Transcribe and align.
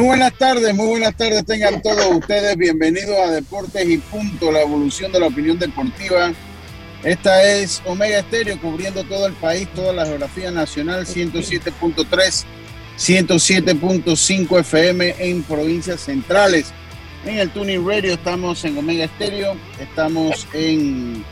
Muy 0.00 0.06
buenas 0.06 0.32
tardes, 0.38 0.74
muy 0.74 0.86
buenas 0.86 1.14
tardes 1.14 1.44
tengan 1.44 1.82
todos 1.82 2.06
ustedes. 2.06 2.56
Bienvenidos 2.56 3.18
a 3.18 3.32
Deportes 3.32 3.86
y 3.86 3.98
Punto, 3.98 4.50
la 4.50 4.62
evolución 4.62 5.12
de 5.12 5.20
la 5.20 5.26
opinión 5.26 5.58
deportiva. 5.58 6.32
Esta 7.04 7.42
es 7.42 7.82
Omega 7.84 8.20
Estéreo 8.20 8.58
cubriendo 8.58 9.04
todo 9.04 9.26
el 9.26 9.34
país, 9.34 9.68
toda 9.74 9.92
la 9.92 10.06
geografía 10.06 10.50
nacional, 10.50 11.04
107.3, 11.04 12.44
107.5 12.96 14.60
FM 14.60 15.16
en 15.18 15.42
provincias 15.42 16.00
centrales. 16.00 16.72
En 17.26 17.36
el 17.36 17.50
Tuning 17.50 17.86
Radio 17.86 18.14
estamos 18.14 18.64
en 18.64 18.78
Omega 18.78 19.04
Estéreo, 19.04 19.54
estamos 19.78 20.48
en 20.54 21.22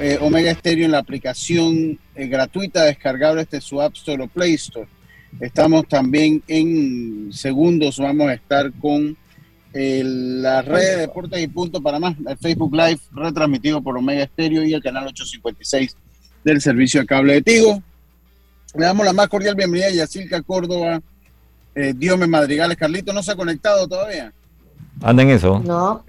eh, 0.00 0.16
Omega 0.22 0.52
Estéreo 0.52 0.86
en 0.86 0.92
la 0.92 1.00
aplicación 1.00 1.98
eh, 2.14 2.28
gratuita 2.28 2.84
descargable 2.84 3.44
desde 3.44 3.60
su 3.60 3.82
App 3.82 3.94
Store 3.94 4.22
o 4.22 4.26
Play 4.26 4.54
Store. 4.54 4.88
Estamos 5.40 5.86
también 5.86 6.42
en 6.48 7.30
segundos, 7.32 7.98
vamos 7.98 8.28
a 8.28 8.34
estar 8.34 8.72
con 8.80 9.16
la 9.74 10.62
red 10.62 10.80
de 10.80 10.96
Deportes 10.96 11.42
y 11.42 11.48
Punto 11.48 11.82
para 11.82 11.98
más, 11.98 12.16
el 12.26 12.38
Facebook 12.38 12.74
Live 12.74 12.98
retransmitido 13.12 13.82
por 13.82 13.98
Omega 13.98 14.22
Estéreo 14.22 14.64
y 14.64 14.72
el 14.72 14.82
canal 14.82 15.08
856 15.08 15.94
del 16.42 16.62
servicio 16.62 17.02
de 17.02 17.06
cable 17.06 17.34
de 17.34 17.42
Tigo. 17.42 17.82
Le 18.74 18.86
damos 18.86 19.04
la 19.04 19.12
más 19.12 19.28
cordial 19.28 19.54
bienvenida 19.54 19.88
a 19.88 19.90
Yacirca 19.90 20.40
Córdoba, 20.40 21.02
eh, 21.74 21.92
Diome 21.94 22.26
Madrigales. 22.26 22.78
Carlito 22.78 23.12
no 23.12 23.22
se 23.22 23.32
ha 23.32 23.36
conectado 23.36 23.86
todavía. 23.86 24.32
Anda 25.02 25.22
en 25.22 25.30
eso. 25.30 25.60
No. 25.62 26.02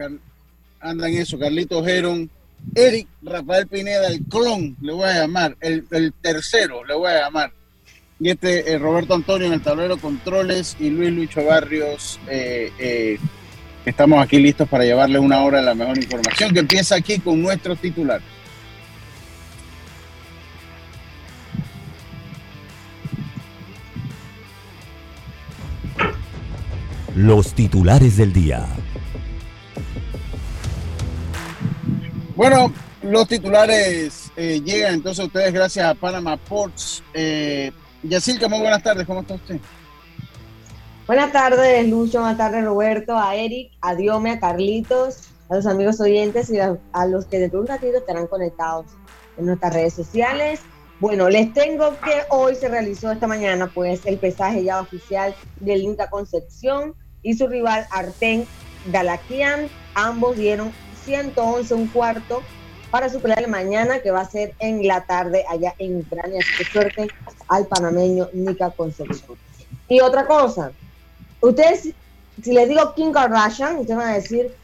anda 0.79 1.09
en 1.09 1.17
eso. 1.17 1.37
Carlito 1.37 1.83
Geron, 1.83 2.29
Eric 2.73 3.07
Rafael 3.21 3.67
Pineda, 3.67 4.07
el 4.07 4.23
clon, 4.23 4.77
le 4.79 4.93
voy 4.93 5.09
a 5.09 5.21
llamar, 5.21 5.57
el, 5.59 5.85
el 5.91 6.13
tercero, 6.13 6.85
le 6.85 6.93
voy 6.93 7.11
a 7.11 7.25
llamar 7.25 7.51
y 8.19 8.29
este 8.29 8.71
eh, 8.71 8.79
Roberto 8.79 9.13
Antonio 9.13 9.47
en 9.47 9.53
el 9.53 9.61
tablero 9.61 9.97
controles 9.97 10.75
y 10.79 10.89
Luis 10.89 11.11
Lucho 11.11 11.45
Barrios. 11.45 12.19
Eh, 12.27 12.71
eh, 12.79 13.19
estamos 13.85 14.23
aquí 14.23 14.39
listos 14.39 14.67
para 14.67 14.83
llevarles 14.83 15.21
una 15.21 15.41
hora 15.43 15.59
de 15.59 15.65
la 15.65 15.75
mejor 15.75 15.97
información 15.97 16.53
que 16.53 16.59
empieza 16.59 16.95
aquí 16.95 17.19
con 17.19 17.41
nuestro 17.41 17.75
titular. 17.75 18.21
Los 27.15 27.53
titulares 27.53 28.17
del 28.17 28.31
día. 28.31 28.67
Bueno, 32.35 32.71
los 33.01 33.27
titulares 33.27 34.31
llegan 34.35 34.93
entonces 34.93 35.23
a 35.23 35.25
ustedes 35.25 35.51
gracias 35.51 35.85
a 35.87 35.95
Panama 35.95 36.37
Ports. 36.37 37.01
Yacilca, 38.03 38.47
muy 38.47 38.59
buenas 38.59 38.83
tardes, 38.83 39.05
¿cómo 39.05 39.21
está 39.21 39.33
usted? 39.35 39.59
Buenas 41.07 41.31
tardes, 41.31 41.87
Lucho, 41.87 42.19
buenas 42.19 42.37
tardes, 42.37 42.63
Roberto, 42.63 43.17
a 43.17 43.35
Eric, 43.35 43.71
a 43.81 43.95
Diome, 43.95 44.31
a 44.31 44.39
Carlitos, 44.39 45.29
a 45.49 45.55
los 45.55 45.65
amigos 45.65 45.99
oyentes 45.99 46.49
y 46.49 46.59
a, 46.59 46.77
los 47.07 47.25
que 47.25 47.39
dentro 47.39 47.59
de 47.59 47.63
un 47.63 47.67
ratito 47.67 47.97
estarán 47.97 48.27
conectados 48.27 48.85
en 49.37 49.45
nuestras 49.47 49.73
redes 49.73 49.93
sociales. 49.93 50.61
Bueno, 50.99 51.29
les 51.29 51.53
tengo 51.53 51.97
que 52.01 52.23
hoy 52.29 52.55
se 52.55 52.67
realizó 52.67 53.11
esta 53.11 53.27
mañana 53.27 53.71
pues 53.73 54.05
el 54.05 54.17
pesaje 54.17 54.63
ya 54.63 54.81
oficial 54.81 55.33
del 55.59 55.81
Inca 55.81 56.09
Concepción 56.09 56.95
y 57.23 57.35
su 57.35 57.47
rival 57.47 57.87
Arten 57.91 58.45
Galaquian. 58.91 59.69
Ambos 59.93 60.37
dieron 60.37 60.71
111 61.05 61.73
un 61.73 61.87
cuarto 61.87 62.41
para 62.91 63.09
su 63.09 63.19
de 63.19 63.47
mañana, 63.47 63.99
que 63.99 64.11
va 64.11 64.21
a 64.21 64.29
ser 64.29 64.53
en 64.59 64.85
la 64.87 65.01
tarde 65.05 65.45
allá 65.49 65.73
en 65.77 65.97
Ucrania. 65.97 66.39
Así 66.39 66.57
que 66.57 66.71
suerte 66.71 67.07
al 67.47 67.65
panameño 67.67 68.29
Nika 68.33 68.71
Concepción. 68.71 69.37
Y 69.89 69.99
otra 69.99 70.25
cosa, 70.25 70.71
ustedes, 71.41 71.93
si 72.41 72.53
les 72.53 72.69
digo 72.69 72.93
Kim 72.95 73.11
Kardashian, 73.11 73.77
ustedes 73.77 73.97
van 73.97 74.09
a 74.09 74.15
decir 74.15 74.55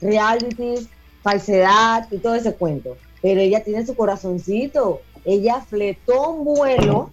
reality, 0.00 0.88
falsedad 1.22 2.06
y 2.10 2.18
todo 2.18 2.34
ese 2.34 2.54
cuento. 2.54 2.96
Pero 3.22 3.40
ella 3.40 3.62
tiene 3.62 3.84
su 3.84 3.94
corazoncito. 3.94 5.02
Ella 5.24 5.60
fletó 5.60 6.30
un 6.30 6.44
vuelo 6.44 7.10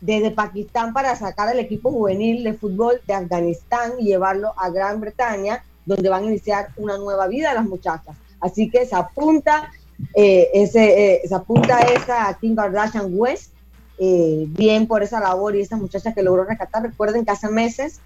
desde 0.00 0.30
Pakistán 0.30 0.92
para 0.92 1.16
sacar 1.16 1.48
al 1.48 1.58
equipo 1.58 1.90
juvenil 1.90 2.44
de 2.44 2.52
fútbol 2.52 3.00
de 3.06 3.14
Afganistán 3.14 3.92
y 3.98 4.04
llevarlo 4.04 4.52
a 4.58 4.68
Gran 4.68 5.00
Bretaña, 5.00 5.64
donde 5.86 6.10
van 6.10 6.24
a 6.24 6.26
iniciar 6.26 6.68
una 6.76 6.98
nueva 6.98 7.26
vida 7.26 7.54
las 7.54 7.64
muchachas. 7.64 8.16
Así 8.44 8.68
que 8.68 8.84
se 8.84 8.94
apunta, 8.94 9.72
eh, 10.14 10.50
ese, 10.52 11.14
eh, 11.14 11.20
esa 11.24 11.42
Kim 12.38 12.54
Kardashian 12.54 13.06
West, 13.10 13.52
eh, 13.98 14.44
bien 14.48 14.86
por 14.86 15.02
esa 15.02 15.18
labor 15.18 15.56
y 15.56 15.62
esa 15.62 15.78
muchacha 15.78 16.12
que 16.12 16.22
logró 16.22 16.44
rescatar. 16.44 16.82
Recuerden 16.82 17.24
que 17.24 17.30
hace 17.30 17.48
meses 17.48 18.00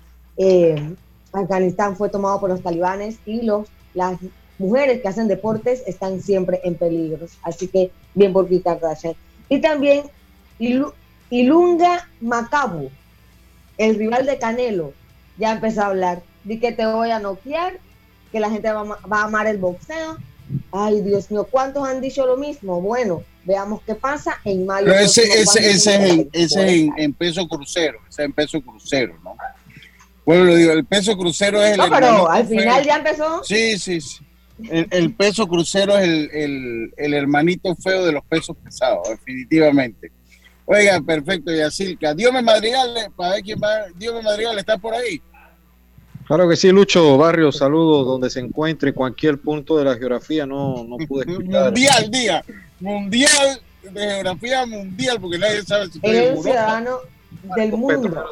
Afganistán 1.33 1.97
fue 1.97 2.09
tomado 2.09 2.39
por 2.39 2.51
los 2.51 2.63
talibanes 2.63 3.19
y 3.27 3.43
los, 3.43 3.67
las 3.95 4.17
mujeres 4.61 5.03
que 5.03 5.09
hacen 5.09 5.27
deportes 5.27 5.83
están 5.89 6.23
siempre 6.23 6.61
en 6.63 6.77
peligro. 6.77 7.27
Así 7.43 7.67
que 7.67 7.91
bien 8.15 8.33
por 8.33 8.49
Kim 8.49 8.63
Kardashian. 8.63 9.15
Y 9.49 9.61
también 9.61 10.05
Ilunga 11.31 12.09
Macabu, 12.21 12.91
el 13.77 13.97
rival 13.97 14.25
de 14.25 14.39
Canelo, 14.39 14.93
ya 15.37 15.51
empezó 15.51 15.83
a 15.83 15.87
hablar. 15.87 16.23
Di 16.45 16.61
que 16.61 16.71
te 16.71 16.87
voy 16.87 17.11
a 17.11 17.19
noquear, 17.19 17.81
que 18.31 18.39
la 18.39 18.51
gente 18.51 18.71
va 18.71 18.99
a 19.11 19.25
amar 19.25 19.49
el 19.49 19.59
boxeo 19.59 20.17
Ay, 20.73 21.01
Dios 21.03 21.31
mío, 21.31 21.47
¿cuántos 21.51 21.87
han 21.87 22.01
dicho 22.01 22.27
lo 22.27 22.37
mismo? 22.37 22.81
Bueno, 22.81 23.23
veamos 23.45 23.83
qué 23.83 23.95
pasa 23.95 24.39
en 24.45 24.67
mayo. 24.67 24.87
Pero 24.87 25.01
ese, 25.01 25.23
ese, 25.23 25.71
ese, 25.71 26.31
es, 26.33 26.57
en, 26.57 27.13
peso 27.15 27.47
crucero, 27.49 27.99
ese 28.09 28.23
es 28.23 28.27
en 28.27 28.33
peso 28.33 28.61
crucero, 28.61 29.19
¿no? 29.23 29.37
Bueno, 30.25 30.45
lo 30.45 30.55
digo, 30.55 30.73
el 30.73 30.85
peso 30.85 31.17
crucero 31.17 31.63
es 31.63 31.73
el. 31.73 31.79
No, 31.79 31.89
pero 31.91 32.31
al 32.31 32.47
final 32.47 32.85
ya 32.85 32.97
empezó. 32.97 33.43
Sí, 33.45 33.79
sí, 33.79 34.01
sí. 34.01 34.25
El, 34.71 35.15
peso 35.15 35.47
crucero 35.47 35.97
es 35.97 36.05
el, 36.05 36.93
el, 36.97 37.15
hermanito 37.15 37.75
feo 37.77 38.05
de 38.05 38.13
los 38.13 38.25
pesos 38.25 38.57
pesados, 38.63 39.09
definitivamente. 39.09 40.11
Oiga, 40.67 41.01
perfecto, 41.01 41.51
Yacilca. 41.51 42.13
Dios 42.13 42.33
me 42.33 42.43
Madrigal, 42.43 42.93
para 43.17 43.35
ver 43.35 43.43
quién 43.43 43.59
va. 43.63 43.87
Dios 43.97 44.15
me 44.15 44.23
Madrigal, 44.23 44.59
¿está 44.59 44.77
por 44.77 44.95
ahí? 44.95 45.23
Claro 46.29 46.47
que 46.47 46.57
sí, 46.57 46.71
Lucho 46.71 47.17
Barrio, 47.17 47.51
saludos 47.51 48.07
donde 48.07 48.29
se 48.29 48.41
encuentre, 48.41 48.91
en 48.91 48.95
cualquier 48.95 49.39
punto 49.39 49.79
de 49.79 49.85
la 49.87 49.97
geografía, 49.97 50.45
no, 50.45 50.85
no 50.85 50.99
pude 50.99 51.25
escuchar. 51.27 51.65
Mundial, 51.65 52.11
día, 52.11 52.45
mundial, 52.81 53.61
de 53.83 54.01
geografía 54.01 54.67
mundial, 54.67 55.19
porque 55.23 55.39
nadie 55.39 55.63
sabe 55.63 55.87
si 55.87 55.97
estoy 55.97 56.17
en 56.17 56.43
ciudadano 56.43 56.99
del 57.57 57.73
mundo. 57.73 58.25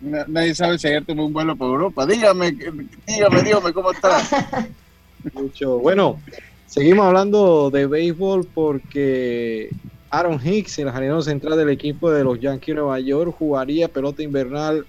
Nadie 0.00 0.54
sabe 0.54 0.78
si 0.78 0.88
ayer 0.88 1.04
tomé 1.04 1.22
un 1.22 1.34
vuelo 1.34 1.54
para 1.54 1.70
Europa. 1.70 2.06
Dígame, 2.06 2.52
dígame, 2.52 3.42
dígame, 3.42 3.72
¿cómo 3.74 3.92
está? 3.92 4.22
Lucho, 5.34 5.78
bueno, 5.80 6.18
seguimos 6.64 7.04
hablando 7.04 7.68
de 7.70 7.86
béisbol 7.86 8.46
porque 8.54 9.68
Aaron 10.08 10.40
Hicks, 10.42 10.78
el 10.78 10.90
jardinero 10.90 11.20
central 11.20 11.58
del 11.58 11.68
equipo 11.68 12.10
de 12.10 12.24
los 12.24 12.40
Yankees 12.40 12.74
de 12.74 12.80
Nueva 12.80 13.00
York, 13.00 13.34
jugaría 13.38 13.88
pelota 13.88 14.22
invernal 14.22 14.86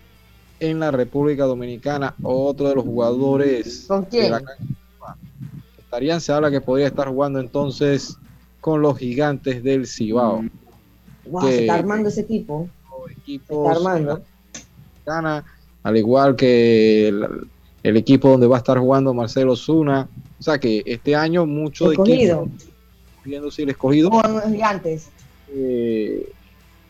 en 0.60 0.80
la 0.80 0.92
República 0.92 1.46
Dominicana. 1.46 2.16
Otro 2.24 2.70
de 2.70 2.76
los 2.76 2.84
jugadores 2.84 3.86
¿Con 3.88 4.06
quién? 4.06 4.34
estarían, 5.78 6.20
se 6.20 6.34
habla 6.34 6.52
que 6.52 6.62
podría 6.62 6.88
estar 6.88 7.08
jugando 7.08 7.40
entonces 7.40 8.18
con 8.60 8.82
los 8.82 8.98
gigantes 8.98 9.64
del 9.64 9.88
Cibao. 9.88 10.44
Wow, 11.26 11.42
se 11.44 11.62
está 11.62 11.76
armando 11.76 12.10
ese 12.10 12.22
equipo. 12.22 12.70
está 13.26 13.72
armando. 13.72 14.22
al 15.84 15.98
igual 15.98 16.36
que 16.36 17.08
el, 17.84 17.98
equipo 17.98 18.30
donde 18.30 18.48
va 18.48 18.58
a 18.58 18.60
estar 18.60 18.78
jugando 18.78 19.14
Marcelo 19.14 19.56
Zuna. 19.56 20.08
O 20.40 20.44
sea 20.44 20.60
que 20.60 20.84
este 20.86 21.16
año 21.16 21.46
mucho 21.46 21.92
escogido. 21.92 22.50
de 23.24 23.38
equipo, 23.38 23.54
el 23.58 23.70
escogido. 23.70 24.12
gigantes. 24.50 25.10
Eh, 25.50 26.32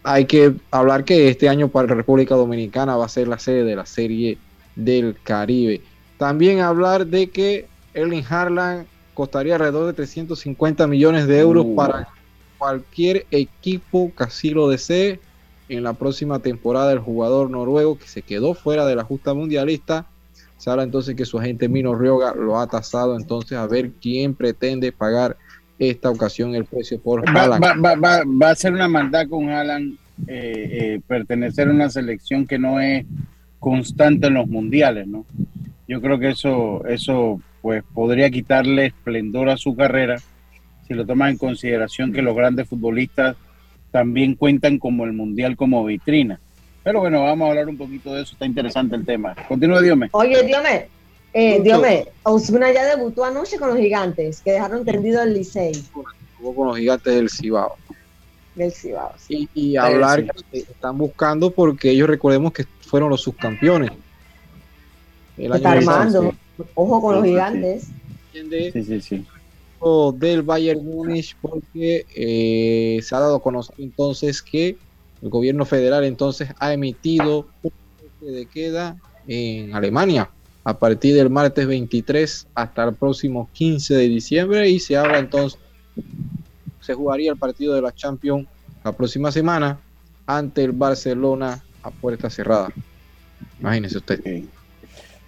hay 0.05 0.25
que 0.25 0.53
hablar 0.69 1.03
que 1.03 1.29
este 1.29 1.49
año 1.49 1.67
para 1.67 1.87
la 1.87 1.95
República 1.95 2.35
Dominicana 2.35 2.95
va 2.95 3.05
a 3.05 3.09
ser 3.09 3.27
la 3.27 3.39
sede 3.39 3.63
de 3.63 3.75
la 3.75 3.87
Serie 3.87 4.37
del 4.75 5.17
Caribe. 5.23 5.81
También 6.19 6.59
hablar 6.59 7.07
de 7.07 7.29
que 7.31 7.67
Erling 7.95 8.23
Haaland 8.29 8.85
costaría 9.15 9.55
alrededor 9.55 9.87
de 9.87 9.93
350 9.93 10.85
millones 10.85 11.25
de 11.27 11.39
euros 11.39 11.65
Uh. 11.67 11.75
para 11.75 12.07
cualquier 12.59 13.25
equipo 13.31 14.11
que 14.15 14.23
así 14.23 14.51
lo 14.51 14.69
desee. 14.69 15.19
En 15.69 15.81
la 15.81 15.93
próxima 15.93 16.37
temporada, 16.37 16.93
el 16.93 16.99
jugador 16.99 17.49
noruego 17.49 17.97
que 17.97 18.07
se 18.07 18.21
quedó 18.21 18.53
fuera 18.53 18.85
de 18.85 18.95
la 18.95 19.03
justa 19.03 19.33
mundialista, 19.33 20.05
se 20.57 20.69
habla 20.69 20.83
entonces 20.83 21.15
que 21.15 21.25
su 21.25 21.39
agente 21.39 21.67
Mino 21.67 21.95
Rioga 21.95 22.35
lo 22.35 22.59
ha 22.59 22.67
tasado 22.67 23.17
entonces 23.17 23.57
a 23.57 23.65
ver 23.65 23.89
quién 23.99 24.35
pretende 24.35 24.91
pagar 24.91 25.37
esta 25.79 26.09
ocasión 26.09 26.55
el 26.55 26.65
precio 26.65 26.99
por 26.99 27.27
Va, 27.27 27.41
Haaland. 27.43 27.63
va, 27.63 27.73
va, 27.75 27.95
va, 27.95 28.23
va 28.25 28.49
a 28.49 28.55
ser 28.55 28.73
una 28.73 28.87
maldad 28.87 29.27
con 29.27 29.49
Alan 29.49 29.97
eh, 30.27 30.69
eh, 30.71 31.01
pertenecer 31.05 31.67
a 31.67 31.71
una 31.71 31.89
selección 31.89 32.47
que 32.47 32.57
no 32.57 32.79
es 32.79 33.05
constante 33.59 34.27
en 34.27 34.35
los 34.35 34.47
mundiales, 34.47 35.07
¿no? 35.07 35.25
Yo 35.87 36.01
creo 36.01 36.17
que 36.17 36.29
eso, 36.29 36.85
eso 36.87 37.41
pues 37.61 37.83
podría 37.93 38.29
quitarle 38.29 38.87
esplendor 38.87 39.49
a 39.49 39.57
su 39.57 39.75
carrera 39.75 40.17
si 40.87 40.93
lo 40.93 41.05
tomas 41.05 41.31
en 41.31 41.37
consideración 41.37 42.13
que 42.13 42.21
los 42.21 42.35
grandes 42.35 42.67
futbolistas 42.67 43.35
también 43.91 44.35
cuentan 44.35 44.77
como 44.77 45.03
el 45.05 45.13
mundial 45.13 45.55
como 45.55 45.83
vitrina. 45.83 46.39
Pero 46.83 46.99
bueno, 46.99 47.23
vamos 47.23 47.47
a 47.47 47.49
hablar 47.49 47.67
un 47.67 47.77
poquito 47.77 48.13
de 48.13 48.21
eso, 48.21 48.33
está 48.33 48.45
interesante 48.45 48.95
el 48.95 49.05
tema. 49.05 49.33
Continúa, 49.47 49.81
Diome. 49.81 50.09
Oye, 50.11 50.43
Diome, 50.43 50.87
eh, 51.35 51.51
Mucho. 51.59 51.63
Diome, 51.63 52.07
Osuna 52.23 52.71
ya 52.71 52.85
debutó 52.95 53.23
anoche 53.25 53.59
con 53.59 53.69
los 53.69 53.77
gigantes, 53.77 54.41
que 54.41 54.53
dejaron 54.53 54.85
tendido 54.85 55.21
el 55.21 55.33
Licey 55.33 55.73
Jugó 56.39 56.55
con 56.55 56.67
los 56.69 56.77
gigantes 56.77 57.13
del 57.13 57.29
Cibao. 57.29 57.75
del 58.55 58.71
Cibao. 58.71 59.11
sí. 59.17 59.49
Y, 59.53 59.71
y 59.73 59.77
hablar 59.77 60.25
que 60.51 60.59
están 60.59 60.97
buscando 60.97 61.51
porque 61.51 61.91
ellos 61.91 62.07
recordemos 62.09 62.53
que 62.53 62.65
fueron 62.81 63.09
los 63.09 63.21
subcampeones. 63.21 63.91
El 65.37 65.53
está 65.53 65.71
año 65.71 65.85
pasado. 65.85 66.19
armando. 66.19 66.35
Ojo 66.75 67.01
con 67.01 67.15
los 67.15 67.23
Sí, 67.23 67.29
gigantes. 67.29 67.87
Sí, 68.33 68.83
sí, 68.83 69.01
sí. 69.01 69.25
del 70.17 70.41
Bayern 70.41 70.83
Múnich 70.85 71.35
porque 71.41 72.05
eh, 72.15 73.01
se 73.03 73.15
ha 73.15 73.19
dado 73.19 73.35
a 73.35 73.41
conocer 73.41 73.75
entonces 73.77 74.41
que 74.41 74.77
el 75.21 75.29
gobierno 75.29 75.65
federal 75.65 76.03
entonces 76.05 76.49
ha 76.59 76.73
emitido 76.73 77.47
un 77.61 77.71
toque 77.71 78.31
de 78.31 78.45
queda 78.47 78.95
en 79.27 79.73
Alemania 79.75 80.29
a 80.65 80.77
partir 80.77 81.15
del 81.15 81.29
martes 81.29 81.65
23 81.67 82.47
hasta 82.55 82.83
el 82.83 82.95
próximo 82.95 83.49
15 83.53 83.93
de 83.93 84.07
diciembre 84.09 84.69
y 84.69 84.79
se 84.79 84.97
habla 84.97 85.19
entonces 85.19 85.57
se 86.81 86.93
jugaría 86.93 87.31
el 87.31 87.37
partido 87.37 87.73
de 87.75 87.81
la 87.81 87.93
Champions 87.93 88.47
la 88.83 88.91
próxima 88.91 89.31
semana 89.31 89.79
ante 90.27 90.63
el 90.63 90.71
Barcelona 90.73 91.63
a 91.81 91.91
puerta 91.91 92.29
cerrada. 92.29 92.69
Imagínese 93.59 93.97
usted. 93.99 94.19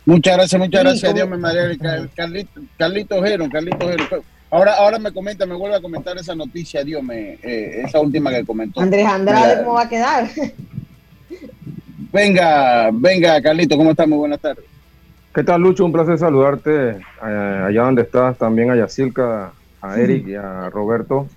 Muchas 0.06 0.38
gracias, 0.38 0.60
muchas 0.60 0.84
gracias. 0.84 1.14
Dios 1.14 1.30
me 1.30 1.38
María. 1.38 1.78
Car- 1.78 2.10
Carlito, 2.16 2.62
Carlito 2.78 3.24
Jero, 3.24 3.50
Carlito 3.50 3.88
Jero. 3.88 4.24
Ahora, 4.50 4.74
ahora 4.76 4.98
me 5.00 5.12
comenta, 5.12 5.46
me 5.46 5.56
vuelve 5.56 5.76
a 5.76 5.82
comentar 5.82 6.18
esa 6.18 6.34
noticia, 6.34 6.84
Dios 6.84 7.04
me, 7.04 7.34
eh, 7.44 7.82
esa 7.86 8.00
última 8.00 8.32
que 8.32 8.44
comentó. 8.46 8.80
Andrés 8.82 9.06
Andrade, 9.06 9.48
Mira. 9.50 9.64
¿cómo 9.64 9.74
va 9.76 9.82
a 9.84 9.90
quedar? 9.90 10.30
Venga, 12.12 12.90
venga, 12.94 13.42
Carlito, 13.42 13.76
¿cómo 13.78 13.92
estamos? 13.92 14.18
Buenas 14.20 14.40
tardes. 14.40 14.66
¿Qué 15.38 15.44
tal, 15.44 15.62
Lucho? 15.62 15.86
Un 15.86 15.92
placer 15.92 16.18
saludarte 16.18 16.90
eh, 16.90 17.64
allá 17.68 17.84
donde 17.84 18.02
estás, 18.02 18.36
también 18.40 18.72
a 18.72 18.76
Yacilca, 18.76 19.54
a 19.84 20.00
Eric 20.00 20.28
y 20.30 20.34
a 20.34 20.68
Roberto 20.72 21.28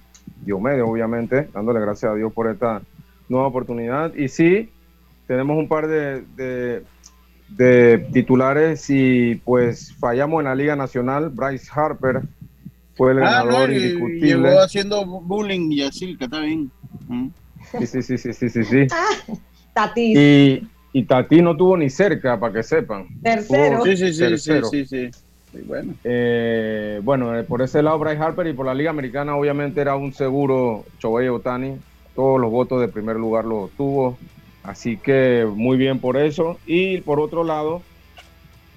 Diomedes, 0.42 0.82
obviamente, 0.86 1.50
dándole 1.52 1.80
gracias 1.80 2.10
a 2.10 2.14
Dios 2.14 2.32
por 2.32 2.48
esta 2.48 2.80
nueva 3.28 3.48
oportunidad. 3.48 4.14
Y 4.14 4.28
sí, 4.28 4.70
tenemos 5.26 5.58
un 5.58 5.68
par 5.68 5.86
de, 5.86 6.22
de- 6.34 6.82
de 7.50 7.98
titulares 8.14 8.86
y 8.88 9.34
pues 9.44 9.92
fallamos 10.00 10.40
en 10.40 10.46
la 10.46 10.54
Liga 10.54 10.76
Nacional. 10.76 11.28
Bryce 11.28 11.68
Harper 11.70 12.22
fue 12.94 13.12
el 13.12 13.18
Ah, 13.18 13.40
no, 13.44 13.48
ganador 13.48 13.70
y- 13.70 13.76
indiscutible. 13.76 14.28
llegó 14.28 14.60
haciendo 14.60 15.04
bullying 15.04 15.72
y 15.72 15.82
así, 15.82 16.16
que 16.16 16.24
está 16.24 16.40
bien. 16.40 16.70
Mm. 17.06 17.28
Sí, 17.80 17.86
sí, 17.86 18.02
sí, 18.02 18.16
sí, 18.16 18.32
sí, 18.32 18.48
sí, 18.48 18.64
sí. 18.64 18.86
Tatis, 19.74 20.16
Y, 20.18 20.66
y 20.92 21.06
Tati 21.06 21.42
no 21.42 21.56
tuvo 21.56 21.76
ni 21.76 21.90
cerca, 21.90 22.38
para 22.38 22.52
que 22.54 22.62
sepan. 22.62 23.06
tercero. 23.22 23.82
Sí, 23.84 23.96
sí, 23.96 24.12
sí, 24.12 24.12
sí, 24.12 24.18
Tercero. 24.18 24.70
sí, 24.70 24.86
sí. 24.86 25.10
Sí, 25.52 25.58
bueno. 25.64 25.94
Eh, 26.04 27.00
bueno, 27.02 27.36
eh, 27.36 27.44
por 27.44 27.62
ese 27.62 27.82
lado 27.82 27.98
Bryce 27.98 28.18
Harper 28.22 28.46
y 28.46 28.52
por 28.54 28.66
la 28.66 28.74
Liga 28.74 28.90
Americana 28.90 29.36
obviamente 29.36 29.80
era 29.80 29.96
un 29.96 30.12
seguro 30.12 30.86
Shohei 30.98 31.28
Otani. 31.28 31.76
Todos 32.14 32.40
los 32.40 32.50
votos 32.50 32.80
de 32.80 32.88
primer 32.88 33.16
lugar 33.16 33.44
los 33.44 33.74
tuvo. 33.76 34.18
Así 34.62 35.00
que 35.00 35.46
muy 35.52 35.76
bien 35.76 36.00
por 36.00 36.16
eso. 36.16 36.60
Y 36.64 37.00
por 37.02 37.20
otro 37.20 37.44
lado, 37.44 37.86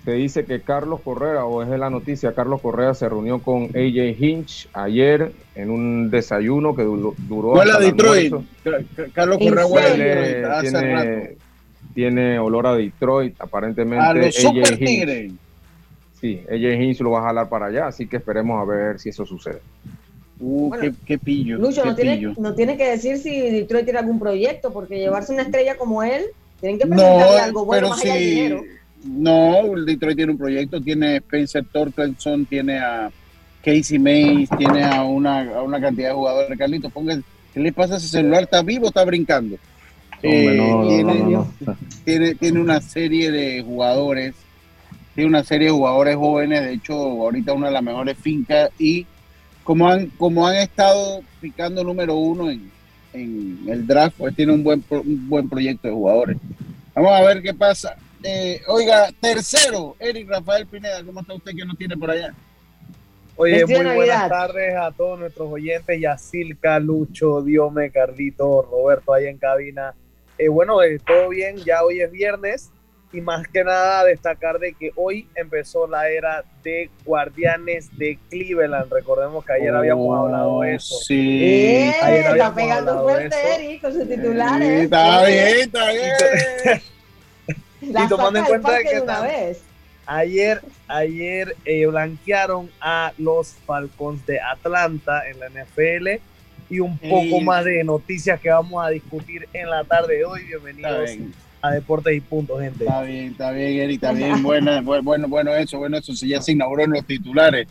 se 0.06 0.12
dice 0.14 0.46
que 0.46 0.64
Carlos 0.64 1.02
Correa, 1.04 1.46
o 1.46 1.62
es 1.64 1.70
de 1.70 1.78
la 1.78 1.90
noticia, 1.90 2.34
Carlos 2.36 2.60
Correa 2.62 2.94
se 2.94 3.08
reunió 3.08 3.42
con 3.42 3.64
AJ 3.74 4.16
Hinch 4.18 4.70
ayer 4.74 5.34
en 5.56 5.70
un 5.70 6.10
desayuno 6.10 6.76
que 6.76 6.84
du- 6.84 7.16
duró... 7.18 7.54
Huele 7.58 7.72
a 7.72 7.80
Detroit. 7.80 8.34
Carlos 9.14 9.40
¿En 9.40 9.50
Correa 9.50 9.66
huele 9.66 9.88
a 9.88 9.92
serio? 9.92 10.06
Detroit 10.06 10.44
Tiene, 10.44 10.56
hace 10.56 10.72
tiene, 10.72 10.94
rato. 10.94 11.43
Tiene 11.94 12.40
olor 12.40 12.68
a 12.68 12.76
Detroit, 12.76 13.36
aparentemente. 13.40 14.06
A 14.06 14.14
los 14.14 14.36
Super. 14.36 14.78
Tigres. 14.78 15.32
Sí, 16.20 16.42
AJ 16.50 16.82
Hinch 16.82 17.00
lo 17.02 17.12
va 17.12 17.20
a 17.20 17.24
jalar 17.24 17.50
para 17.50 17.66
allá, 17.68 17.88
así 17.88 18.08
que 18.08 18.18
esperemos 18.18 18.62
a 18.62 18.66
ver 18.66 19.00
si 19.00 19.10
eso 19.10 19.26
sucede. 19.26 19.60
Uh, 20.40 20.70
Bueno, 20.70 20.82
qué, 20.84 20.94
qué 21.06 21.18
pillo. 21.18 21.58
Lucho, 21.58 21.84
qué 21.84 21.90
no 21.90 21.96
tiene, 21.96 22.16
pillo. 22.16 22.34
no 22.38 22.54
tiene 22.56 22.78
que 22.78 22.90
decir 22.92 23.18
si 23.18 23.40
Detroit 23.40 23.84
tiene 23.86 24.00
algún 24.00 24.20
proyecto, 24.20 24.72
porque 24.72 24.98
llevarse 25.00 25.34
una 25.34 25.44
estrella 25.44 25.76
como 25.78 26.02
él, 26.02 26.24
tienen 26.60 26.80
que 26.80 26.86
No, 26.86 26.96
presentarle 26.96 27.40
algo 27.40 27.66
bueno 27.66 27.88
pero 27.88 27.90
más 27.90 28.02
allá 28.04 28.14
del 28.14 28.24
sí. 28.24 28.30
dinero. 28.30 28.62
No, 29.06 29.76
el 29.76 29.86
Detroit 29.86 30.16
tiene 30.16 30.32
un 30.32 30.38
proyecto, 30.38 30.80
tiene 30.82 31.18
Spencer 31.18 31.66
Torkelson, 31.72 32.46
tiene 32.46 32.80
a 32.80 33.12
Casey 33.64 34.00
Mays, 34.00 34.50
tiene 34.58 34.82
a 34.84 35.04
una, 35.04 35.42
a 35.56 35.62
una 35.62 35.82
cantidad 35.82 36.10
de 36.10 36.16
jugadores. 36.16 36.58
Carlito, 36.58 36.90
ponga, 36.90 37.20
¿qué 37.54 37.60
le 37.60 37.74
pasa 37.74 37.96
a 37.96 37.98
ese 37.98 38.08
celular? 38.08 38.44
¿Está 38.44 38.62
vivo 38.62 38.86
o 38.86 38.88
está 38.88 39.04
brincando? 39.04 39.58
Hombre, 40.24 40.54
Eh, 40.54 40.58
no, 40.58 40.88
tiene, 40.88 41.04
no, 41.20 41.30
no, 41.30 41.54
no. 41.66 41.78
Tiene, 42.06 42.36
tiene 42.36 42.60
una 42.62 42.80
serie 42.82 43.32
de 43.32 43.62
jugadores, 43.62 44.34
tiene 45.16 45.30
una 45.30 45.44
serie 45.44 45.68
de 45.68 45.74
jugadores 45.74 46.16
jóvenes, 46.16 46.62
de 46.62 46.74
hecho, 46.74 46.94
ahorita 46.94 47.54
una 47.54 47.68
de 47.68 47.74
las 47.74 47.84
mejores 47.84 48.18
fincas 48.18 48.70
y 48.80 49.06
como 49.64 49.88
han, 49.90 50.08
como 50.18 50.48
han 50.48 50.56
estado 50.56 51.22
picando 51.40 51.84
número 51.84 52.16
uno 52.16 52.50
en, 52.50 52.70
en 53.14 53.60
el 53.68 53.86
draft, 53.88 54.16
pues 54.18 54.36
tiene 54.36 54.54
un 54.54 54.64
buen, 54.64 54.82
pro- 54.82 55.02
un 55.02 55.28
buen 55.30 55.48
proyecto 55.50 55.88
de 55.88 55.94
jugadores. 55.94 56.38
Vamos 56.96 57.12
a 57.12 57.22
ver 57.22 57.42
qué 57.42 57.54
pasa. 57.54 57.96
Eh, 58.24 58.62
oiga, 58.68 59.10
tercero, 59.20 59.96
Eric 60.00 60.30
Rafael 60.30 60.66
Pineda, 60.68 61.04
¿cómo 61.04 61.20
está 61.22 61.34
usted 61.34 61.52
que 61.56 61.66
no 61.66 61.76
tiene 61.76 61.98
por 61.98 62.10
allá? 62.12 62.34
Oye, 63.36 63.66
muy 63.66 63.74
buenas 63.76 63.96
Navidad. 63.96 64.30
tardes 64.30 64.76
a 64.78 64.92
todos 64.92 65.20
nuestros 65.20 65.52
oyentes, 65.52 66.00
Yacilca, 66.00 66.80
Lucho, 66.80 67.42
Diome, 67.42 67.90
Carlito, 67.90 68.62
Roberto 68.62 69.14
ahí 69.14 69.26
en 69.26 69.38
cabina. 69.38 69.94
Eh, 70.38 70.48
bueno, 70.48 70.82
eh, 70.82 71.00
todo 71.06 71.30
bien, 71.30 71.58
ya 71.58 71.84
hoy 71.84 72.02
es 72.02 72.12
viernes 72.12 72.72
y 73.12 73.22
más 73.22 73.48
que 73.48 73.64
nada 73.64 74.04
destacar 74.06 74.58
de 74.58 74.74
que 74.74 74.92
hoy 74.96 75.28
empezó 75.36 75.86
la 75.88 76.10
era 76.10 76.44
de 76.64 76.90
Guardianes 77.06 77.96
de 77.98 78.18
Cleveland. 78.32 78.92
Recordemos 78.92 79.46
que 79.46 79.54
ayer 79.54 79.74
habíamos 79.76 80.18
hablado 80.18 80.62
de 80.62 80.76
eso. 80.76 80.96
Oh, 80.96 81.02
Sí. 81.04 81.44
Eh, 81.44 81.94
ayer 82.02 82.26
está 82.26 82.56
pegando 82.56 83.04
fuerte 83.04 83.36
eso. 83.36 83.60
Eric 83.62 83.82
con 83.82 83.94
sus 83.94 84.04
Sí, 84.04 84.10
titulares. 84.10 84.84
está 84.86 85.26
bien, 85.26 85.48
está 85.60 85.92
bien. 85.92 86.82
Y 87.82 88.08
tomando 88.08 88.40
en 88.40 88.46
cuenta 88.46 88.72
de 88.72 88.84
que 88.84 88.96
de 88.96 89.02
una 89.02 89.20
tam- 89.20 89.24
vez. 89.24 89.62
Ayer, 90.06 90.62
ayer 90.88 91.56
eh, 91.66 91.86
blanquearon 91.86 92.72
a 92.82 93.12
los 93.18 93.56
Falcons 93.66 94.26
de 94.26 94.40
Atlanta 94.40 95.28
en 95.30 95.40
la 95.40 95.48
NFL 95.50 96.20
y 96.74 96.80
un 96.80 96.98
poco 96.98 97.40
más 97.42 97.64
de 97.66 97.84
noticias 97.84 98.40
que 98.40 98.50
vamos 98.50 98.84
a 98.84 98.90
discutir 98.90 99.48
en 99.54 99.70
la 99.70 99.84
tarde 99.84 100.18
de 100.18 100.26
hoy. 100.26 100.42
Bienvenidos 100.44 101.06
bien. 101.06 101.32
a 101.62 101.70
Deportes 101.72 102.16
y 102.18 102.20
Puntos, 102.20 102.60
gente. 102.62 102.84
Está 102.86 103.02
bien, 103.04 103.26
está 103.28 103.52
bien, 103.52 103.80
Eric, 103.80 103.96
está 103.96 104.12
bien. 104.12 104.42
Buena, 104.42 104.82
bu- 104.82 105.04
bueno, 105.04 105.28
bueno, 105.28 105.54
eso, 105.54 105.78
bueno, 105.78 105.98
eso. 105.98 106.16
Se 106.16 106.28
ya 106.28 106.42
se 106.42 106.54
inauguró 106.54 106.84
en 106.84 106.92
los 106.94 107.06
titulares. 107.06 107.68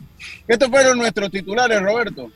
Estos 0.46 0.68
fueron 0.68 0.98
nuestros 0.98 1.30
titulares, 1.32 1.82
Roberto. 1.82 2.30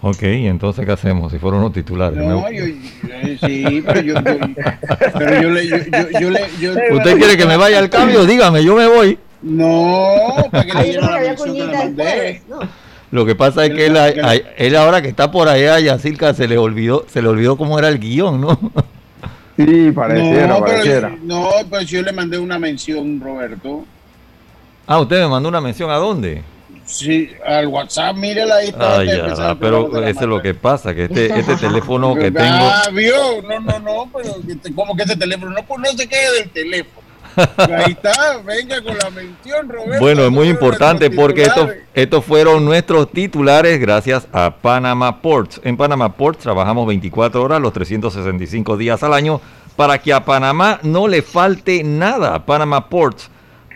Ok, 0.00 0.22
entonces 0.22 0.84
¿qué 0.84 0.92
hacemos 0.92 1.32
si 1.32 1.38
fueron 1.38 1.62
los 1.62 1.72
titulares? 1.72 2.18
No, 2.18 2.48
yo, 2.52 2.66
yo- 2.66 3.38
sí, 3.46 3.82
pero 3.86 4.00
yo, 4.00 4.14
yo- 4.14 4.54
pero 5.18 5.42
yo 5.42 5.50
le, 5.50 5.66
yo, 5.66 5.76
yo, 5.78 6.20
yo 6.20 6.30
le, 6.30 6.40
yo- 6.60 6.72
¿Usted 6.96 7.16
quiere 7.18 7.36
que 7.36 7.46
me 7.46 7.56
vaya 7.56 7.78
al 7.80 7.90
cambio? 7.90 8.24
Dígame, 8.26 8.62
yo 8.62 8.76
me 8.76 8.86
voy. 8.86 9.18
no, 9.42 10.34
para 10.52 10.64
que 10.64 10.72
le 10.72 10.78
Ahí 10.78 10.90
dieran 10.90 11.10
la 11.10 11.34
que 11.36 11.50
le 11.50 11.64
mandé. 11.66 12.04
después. 12.04 12.42
No. 12.48 12.83
Lo 13.14 13.24
que 13.24 13.36
pasa 13.36 13.64
es 13.64 13.72
que 13.72 13.86
él, 13.86 14.76
ahora 14.76 15.00
que 15.00 15.06
está 15.06 15.30
por 15.30 15.46
allá, 15.46 15.78
Yacirca, 15.78 16.34
se 16.34 16.48
le 16.48 16.58
olvidó, 16.58 17.06
se 17.08 17.22
le 17.22 17.28
olvidó 17.28 17.56
cómo 17.56 17.78
era 17.78 17.86
el 17.86 18.00
guion, 18.00 18.40
¿no? 18.40 18.58
Sí, 19.56 19.92
pareciera, 19.92 20.48
no, 20.48 20.58
pareciera. 20.58 21.10
pero, 21.10 21.22
no, 21.22 21.50
pues 21.70 21.86
yo 21.86 22.02
le 22.02 22.10
mandé 22.10 22.38
una 22.38 22.58
mención, 22.58 23.20
Roberto. 23.20 23.84
Ah, 24.84 24.98
usted 24.98 25.20
me 25.20 25.28
mandó 25.28 25.48
una 25.48 25.60
mención 25.60 25.92
a 25.92 25.94
dónde. 25.94 26.42
Sí, 26.84 27.30
al 27.46 27.68
WhatsApp, 27.68 28.16
mírela 28.16 28.56
ahí 28.56 28.70
está. 28.70 28.98
Ay, 28.98 29.06
ya, 29.06 29.56
pero 29.60 30.04
eso 30.04 30.20
es 30.22 30.26
lo 30.26 30.42
que 30.42 30.54
pasa, 30.54 30.92
que 30.92 31.04
este, 31.04 31.38
este 31.38 31.54
teléfono 31.60 32.16
que 32.16 32.32
tengo, 32.32 32.48
Ah, 32.48 32.88
vio, 32.92 33.42
no, 33.42 33.60
no, 33.60 33.78
no, 33.78 34.10
pero 34.12 34.34
como 34.74 34.96
que 34.96 35.04
ese 35.04 35.16
teléfono, 35.16 35.52
no, 35.52 35.64
pues 35.64 35.80
no 35.80 35.96
se 35.96 36.08
quede 36.08 36.40
del 36.40 36.50
teléfono. 36.50 37.03
Ahí 37.56 37.92
está, 37.92 38.38
venga 38.44 38.82
con 38.82 38.96
la 38.96 39.10
mención, 39.10 39.68
Roberto. 39.68 40.00
Bueno, 40.00 40.22
es 40.22 40.30
muy 40.30 40.48
importante 40.48 41.10
porque 41.10 41.48
estos 41.94 42.24
fueron 42.24 42.64
nuestros 42.64 43.10
titulares 43.10 43.80
gracias 43.80 44.26
a 44.32 44.56
Panama 44.56 45.20
Ports. 45.20 45.60
En 45.64 45.76
Panama 45.76 46.14
Ports 46.14 46.42
trabajamos 46.42 46.86
24 46.86 47.42
horas 47.42 47.60
los 47.60 47.72
365 47.72 48.76
días 48.76 49.02
al 49.02 49.14
año 49.14 49.40
para 49.76 49.98
que 49.98 50.12
a 50.12 50.24
Panamá 50.24 50.78
no 50.82 51.08
le 51.08 51.22
falte 51.22 51.82
nada. 51.82 52.46
Panama 52.46 52.88
Ports, 52.88 53.30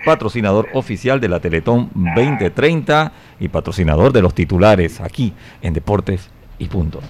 patrocinador 0.05 0.69
oficial 0.75 1.21
de 1.21 1.29
la 1.29 1.41
Teletón 1.41 1.91
2030 1.95 3.13
y 3.41 3.49
patrocinador 3.49 4.13
de 4.13 4.23
los 4.23 4.35
titulares 4.35 5.01
aquí 5.01 5.33
en 5.63 5.75
Deportes 5.75 6.31
y 6.59 6.67
Punto. 6.67 7.01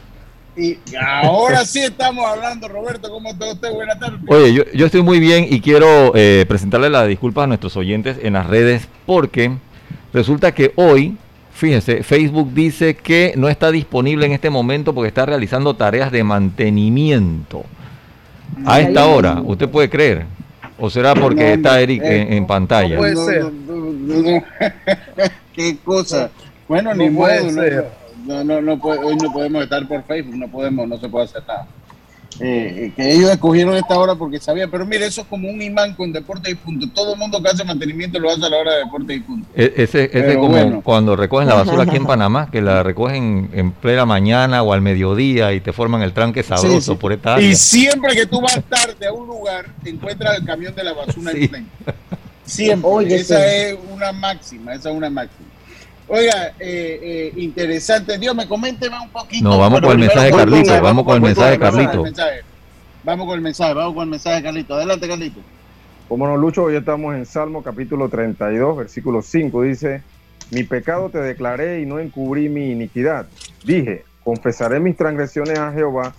Y 0.58 0.76
ahora 1.00 1.64
sí 1.64 1.78
estamos 1.80 2.26
hablando, 2.26 2.66
Roberto. 2.68 3.08
¿Cómo 3.10 3.30
está 3.30 3.52
usted? 3.52 3.72
Buenas 3.72 3.98
tardes. 4.00 4.18
Oye, 4.26 4.52
yo, 4.52 4.64
yo 4.74 4.86
estoy 4.86 5.02
muy 5.02 5.20
bien 5.20 5.46
y 5.48 5.60
quiero 5.60 6.12
eh, 6.16 6.44
presentarle 6.48 6.90
las 6.90 7.06
disculpas 7.06 7.44
a 7.44 7.46
nuestros 7.46 7.76
oyentes 7.76 8.16
en 8.22 8.32
las 8.32 8.46
redes 8.46 8.88
porque 9.06 9.52
resulta 10.12 10.52
que 10.52 10.72
hoy, 10.74 11.16
fíjese, 11.52 12.02
Facebook 12.02 12.52
dice 12.54 12.96
que 12.96 13.34
no 13.36 13.48
está 13.48 13.70
disponible 13.70 14.26
en 14.26 14.32
este 14.32 14.50
momento 14.50 14.92
porque 14.94 15.08
está 15.08 15.26
realizando 15.26 15.76
tareas 15.76 16.10
de 16.10 16.24
mantenimiento. 16.24 17.64
A 18.66 18.80
esta 18.80 19.06
hora, 19.06 19.40
¿usted 19.44 19.68
puede 19.68 19.88
creer? 19.88 20.26
¿O 20.78 20.90
será 20.90 21.14
porque 21.14 21.42
No, 21.42 21.54
está 21.54 21.80
Eric 21.80 22.02
eh, 22.02 22.22
en, 22.22 22.32
en 22.32 22.46
pantalla? 22.46 22.96
puede 22.96 23.14
No, 23.14 23.24
ser. 23.24 23.44
no, 23.44 23.50
no, 23.76 23.92
no, 23.92 24.30
no. 24.32 24.44
Qué 25.54 25.76
cosa. 25.84 26.30
Bueno, 26.66 26.94
No 26.94 27.04
ni 27.04 27.10
puede 27.10 27.42
modo. 27.52 27.52
No, 28.28 28.44
no, 28.44 28.60
no, 28.60 28.78
puede- 28.78 28.98
hoy 29.02 29.16
no 29.16 29.32
podemos 29.32 29.62
estar 29.62 29.88
por 29.88 30.04
Facebook, 30.04 30.36
no 30.36 30.48
podemos, 30.48 30.86
no 30.86 30.98
se 30.98 31.08
puede 31.08 31.24
hacer 31.24 31.42
nada. 31.48 31.66
Eh, 32.40 32.92
que 32.94 33.10
ellos 33.14 33.30
escogieron 33.30 33.74
esta 33.74 33.98
hora 33.98 34.14
porque 34.14 34.38
sabían, 34.38 34.70
pero 34.70 34.84
mire, 34.84 35.06
eso 35.06 35.22
es 35.22 35.26
como 35.26 35.48
un 35.48 35.60
imán 35.62 35.94
con 35.94 36.12
deporte 36.12 36.50
y 36.50 36.54
punto. 36.54 36.86
Todo 36.94 37.14
el 37.14 37.18
mundo 37.18 37.42
que 37.42 37.48
hace 37.48 37.64
mantenimiento 37.64 38.18
lo 38.20 38.30
hace 38.30 38.44
a 38.44 38.50
la 38.50 38.58
hora 38.58 38.72
de 38.74 38.78
deporte 38.84 39.14
y 39.14 39.20
punto. 39.20 39.48
E- 39.56 39.72
Ese, 39.78 40.04
ese 40.04 40.10
Pero 40.12 40.40
como 40.40 40.50
bueno. 40.50 40.80
cuando 40.84 41.16
recogen 41.16 41.48
la 41.48 41.54
basura 41.54 41.84
aquí 41.84 41.96
en 41.96 42.04
Panamá, 42.06 42.48
que 42.52 42.60
la 42.60 42.82
recogen 42.82 43.48
en 43.54 43.72
plena 43.72 44.04
mañana 44.04 44.62
o 44.62 44.72
al 44.74 44.82
mediodía 44.82 45.52
y 45.54 45.60
te 45.60 45.72
forman 45.72 46.02
el 46.02 46.12
tranque 46.12 46.42
sabroso 46.42 46.92
sí. 46.92 46.98
por 47.00 47.12
esta 47.14 47.34
área. 47.36 47.48
Y 47.48 47.56
siempre 47.56 48.14
que 48.14 48.26
tú 48.26 48.40
vas 48.42 48.60
tarde 48.68 49.06
a 49.06 49.12
un 49.12 49.26
lugar, 49.26 49.64
te 49.82 49.88
encuentras 49.90 50.38
el 50.38 50.44
camión 50.44 50.74
de 50.74 50.84
la 50.84 50.92
basura 50.92 51.32
Sí. 51.32 51.44
en 51.44 51.48
frente. 51.48 51.70
Siempre. 52.44 52.90
Oye, 52.90 53.16
esa 53.16 53.36
sí. 53.38 53.42
es 53.46 53.76
una 53.90 54.12
máxima, 54.12 54.74
esa 54.74 54.90
es 54.90 54.96
una 54.96 55.08
máxima. 55.10 55.48
Oiga, 56.08 56.54
eh, 56.58 57.00
eh, 57.02 57.32
interesante. 57.36 58.16
Dios, 58.18 58.34
me 58.34 58.48
coménteme 58.48 58.98
un 58.98 59.10
poquito. 59.10 59.44
No, 59.44 59.58
vamos 59.58 59.80
con 59.80 59.92
el 59.92 59.98
mensaje 59.98 60.30
Carlito, 60.30 60.80
vamos 60.80 61.04
con 61.04 61.14
el 61.16 61.20
mensaje 61.20 61.58
Carlito. 61.58 62.02
mensaje. 62.02 62.40
Vamos 63.04 63.26
con 63.26 63.34
el 63.36 63.40
mensaje, 63.42 63.74
vamos 63.74 63.94
con 63.94 64.04
el 64.04 64.10
mensaje 64.10 64.36
de 64.36 64.42
Carlito. 64.42 64.74
Adelante, 64.74 65.06
Carlito. 65.06 65.40
Como 66.08 66.26
no, 66.26 66.38
Lucho, 66.38 66.64
hoy 66.64 66.76
estamos 66.76 67.14
en 67.14 67.26
Salmo 67.26 67.62
capítulo 67.62 68.08
32, 68.08 68.78
versículo 68.78 69.20
5. 69.20 69.62
Dice, 69.62 70.02
mi 70.50 70.64
pecado 70.64 71.10
te 71.10 71.18
declaré 71.18 71.82
y 71.82 71.86
no 71.86 71.98
encubrí 71.98 72.48
mi 72.48 72.70
iniquidad. 72.70 73.26
Dije, 73.62 74.04
confesaré 74.24 74.80
mis 74.80 74.96
transgresiones 74.96 75.58
a 75.58 75.72
Jehová 75.72 76.14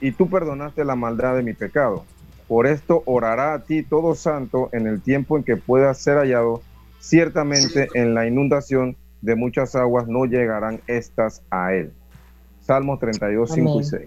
y 0.00 0.12
tú 0.12 0.30
perdonaste 0.30 0.86
la 0.86 0.96
maldad 0.96 1.36
de 1.36 1.42
mi 1.42 1.52
pecado. 1.52 2.06
Por 2.48 2.66
esto 2.66 3.02
orará 3.04 3.52
a 3.52 3.64
ti 3.64 3.82
todo 3.82 4.14
santo 4.14 4.70
en 4.72 4.86
el 4.86 5.02
tiempo 5.02 5.36
en 5.36 5.44
que 5.44 5.58
pueda 5.58 5.92
ser 5.92 6.16
hallado. 6.16 6.62
Ciertamente 6.98 7.88
en 7.92 8.14
la 8.14 8.26
inundación 8.26 8.96
de 9.24 9.34
muchas 9.36 9.74
aguas 9.74 10.06
no 10.06 10.26
llegarán 10.26 10.80
estas 10.86 11.42
a 11.50 11.72
él. 11.72 11.92
Salmos 12.60 13.00
32, 13.00 13.50
5 13.52 13.68
y 13.68 13.72
Amén. 13.72 13.84
6. 13.84 14.02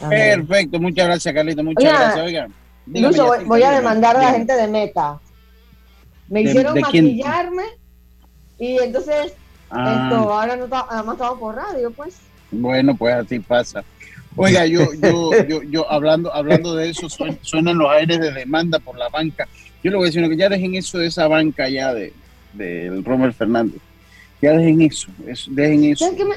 Amén. 0.00 0.46
Perfecto, 0.46 0.78
muchas 0.80 1.06
gracias, 1.06 1.34
Carlito. 1.34 1.64
Muchas 1.64 1.82
Oiga, 1.84 1.98
gracias. 1.98 2.24
Oiga, 2.26 2.48
dígame, 2.86 3.16
Lucho, 3.16 3.44
voy, 3.46 3.62
a 3.62 3.70
demandar 3.72 4.16
a 4.16 4.22
la 4.22 4.30
gente 4.32 4.52
de 4.54 4.68
Meta. 4.68 5.18
Me 6.28 6.44
¿De- 6.44 6.50
hicieron 6.50 6.74
de 6.74 6.82
quién? 6.82 7.04
maquillarme 7.06 7.62
y 8.58 8.78
entonces 8.78 9.32
Ah. 9.70 10.08
esto, 10.10 10.32
ahora 10.32 10.56
no 10.56 10.64
está, 10.64 10.86
además 10.88 11.14
estamos 11.16 11.38
por 11.40 11.54
radio, 11.56 11.90
pues. 11.90 12.18
Bueno, 12.52 12.96
pues 12.96 13.14
así 13.14 13.38
pasa. 13.40 13.82
Oiga, 14.36 14.64
yo, 14.66 14.80
yo, 15.02 15.30
yo, 15.48 15.62
yo 15.64 15.90
hablando, 15.90 16.32
hablando 16.32 16.74
de 16.76 16.90
eso, 16.90 17.08
suen- 17.08 17.38
suenan 17.42 17.78
los 17.78 17.90
aires 17.90 18.20
de 18.20 18.30
demanda 18.32 18.78
por 18.78 18.96
la 18.96 19.08
banca. 19.08 19.46
Yo 19.82 19.90
le 19.90 19.96
voy 19.96 20.06
a 20.06 20.08
decir 20.08 20.20
uno, 20.22 20.30
que 20.30 20.36
ya 20.36 20.48
dejen 20.48 20.74
eso 20.76 20.98
de 20.98 21.08
esa 21.08 21.26
banca 21.26 21.68
ya 21.68 21.92
de 21.92 22.12
del 22.54 23.04
Romer 23.04 23.32
Fernández. 23.34 23.80
Ya 24.40 24.52
dejen 24.52 24.80
eso, 24.82 25.08
eso 25.26 25.50
dejen 25.52 25.84
eso. 25.84 26.04
¿Sabes 26.04 26.18
qué 26.18 26.24
me... 26.24 26.34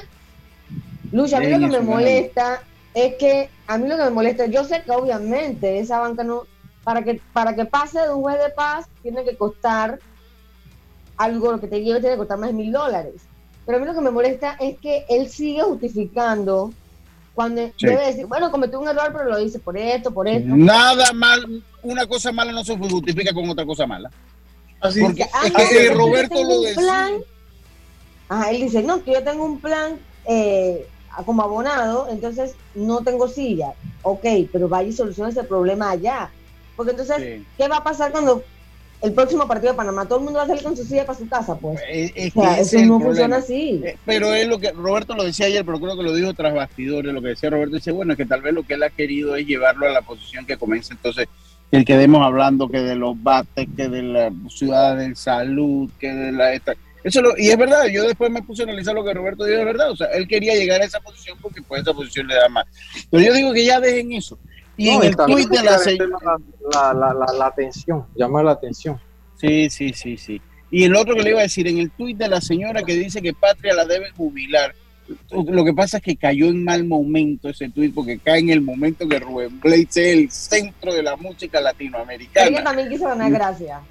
Lucha, 1.12 1.38
a 1.38 1.40
mí 1.42 1.48
lo 1.50 1.60
que 1.60 1.68
me 1.68 1.80
molesta 1.82 2.64
es 2.94 3.16
que, 3.16 3.50
a 3.68 3.78
mí 3.78 3.88
lo 3.88 3.98
que 3.98 4.04
me 4.04 4.10
molesta, 4.12 4.46
yo 4.48 4.64
sé 4.64 4.82
que 4.84 4.92
obviamente 4.92 5.80
esa 5.80 6.00
banca 6.00 6.24
no, 6.24 6.44
para 6.84 7.04
que, 7.04 7.22
para 7.34 7.56
que 7.56 7.66
pase 7.66 8.00
de 8.00 8.14
un 8.14 8.22
juez 8.22 8.40
de 8.40 8.50
paz, 8.50 8.88
tiene 9.04 9.24
que 9.24 9.36
costar 9.36 10.00
algo, 11.18 11.52
lo 11.52 11.60
que 11.60 11.68
te 11.68 11.82
lleve 11.84 12.00
tiene 12.00 12.16
que 12.16 12.20
costar 12.20 12.38
más 12.40 12.50
de 12.50 12.56
mil 12.56 12.72
dólares. 12.72 13.16
Pero 13.66 13.78
a 13.78 13.82
mí 13.82 13.86
lo 13.88 13.94
que 13.94 14.02
me 14.02 14.10
molesta 14.12 14.56
es 14.60 14.78
que 14.80 15.06
él 15.10 15.30
sigue 15.30 15.62
justificando 15.62 16.74
cuando 17.36 17.62
Sí. 17.78 17.86
debe 17.88 18.08
decir, 18.08 18.26
bueno, 18.26 18.50
cometió 18.52 18.80
un 18.80 18.88
error, 18.88 19.10
pero 19.14 19.26
lo 19.30 19.38
dice 19.38 19.60
por 19.60 19.78
esto, 19.78 20.12
por 20.12 20.28
esto. 20.28 20.50
Nada 20.56 21.14
mal, 21.14 21.62
una 21.84 22.06
cosa 22.08 22.32
mala 22.32 22.52
no 22.52 22.64
se 22.64 22.78
justifica 22.78 23.34
con 23.34 23.48
otra 23.50 23.66
cosa 23.66 23.86
mala. 23.86 24.10
Así 24.82 25.00
Porque 25.02 25.24
Ah, 25.32 25.46
es 25.46 25.54
no, 25.54 25.60
que 25.70 25.90
Roberto 25.92 26.44
lo 26.44 26.62
decía. 26.62 27.10
Ajá, 28.32 28.50
él 28.52 28.62
dice, 28.62 28.82
no, 28.82 29.04
que 29.04 29.12
yo 29.12 29.24
tengo 29.24 29.44
un 29.44 29.60
plan 29.60 30.00
eh, 30.26 30.88
como 31.26 31.42
abonado, 31.44 32.08
entonces 32.10 32.56
no 32.76 33.02
tengo 33.02 33.28
silla. 33.28 33.74
Ok, 34.04 34.26
pero 34.54 34.70
vaya 34.70 34.88
y 34.88 34.94
soluciona 34.94 35.30
ese 35.32 35.44
problema 35.44 35.92
allá. 35.92 36.30
Porque 36.78 36.92
entonces, 36.92 37.18
Sí. 37.18 37.46
¿qué 37.58 37.68
va 37.68 37.78
a 37.78 37.84
pasar 37.84 38.14
cuando 38.14 38.42
el 39.02 39.12
próximo 39.12 39.46
partido 39.50 39.74
de 39.74 39.78
Panamá 39.78 40.06
todo 40.06 40.20
el 40.20 40.24
mundo 40.24 40.38
va 40.40 40.46
a 40.46 40.48
salir 40.48 40.64
con 40.64 40.78
su 40.78 40.86
silla 40.86 41.06
para 41.06 41.20
su 41.20 41.28
casa? 41.28 41.56
Pues, 41.56 41.82
Es, 41.92 42.12
es 42.16 42.34
o 42.34 42.42
sea, 42.42 42.54
eso 42.54 42.62
es 42.62 42.74
el 42.84 42.88
no 42.88 43.00
problema. 43.00 43.06
funciona 43.10 43.36
así. 43.38 43.82
Eh, 43.84 43.98
Pero 44.06 44.34
es 44.34 44.48
lo 44.48 44.60
que 44.60 44.72
Roberto 44.72 45.14
lo 45.14 45.24
decía 45.26 45.48
ayer, 45.48 45.66
pero 45.66 45.82
creo 45.82 45.98
que 45.98 46.04
lo 46.04 46.14
dijo 46.16 46.34
tras 46.34 46.54
bastidores. 46.54 47.14
Lo 47.14 47.22
que 47.22 47.28
decía 47.28 47.50
Roberto 47.50 47.76
dice, 47.76 47.92
bueno, 47.92 48.14
es 48.14 48.18
que 48.18 48.26
tal 48.26 48.42
vez 48.42 48.54
lo 48.54 48.64
que 48.64 48.76
él 48.76 48.84
ha 48.84 48.90
querido 48.90 49.36
es 49.36 49.46
llevarlo 49.46 49.88
a 49.88 49.92
la 49.92 50.04
posición 50.04 50.46
que 50.46 50.56
comienza 50.56 50.94
entonces 50.94 51.28
que 51.70 51.84
quedemos 51.86 52.22
hablando 52.26 52.70
que 52.70 52.80
de 52.80 52.96
los 52.96 53.22
bates, 53.22 53.68
que 53.76 53.90
de 53.90 54.04
la 54.04 54.32
ciudad 54.50 54.96
de 54.98 55.16
salud, 55.16 55.90
que 56.00 56.14
de 56.14 56.32
la 56.32 56.54
esta. 56.54 56.74
Eso 57.04 57.22
lo, 57.22 57.36
y 57.38 57.50
es 57.50 57.58
verdad, 57.58 57.86
yo 57.88 58.04
después 58.04 58.30
me 58.32 58.44
puse 58.44 58.62
a 58.62 58.66
analizar 58.66 58.94
lo 58.94 59.04
que 59.04 59.14
Roberto 59.14 59.44
dijo, 59.46 59.60
es 59.60 59.66
verdad, 59.66 59.90
o 59.92 59.96
sea, 59.96 60.08
él 60.08 60.28
quería 60.28 60.54
llegar 60.56 60.82
a 60.82 60.86
esa 60.86 61.00
posición 61.00 61.38
porque 61.42 61.62
pues 61.62 61.82
esa 61.82 61.94
posición 61.94 62.28
le 62.28 62.36
da 62.36 62.48
más. 62.50 62.66
Pero 63.10 63.24
yo 63.24 63.34
digo 63.34 63.54
que 63.54 63.66
ya 63.66 63.80
dejen 63.80 64.12
eso. 64.14 64.38
Y 64.78 64.92
No, 64.92 65.04
en 65.04 65.10
el 65.10 65.16
tuit 65.16 65.50
de 65.50 65.64
la 65.64 65.76
el 65.76 65.80
se- 65.82 65.98
tema, 65.98 66.18
la, 66.74 66.94
la, 66.94 67.14
la, 67.14 67.34
la 67.38 67.46
atención, 67.48 68.06
llamar 68.16 68.46
la 68.46 68.52
atención. 68.52 69.00
Sí, 69.40 69.70
sí, 69.70 69.94
sí, 69.94 70.18
sí. 70.18 70.42
Y 70.70 70.84
el 70.84 70.96
otro 70.96 71.16
que 71.16 71.24
le 71.24 71.32
iba 71.32 71.40
a 71.40 71.44
decir, 71.44 71.68
en 71.68 71.80
el 71.80 71.92
tuit 71.92 72.18
de 72.18 72.30
la 72.30 72.40
señora 72.40 72.84
que 72.84 72.94
dice 72.96 73.22
que 73.22 73.34
Patria 73.34 73.74
la 73.74 73.86
debe 73.86 74.12
jubilar, 74.12 74.74
lo 75.32 75.66
que 75.66 75.74
pasa 75.74 75.98
es 75.98 76.04
que 76.04 76.16
cayó 76.16 76.46
en 76.48 76.64
mal 76.64 76.86
momento 76.86 77.50
ese 77.50 77.68
tuit, 77.70 77.94
porque 77.94 78.18
cae 78.20 78.40
en 78.40 78.50
el 78.52 78.62
momento 78.62 79.08
que 79.10 79.20
Rubén 79.20 79.60
Blades 79.60 79.98
es 79.98 80.18
el 80.18 80.32
centro 80.32 80.94
de 80.94 81.04
la 81.04 81.18
música 81.18 81.58
Pero 81.58 81.60
ella 81.60 81.72
latinoamericana. 81.72 82.64
también 82.64 82.90
quiso 82.90 83.06
ganar 83.06 83.32
gracia. 83.32 83.82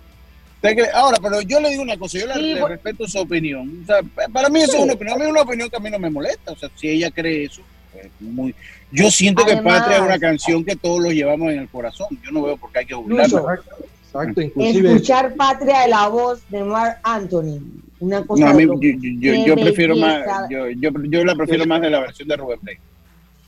Ahora, 0.94 1.16
pero 1.22 1.40
yo 1.42 1.58
le 1.60 1.70
digo 1.70 1.82
una 1.82 1.96
cosa, 1.96 2.18
yo 2.18 2.26
le, 2.26 2.34
Sí, 2.34 2.54
le 2.54 2.60
pues- 2.60 2.70
respeto 2.72 3.06
su 3.08 3.18
opinión. 3.18 3.80
O 3.82 3.86
sea, 3.86 4.00
para 4.32 4.48
mí 4.48 4.60
eso 4.60 4.72
Sí. 4.72 4.78
es 4.78 4.84
una 4.84 4.92
opinión, 4.92 5.14
a 5.16 5.18
mí 5.18 5.24
es 5.24 5.30
una 5.30 5.42
opinión 5.42 5.70
que 5.70 5.76
a 5.76 5.80
mí 5.80 5.90
no 5.90 5.98
me 5.98 6.10
molesta. 6.10 6.52
O 6.52 6.56
sea, 6.56 6.68
si 6.76 6.88
ella 6.88 7.10
cree 7.10 7.44
eso, 7.44 7.62
pues, 7.92 8.06
muy... 8.20 8.54
Yo 8.92 9.10
siento 9.10 9.44
que 9.46 9.56
Patria 9.58 9.96
es 9.98 10.02
una 10.02 10.18
canción 10.18 10.64
que 10.64 10.74
todos 10.76 11.00
los 11.00 11.12
llevamos 11.12 11.52
en 11.52 11.60
el 11.60 11.68
corazón. 11.68 12.08
Yo 12.24 12.30
no 12.32 12.42
veo 12.42 12.56
por 12.56 12.72
qué 12.72 12.80
hay 12.80 12.86
que 12.86 12.94
jubilarla. 12.94 13.60
Exacto, 14.04 14.40
inclusive 14.40 14.88
escuchar 14.92 15.34
Patria 15.34 15.82
de 15.82 15.88
la 15.88 16.08
voz 16.08 16.40
de 16.50 16.64
Mark 16.64 16.98
Anthony. 17.04 17.60
Una 18.00 18.24
cosa 18.26 18.44
No, 18.46 18.50
a 18.50 18.54
mí, 18.54 18.64
yo, 18.64 19.54
lo- 19.54 19.62
prefiero 19.62 19.94
más, 19.96 20.24
yo, 20.50 20.68
yo, 20.70 20.90
yo 21.04 21.24
la 21.24 21.34
prefiero 21.36 21.64
más 21.66 21.80
de 21.80 21.90
la 21.90 22.00
versión 22.00 22.26
de 22.26 22.36
Rubén 22.36 22.58
Blades. 22.62 22.80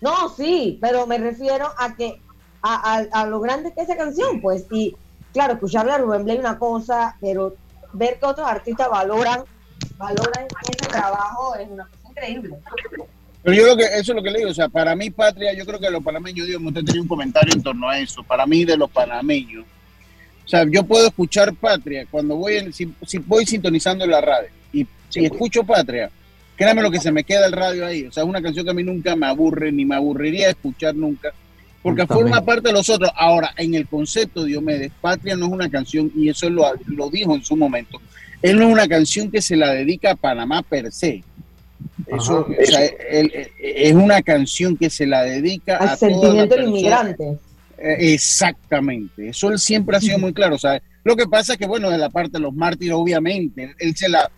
No, 0.01 0.29
sí, 0.37 0.79
pero 0.81 1.07
me 1.07 1.19
refiero 1.19 1.67
a 1.79 1.95
que 1.97 2.21
a, 2.63 2.99
a- 2.99 3.23
a 3.23 3.27
lo 3.27 3.41
grande 3.41 3.73
que 3.75 3.81
es 3.81 3.89
esa 3.89 3.97
canción, 3.97 4.41
pues, 4.41 4.67
y 4.71 4.95
claro, 5.33 5.55
escucharle 5.55 5.93
a 5.93 5.99
Rubén 5.99 6.25
Blay 6.25 6.39
una 6.39 6.59
cosa, 6.59 7.17
pero 7.21 7.57
ver 7.93 8.19
que 8.19 8.27
otros 8.27 8.47
artistas 8.47 8.89
valoran, 8.89 9.43
valoran 9.97 10.47
ese 10.63 10.89
trabajo 10.89 11.55
es 11.57 11.69
una 11.69 11.85
cosa 11.85 12.09
increíble. 12.11 12.57
Pero 13.43 13.57
yo 13.57 13.67
lo 13.67 13.77
que, 13.77 13.85
eso 13.85 14.13
es 14.13 14.17
lo 14.17 14.23
que 14.23 14.31
le 14.31 14.39
digo, 14.39 14.51
o 14.51 14.55
sea, 14.55 14.69
para 14.69 14.95
mí, 14.95 15.11
Patria, 15.11 15.53
yo 15.53 15.67
creo 15.67 15.81
que 15.81 15.91
los 15.91 16.03
panameños, 16.03 16.47
Dios, 16.47 16.63
usted 16.65 16.85
tenía 16.85 17.03
un 17.03 17.09
comentario 17.09 17.53
en 17.55 17.63
torno 17.63 17.89
a 17.89 17.99
eso, 17.99 18.23
para 18.23 18.47
mí 18.47 18.65
de 18.65 18.77
los 18.77 18.91
panameños, 18.91 19.65
o 20.45 20.49
sea, 20.49 20.65
yo 20.69 20.85
puedo 20.85 21.07
escuchar 21.07 21.55
Patria 21.55 22.07
cuando 22.11 22.37
voy, 22.37 22.57
en, 22.57 22.73
si, 22.73 22.93
si 23.05 23.19
voy 23.19 23.45
sintonizando 23.47 24.07
la 24.07 24.21
radio 24.21 24.49
y, 24.73 24.87
y 25.15 25.25
escucho 25.25 25.65
Patria, 25.65 26.11
créame 26.57 26.83
lo 26.83 26.91
que 26.91 27.01
se 27.01 27.11
me 27.11 27.25
queda 27.25 27.47
el 27.47 27.53
radio 27.53 27.87
ahí, 27.87 28.07
o 28.07 28.13
sea, 28.13 28.23
es 28.23 28.29
una 28.29 28.43
canción 28.43 28.65
que 28.65 28.71
a 28.71 28.75
mí 28.75 28.85
nunca 28.85 29.17
me 29.17 29.27
aburre, 29.27 29.73
ni 29.73 29.85
me 29.85 29.97
aburriría 29.97 30.51
escuchar 30.51 30.95
nunca, 30.95 31.33
porque 31.83 32.03
Justamente. 32.03 32.31
forma 32.31 32.45
parte 32.47 32.69
de 32.69 32.73
los 32.75 32.89
otros. 32.89 33.11
Ahora, 33.17 33.51
en 33.57 33.75
el 33.75 33.87
concepto, 33.89 34.45
Diomedes, 34.45 34.93
Patria 35.01 35.37
no 35.37 35.47
es 35.47 35.53
una 35.53 35.69
canción, 35.69 36.11
y 36.17 36.29
eso 36.29 36.49
lo, 36.49 36.65
lo 36.87 37.11
dijo 37.11 37.35
en 37.35 37.43
su 37.45 37.57
momento, 37.57 38.01
él 38.41 38.57
no 38.59 38.67
es 38.69 38.73
una 38.73 38.89
canción 38.89 39.31
que 39.31 39.43
se 39.43 39.57
la 39.57 39.73
dedica 39.73 40.13
a 40.13 40.17
Panamá 40.17 40.63
per 40.63 40.93
se. 40.93 41.23
Eso, 42.07 42.41
Ajá. 42.49 42.53
o 42.63 42.65
sea, 42.67 42.85
él- 42.87 43.33
él- 43.35 43.49
es 43.61 43.95
una 43.95 44.23
canción 44.23 44.77
que 44.77 44.89
se 44.91 45.07
la 45.07 45.23
dedica 45.25 45.77
a 45.77 45.81
Al 45.81 45.87
la 45.87 45.97
sentimiento 45.97 46.55
del 46.57 46.69
inmigrante. 46.69 47.39
Eh, 47.79 48.15
exactamente, 48.15 49.29
eso 49.31 49.51
él 49.51 49.59
siempre 49.59 49.97
ha 49.97 50.01
sido 50.01 50.19
muy 50.19 50.33
claro. 50.33 50.55
O 50.55 50.59
sea, 50.59 50.81
lo 51.03 51.17
que 51.17 51.27
pasa 51.27 51.55
es 51.55 51.59
que, 51.59 51.67
bueno, 51.67 51.91
de 51.91 51.99
la 51.99 52.11
parte 52.11 52.33
de 52.35 52.39
los 52.41 52.55
mártires, 52.55 52.95
obviamente, 52.95 53.75
él 53.79 53.97
se 53.97 54.09
la, 54.09 54.31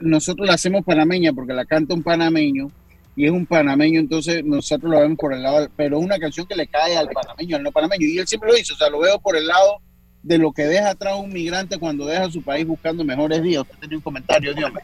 nosotros 0.00 0.46
la 0.46 0.54
hacemos 0.54 0.84
panameña 0.84 1.32
porque 1.32 1.54
la 1.54 1.64
canta 1.64 1.94
un 1.94 2.02
panameño 2.02 2.70
y 3.16 3.24
es 3.24 3.30
un 3.30 3.46
panameño, 3.46 3.98
entonces 3.98 4.44
nosotros 4.44 4.92
lo 4.92 5.00
vemos 5.00 5.18
por 5.18 5.32
el 5.32 5.42
lado, 5.42 5.68
pero 5.74 5.98
es 5.98 6.04
una 6.04 6.18
canción 6.18 6.46
que 6.46 6.54
le 6.54 6.66
cae 6.66 6.96
al 6.96 7.08
panameño, 7.08 7.56
al 7.56 7.62
no 7.62 7.72
panameño, 7.72 8.06
y 8.06 8.18
él 8.18 8.28
siempre 8.28 8.50
lo 8.50 8.56
dice, 8.56 8.74
o 8.74 8.76
sea, 8.76 8.90
lo 8.90 8.98
veo 8.98 9.18
por 9.18 9.36
el 9.36 9.46
lado 9.46 9.80
de 10.22 10.38
lo 10.38 10.52
que 10.52 10.64
deja 10.64 10.90
atrás 10.90 11.16
un 11.18 11.32
migrante 11.32 11.78
cuando 11.78 12.04
deja 12.04 12.30
su 12.30 12.42
país 12.42 12.66
buscando 12.66 13.04
mejores 13.04 13.42
días. 13.42 13.62
Usted 13.62 13.78
tenía 13.78 13.96
un 13.96 14.02
comentario, 14.02 14.52
Dios 14.52 14.70
mío. 14.70 14.82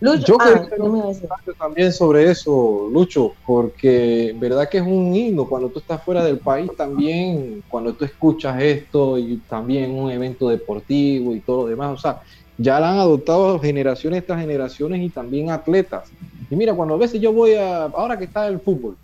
Lucho, 0.00 0.26
Yo 0.26 0.36
ah, 0.40 0.64
también 1.58 1.92
sobre 1.92 2.30
eso, 2.30 2.88
Lucho, 2.92 3.34
porque 3.44 4.34
verdad 4.38 4.68
que 4.68 4.78
es 4.78 4.84
un 4.84 5.14
himno 5.14 5.44
cuando 5.48 5.68
tú 5.68 5.80
estás 5.80 6.02
fuera 6.02 6.24
del 6.24 6.38
país 6.38 6.70
también, 6.76 7.64
cuando 7.68 7.92
tú 7.92 8.04
escuchas 8.04 8.62
esto 8.62 9.18
y 9.18 9.38
también 9.48 9.90
un 9.90 10.10
evento 10.10 10.48
deportivo 10.48 11.34
y 11.34 11.40
todo 11.40 11.62
lo 11.62 11.68
demás, 11.68 11.98
o 11.98 12.00
sea, 12.00 12.22
ya 12.58 12.78
la 12.80 12.90
han 12.90 12.98
adoptado 12.98 13.58
generaciones 13.58 14.26
tras 14.26 14.40
generaciones 14.40 15.00
y 15.00 15.08
también 15.08 15.50
atletas. 15.50 16.10
Y 16.50 16.56
mira, 16.56 16.74
cuando 16.74 16.94
a 16.94 16.98
veces 16.98 17.20
yo 17.20 17.32
voy 17.32 17.54
a, 17.54 17.84
ahora 17.84 18.18
que 18.18 18.24
está 18.24 18.46
el 18.46 18.60
fútbol, 18.60 18.96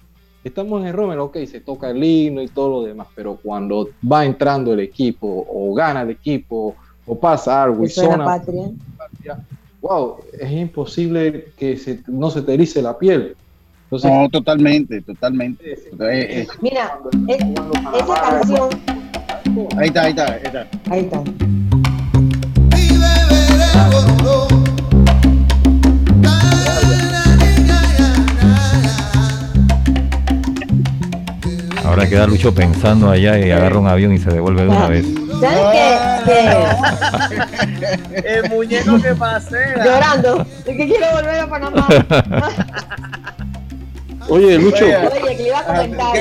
estamos 0.42 0.80
en 0.82 0.88
el 0.88 0.92
Rommel, 0.92 1.20
ok, 1.20 1.38
se 1.46 1.60
toca 1.60 1.90
el 1.90 2.02
himno 2.02 2.42
y 2.42 2.48
todo 2.48 2.80
lo 2.80 2.86
demás, 2.86 3.06
pero 3.14 3.38
cuando 3.42 3.88
va 4.10 4.24
entrando 4.24 4.74
el 4.74 4.80
equipo 4.80 5.46
o 5.48 5.72
gana 5.74 6.02
el 6.02 6.10
equipo 6.10 6.76
o 7.06 7.18
pasa 7.18 7.62
algo 7.62 7.84
y 7.84 7.88
zona, 7.88 8.24
patria 8.24 8.70
wow, 9.84 10.16
es 10.40 10.50
imposible 10.50 11.52
que 11.58 11.76
se, 11.76 12.00
no 12.06 12.30
se 12.30 12.40
te 12.40 12.54
erice 12.54 12.80
la 12.80 12.98
piel. 12.98 13.36
no, 13.90 14.28
totalmente, 14.30 15.02
totalmente. 15.02 15.72
Eh, 15.72 15.78
eh. 16.00 16.46
Mira, 16.62 16.98
esa 17.28 18.14
canción. 18.22 18.70
Ahí 19.76 19.88
está, 19.88 20.04
ahí 20.04 20.10
está, 20.10 20.32
ahí 20.32 20.40
está. 20.42 20.68
Ahí 20.90 21.00
está. 21.00 21.43
Ahora 31.84 32.08
queda 32.08 32.26
Lucho 32.26 32.54
pensando 32.54 33.10
allá 33.10 33.38
y 33.38 33.50
agarra 33.50 33.78
un 33.78 33.86
avión 33.86 34.12
y 34.12 34.18
se 34.18 34.30
devuelve 34.30 34.62
de 34.62 34.68
una 34.68 34.88
vez. 34.88 35.06
¿Sabes 35.40 35.60
qué? 35.72 35.94
El 38.24 38.50
muñeco 38.50 39.00
que 39.00 39.14
pasea. 39.14 39.84
Llorando. 39.84 40.46
Es 40.64 40.76
que 40.76 40.86
quiero 40.86 41.06
volver 41.12 41.40
a 41.40 41.48
Panamá. 41.48 41.86
Oye, 44.28 44.58
Lucho. 44.58 44.84
Oye, 44.84 45.36
que 45.36 45.42
le 45.42 45.48
iba 45.48 45.60
a 45.60 45.64
comentar. 45.66 46.16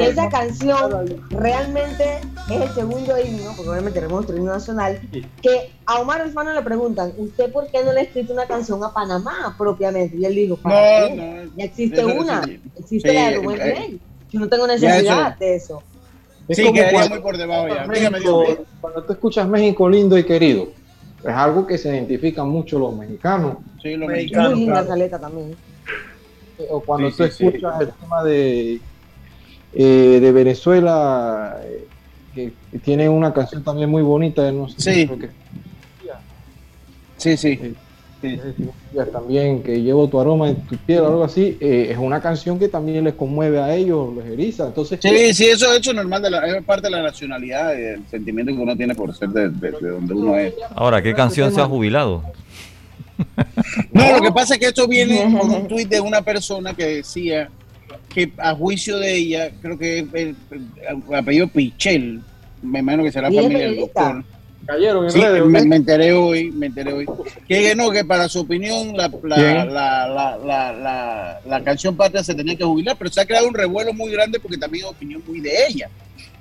esa 0.00 0.28
canción 0.28 1.24
realmente 1.30 2.20
es 2.50 2.60
el 2.60 2.74
segundo 2.74 3.14
himno, 3.18 3.52
porque 3.56 3.70
obviamente 3.70 4.00
tenemos 4.00 4.16
nuestro 4.16 4.36
himno 4.36 4.52
nacional, 4.52 5.00
que 5.42 5.70
a 5.86 6.00
Omar 6.00 6.20
Alfano 6.20 6.52
le 6.52 6.62
preguntan, 6.62 7.12
¿usted 7.16 7.50
por 7.52 7.70
qué 7.70 7.82
no 7.84 7.92
le 7.92 8.00
ha 8.00 8.02
escrito 8.04 8.32
una 8.32 8.46
canción 8.46 8.82
a 8.84 8.92
Panamá 8.92 9.54
propiamente? 9.56 10.16
Y 10.16 10.24
él 10.24 10.34
dijo, 10.34 10.58
no, 10.64 10.70
no, 10.70 11.50
ya 11.56 11.64
existe 11.64 12.04
una, 12.04 12.42
existe 12.78 13.12
la 13.12 13.30
de 13.30 13.36
Rubén 13.36 13.58
Rey. 13.58 14.00
Yo 14.30 14.40
no 14.40 14.48
tengo 14.48 14.66
necesidad 14.66 15.36
de 15.38 15.56
eso. 15.56 15.82
Es 16.48 16.58
sí, 16.58 16.72
quedaría 16.72 17.08
muy 17.08 17.18
por 17.20 17.36
debajo 17.36 17.68
ya. 17.68 17.86
cuando 18.80 19.02
tú 19.02 19.12
escuchas 19.12 19.48
México 19.48 19.88
lindo 19.88 20.16
y 20.16 20.24
querido, 20.24 20.68
es 21.22 21.34
algo 21.34 21.66
que 21.66 21.76
se 21.76 21.88
identifica 21.88 22.44
mucho 22.44 22.78
los 22.78 22.94
mexicanos. 22.94 23.56
Sí, 23.82 23.96
los 23.96 24.08
mexicanos. 24.08 24.50
Muy 24.52 24.60
linda 24.60 24.86
caleta 24.86 25.18
también. 25.18 25.56
Eh, 26.58 26.66
o 26.70 26.80
cuando 26.80 27.10
tú 27.10 27.24
escuchas 27.24 27.80
el 27.80 27.92
tema 27.92 28.24
de, 28.24 28.80
eh, 29.74 30.18
de 30.20 30.32
Venezuela, 30.32 31.60
eh, 31.64 31.86
que 32.34 32.78
tiene 32.78 33.08
una 33.08 33.32
canción 33.32 33.62
también 33.62 33.90
muy 33.90 34.02
bonita, 34.02 34.50
no 34.52 34.68
sé 34.68 34.80
sí. 34.80 35.10
sí, 37.16 37.36
sí 37.36 37.74
también 39.12 39.62
que 39.62 39.82
llevo 39.82 40.08
tu 40.08 40.18
aroma 40.18 40.48
en 40.48 40.56
tu 40.56 40.76
piel 40.76 41.00
o 41.00 41.06
algo 41.06 41.24
así, 41.24 41.56
eh, 41.60 41.88
es 41.90 41.98
una 41.98 42.20
canción 42.20 42.58
que 42.58 42.68
también 42.68 43.04
les 43.04 43.14
conmueve 43.14 43.60
a 43.60 43.74
ellos, 43.74 44.14
les 44.16 44.26
eriza. 44.26 44.66
Entonces, 44.66 44.98
sí, 45.02 45.34
sí, 45.34 45.44
eso 45.46 45.70
es 45.70 45.78
hecho 45.78 45.92
normal, 45.92 46.22
de 46.22 46.30
la, 46.30 46.46
es 46.46 46.64
parte 46.64 46.86
de 46.86 46.90
la 46.90 47.02
nacionalidad 47.02 47.78
el 47.78 48.06
sentimiento 48.08 48.52
que 48.52 48.58
uno 48.58 48.76
tiene 48.76 48.94
por 48.94 49.14
ser 49.14 49.28
de, 49.30 49.48
donde 49.48 50.14
uno 50.14 50.36
es. 50.36 50.54
Ahora, 50.74 51.02
¿qué 51.02 51.14
canción 51.14 51.52
se 51.52 51.60
ha 51.60 51.66
jubilado? 51.66 52.22
No, 53.92 54.12
lo 54.12 54.20
que 54.20 54.32
pasa 54.32 54.54
es 54.54 54.60
que 54.60 54.66
esto 54.66 54.86
viene 54.86 55.22
con 55.38 55.50
un 55.50 55.68
tuit 55.68 55.88
de 55.88 56.00
una 56.00 56.22
persona 56.22 56.74
que 56.74 56.86
decía 56.86 57.48
que 58.08 58.32
a 58.38 58.54
juicio 58.54 58.98
de 58.98 59.14
ella, 59.14 59.50
creo 59.60 59.78
que 59.78 59.98
el, 59.98 60.36
apellido 61.14 61.48
Pichel, 61.48 62.20
me 62.62 62.80
imagino 62.80 63.04
que 63.04 63.12
será 63.12 63.28
familia 63.28 63.58
del 63.58 63.76
doctor 63.76 64.24
Cayeron 64.66 65.50
me, 65.50 65.76
enteré 65.76 66.12
hoy, 66.12 66.50
me 66.50 66.66
enteré 66.66 66.92
hoy. 66.92 67.06
Que 67.46 67.74
no, 67.76 67.90
que 67.90 68.04
para 68.04 68.28
su 68.28 68.40
opinión 68.40 68.96
la, 68.96 69.10
la, 69.22 71.40
la, 71.44 71.64
canción 71.64 71.96
Patria 71.96 72.24
se 72.24 72.34
tenía 72.34 72.56
que 72.56 72.64
jubilar, 72.64 72.96
pero 72.98 73.10
se 73.10 73.20
ha 73.20 73.26
creado 73.26 73.46
un 73.46 73.54
revuelo 73.54 73.92
muy 73.92 74.10
grande 74.10 74.40
porque 74.40 74.58
también 74.58 74.84
es 74.84 74.90
opinión 74.90 75.22
muy 75.26 75.40
de 75.40 75.52
ella. 75.68 75.88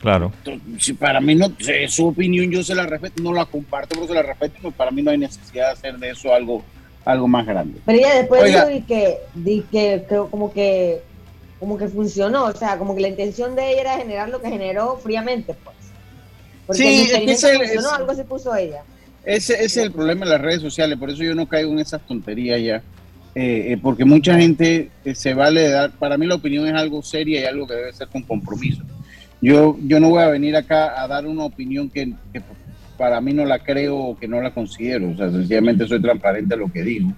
Claro. 0.01 0.31
si 0.79 0.93
para 0.93 1.19
mí 1.19 1.35
no, 1.35 1.51
su 1.87 2.07
opinión 2.07 2.49
yo 2.51 2.63
se 2.63 2.75
la 2.75 2.85
respeto, 2.85 3.23
no 3.23 3.33
la 3.33 3.45
comparto, 3.45 3.95
pero 3.95 4.07
se 4.07 4.13
la 4.13 4.21
respeto, 4.21 4.55
pues 4.61 4.75
para 4.75 4.91
mí 4.91 5.01
no 5.01 5.11
hay 5.11 5.17
necesidad 5.17 5.67
de 5.67 5.73
hacer 5.73 5.97
de 5.97 6.11
eso 6.11 6.33
algo, 6.33 6.63
algo 7.05 7.27
más 7.27 7.45
grande. 7.45 7.79
Pero 7.85 7.99
ella 7.99 8.15
después 8.15 8.43
dijo 8.43 8.85
que, 8.87 9.19
di 9.33 9.61
que 9.71 10.03
creo 10.07 10.29
como 10.29 10.51
que 10.51 11.01
como 11.59 11.77
que 11.77 11.87
funcionó, 11.87 12.45
o 12.45 12.53
sea, 12.53 12.77
como 12.77 12.93
que 12.95 13.01
la 13.01 13.07
intención 13.07 13.55
de 13.55 13.71
ella 13.71 13.81
era 13.81 13.97
generar 13.97 14.29
lo 14.29 14.41
que 14.41 14.49
generó 14.49 14.97
fríamente, 14.97 15.55
pues 16.65 16.77
sí, 16.77 17.07
es 17.11 17.41
que 17.41 17.77
algo 17.93 18.13
se 18.13 18.23
puso 18.23 18.55
ella. 18.55 18.83
Ese, 19.23 19.63
es 19.63 19.77
el 19.77 19.91
problema 19.91 20.25
de 20.25 20.31
las 20.31 20.41
redes 20.41 20.61
sociales, 20.61 20.97
por 20.97 21.09
eso 21.09 21.23
yo 21.23 21.33
no 21.33 21.47
caigo 21.47 21.71
en 21.71 21.79
esas 21.79 22.05
tonterías 22.05 22.61
ya. 22.61 22.83
Eh, 23.37 23.73
eh, 23.73 23.79
porque 23.81 24.05
mucha 24.05 24.37
gente 24.37 24.89
eh, 25.03 25.13
se 25.15 25.33
vale 25.33 25.61
de 25.61 25.69
dar, 25.69 25.91
para 25.91 26.17
mí 26.17 26.25
la 26.25 26.35
opinión 26.35 26.67
es 26.67 26.73
algo 26.73 27.01
seria 27.01 27.41
y 27.41 27.43
algo 27.43 27.67
que 27.67 27.73
debe 27.73 27.93
ser 27.93 28.07
con 28.07 28.21
compromiso. 28.23 28.81
Yo, 29.41 29.77
yo 29.83 29.99
no 29.99 30.09
voy 30.09 30.23
a 30.23 30.29
venir 30.29 30.55
acá 30.55 31.01
a 31.01 31.07
dar 31.07 31.25
una 31.25 31.43
opinión 31.43 31.89
que, 31.89 32.13
para 32.97 33.21
mí 33.21 33.33
no 33.33 33.45
la 33.45 33.59
creo 33.59 33.97
o 33.97 34.17
que 34.17 34.27
no 34.27 34.41
la 34.41 34.53
considero, 34.53 35.09
o 35.09 35.15
sea, 35.15 35.29
sencillamente 35.29 35.87
soy 35.87 36.01
transparente 36.01 36.53
a 36.53 36.57
lo 36.57 36.71
que 36.71 36.83
digo. 36.83 37.13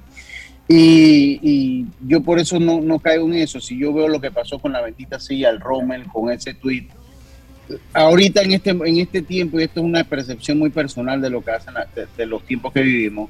Y, 0.70 1.40
y, 1.42 1.86
yo 2.06 2.22
por 2.22 2.40
eso 2.40 2.60
no, 2.60 2.82
no 2.82 3.00
caigo 3.00 3.26
en 3.28 3.36
eso. 3.36 3.62
Si 3.62 3.80
yo 3.80 3.94
veo 3.94 4.10
lo 4.10 4.20
que 4.20 4.32
pasó 4.32 4.60
con 4.60 4.74
la 4.74 4.82
bendita 4.82 5.18
silla 5.18 5.48
al 5.48 5.62
Rommel, 5.62 6.04
con 6.08 6.30
ese 6.30 6.54
tweet, 6.54 6.88
ahorita 7.94 8.42
en 8.42 8.52
este, 8.54 8.70
en 8.72 8.98
este 8.98 9.22
tiempo, 9.22 9.60
y 9.60 9.64
esto 9.64 9.80
es 9.80 9.86
una 9.86 10.04
percepción 10.04 10.60
muy 10.60 10.70
personal 10.70 11.22
de 11.22 11.30
lo 11.30 11.44
que 11.44 11.52
hacen, 11.52 11.74
de, 12.18 12.26
los 12.26 12.44
tiempos 12.44 12.74
que 12.74 12.82
vivimos, 12.82 13.30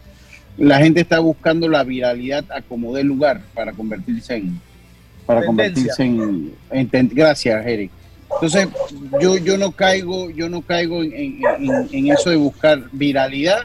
la 0.58 0.80
gente 0.80 1.02
está 1.02 1.20
buscando 1.20 1.68
la 1.68 1.84
viralidad 1.84 2.46
a 2.52 2.62
como 2.62 2.94
dé 2.94 3.04
lugar 3.04 3.42
para 3.54 3.74
convertirse 3.74 4.36
en, 4.36 4.60
para 5.26 5.46
convertirse 5.46 6.04
en, 6.04 6.54
gracias 7.14 7.66
Eric. 7.66 7.92
Entonces, 8.34 8.68
yo, 9.22 9.38
yo 9.38 9.58
no 9.58 9.72
caigo, 9.72 10.30
yo 10.30 10.50
no 10.50 10.62
caigo 10.62 11.02
en, 11.04 11.40
en, 11.92 12.12
eso 12.12 12.30
de 12.30 12.36
buscar 12.36 12.84
viralidad 12.92 13.60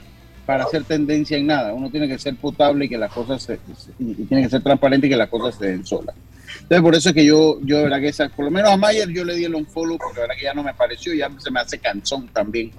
para 0.46 0.64
hacer 0.64 0.84
tendencia 0.84 1.36
en 1.36 1.46
nada. 1.46 1.72
Uno 1.74 1.90
tiene 1.90 2.08
que 2.08 2.18
ser 2.18 2.36
potable 2.36 2.86
y 2.86 2.88
que 2.88 2.98
las 2.98 3.12
cosas 3.12 3.42
se, 3.42 3.58
y 3.98 4.14
tiene 4.24 4.44
que 4.44 4.50
ser 4.50 4.62
transparente 4.62 5.06
y 5.06 5.10
que 5.10 5.16
las 5.16 5.28
cosas 5.28 5.56
se 5.56 5.66
den 5.66 5.84
solas. 5.84 6.14
Entonces, 6.62 6.82
por 6.82 6.94
eso 6.94 7.08
es 7.08 7.14
que 7.14 7.24
yo, 7.24 7.58
yo 7.62 7.78
de 7.78 7.82
verdad 7.84 8.00
que 8.00 8.08
esa, 8.08 8.28
por 8.28 8.44
lo 8.44 8.50
menos 8.50 8.70
a 8.70 8.76
Mayer 8.76 9.08
yo 9.08 9.24
le 9.24 9.34
di 9.34 9.44
el 9.44 9.54
unfollow 9.54 9.98
porque 9.98 10.16
la 10.16 10.22
verdad 10.22 10.36
que 10.36 10.44
ya 10.44 10.54
no 10.54 10.62
me 10.62 10.74
pareció, 10.74 11.12
ya 11.12 11.30
se 11.38 11.50
me 11.50 11.60
hace 11.60 11.78
cansón 11.78 12.28
también 12.28 12.70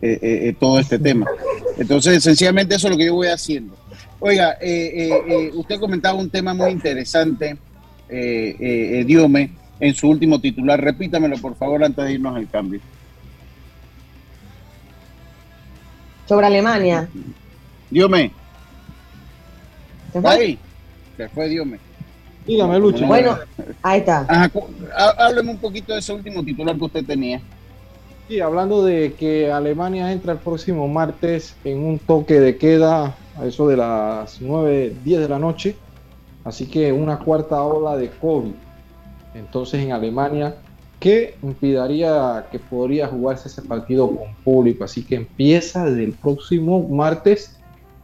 eh, 0.00 0.18
eh, 0.20 0.48
eh, 0.48 0.56
todo 0.58 0.78
este 0.78 0.98
tema. 0.98 1.26
Entonces, 1.76 2.22
sencillamente 2.22 2.74
eso 2.74 2.86
es 2.86 2.92
lo 2.92 2.98
que 2.98 3.06
yo 3.06 3.14
voy 3.14 3.28
haciendo. 3.28 3.76
Oiga, 4.20 4.56
usted 5.54 5.80
comentaba 5.80 6.18
un 6.18 6.30
tema 6.30 6.54
muy 6.54 6.70
interesante, 6.70 7.56
Diome, 8.08 9.50
en 9.82 9.94
su 9.96 10.08
último 10.08 10.40
titular. 10.40 10.80
Repítamelo, 10.80 11.36
por 11.38 11.56
favor, 11.56 11.82
antes 11.82 12.04
de 12.04 12.12
irnos 12.12 12.36
al 12.36 12.48
cambio. 12.48 12.80
Sobre 16.24 16.46
Alemania. 16.46 17.08
Diome. 17.90 18.30
Ahí. 20.22 20.56
Se 21.16 21.28
fue 21.28 21.48
Diome. 21.48 21.80
Dígame, 22.46 22.78
Lucho. 22.78 23.06
Bueno, 23.06 23.36
ahí 23.82 23.98
está. 23.98 24.24
hábleme 25.18 25.50
un 25.50 25.58
poquito 25.58 25.92
de 25.92 25.98
ese 25.98 26.12
último 26.12 26.44
titular 26.44 26.76
que 26.76 26.84
usted 26.84 27.04
tenía. 27.04 27.40
Sí, 28.28 28.38
hablando 28.38 28.84
de 28.84 29.14
que 29.18 29.50
Alemania 29.50 30.12
entra 30.12 30.34
el 30.34 30.38
próximo 30.38 30.86
martes 30.86 31.56
en 31.64 31.84
un 31.84 31.98
toque 31.98 32.38
de 32.38 32.56
queda 32.56 33.16
a 33.36 33.46
eso 33.46 33.66
de 33.66 33.76
las 33.76 34.40
9, 34.40 34.94
10 35.04 35.20
de 35.20 35.28
la 35.28 35.40
noche. 35.40 35.74
Así 36.44 36.66
que 36.66 36.92
una 36.92 37.18
cuarta 37.18 37.60
ola 37.62 37.96
de 37.96 38.10
COVID. 38.10 38.52
Entonces 39.34 39.82
en 39.82 39.92
Alemania, 39.92 40.56
¿qué 41.00 41.36
impidaría 41.42 42.46
que 42.50 42.58
podría 42.58 43.06
jugarse 43.08 43.48
ese 43.48 43.62
partido 43.62 44.08
con 44.08 44.34
público? 44.44 44.84
Así 44.84 45.02
que 45.02 45.16
empieza 45.16 45.84
desde 45.84 46.04
el 46.04 46.12
próximo 46.12 46.86
martes 46.88 47.58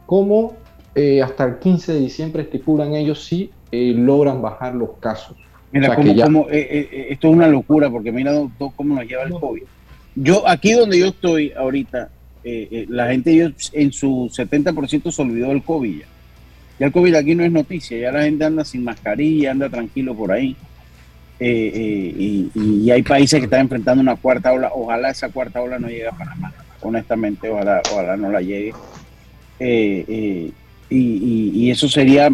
como 0.05 0.53
eh, 0.95 1.21
hasta 1.21 1.45
el 1.45 1.59
15 1.59 1.93
de 1.93 1.99
diciembre 1.99 2.43
estipulan 2.43 2.93
ellos 2.95 3.23
si 3.23 3.51
eh, 3.71 3.93
logran 3.95 4.41
bajar 4.41 4.73
los 4.73 4.91
casos. 4.99 5.37
Mira, 5.71 5.95
cómo, 5.95 6.47
eh, 6.49 6.67
eh, 6.91 7.07
esto 7.11 7.27
es 7.27 7.33
una 7.33 7.47
locura 7.47 7.87
porque 7.89 8.11
mira 8.11 8.33
cómo 8.57 8.95
nos 8.95 9.05
lleva 9.05 9.23
el 9.23 9.31
COVID. 9.31 9.61
Yo, 10.15 10.47
aquí 10.47 10.73
donde 10.73 10.97
yo 10.97 11.07
estoy 11.07 11.51
ahorita, 11.51 12.09
la 12.43 13.07
gente 13.09 13.53
en 13.73 13.91
su 13.91 14.31
70% 14.35 15.11
se 15.11 15.21
olvidó 15.21 15.49
del 15.49 15.61
COVID 15.61 15.99
ya. 15.99 16.05
Ya 16.79 16.85
el 16.87 16.91
COVID 16.91 17.13
aquí 17.13 17.35
no 17.35 17.43
es 17.43 17.51
noticia, 17.51 17.97
ya 17.99 18.11
la 18.11 18.23
gente 18.23 18.43
anda 18.43 18.65
sin 18.65 18.83
mascarilla, 18.83 19.51
anda 19.51 19.69
tranquilo 19.69 20.15
por 20.15 20.31
ahí. 20.31 20.55
Y, 21.39 22.89
hay 22.91 23.03
países 23.03 23.39
que 23.39 23.45
están 23.45 23.61
enfrentando 23.61 24.01
una 24.01 24.15
cuarta 24.15 24.51
ola. 24.51 24.71
Ojalá 24.73 25.09
esa 25.11 25.29
cuarta 25.29 25.61
ola 25.61 25.79
no 25.79 25.87
llegue 25.87 26.07
a 26.07 26.11
Panamá. 26.11 26.51
Honestamente, 26.81 27.49
ojalá, 27.49 27.81
ojalá 27.91 28.17
no 28.17 28.31
la 28.31 28.41
llegue. 28.41 28.73
y, 29.59 30.53
y, 30.89 31.71
eso 31.71 31.87
sería 31.87 32.29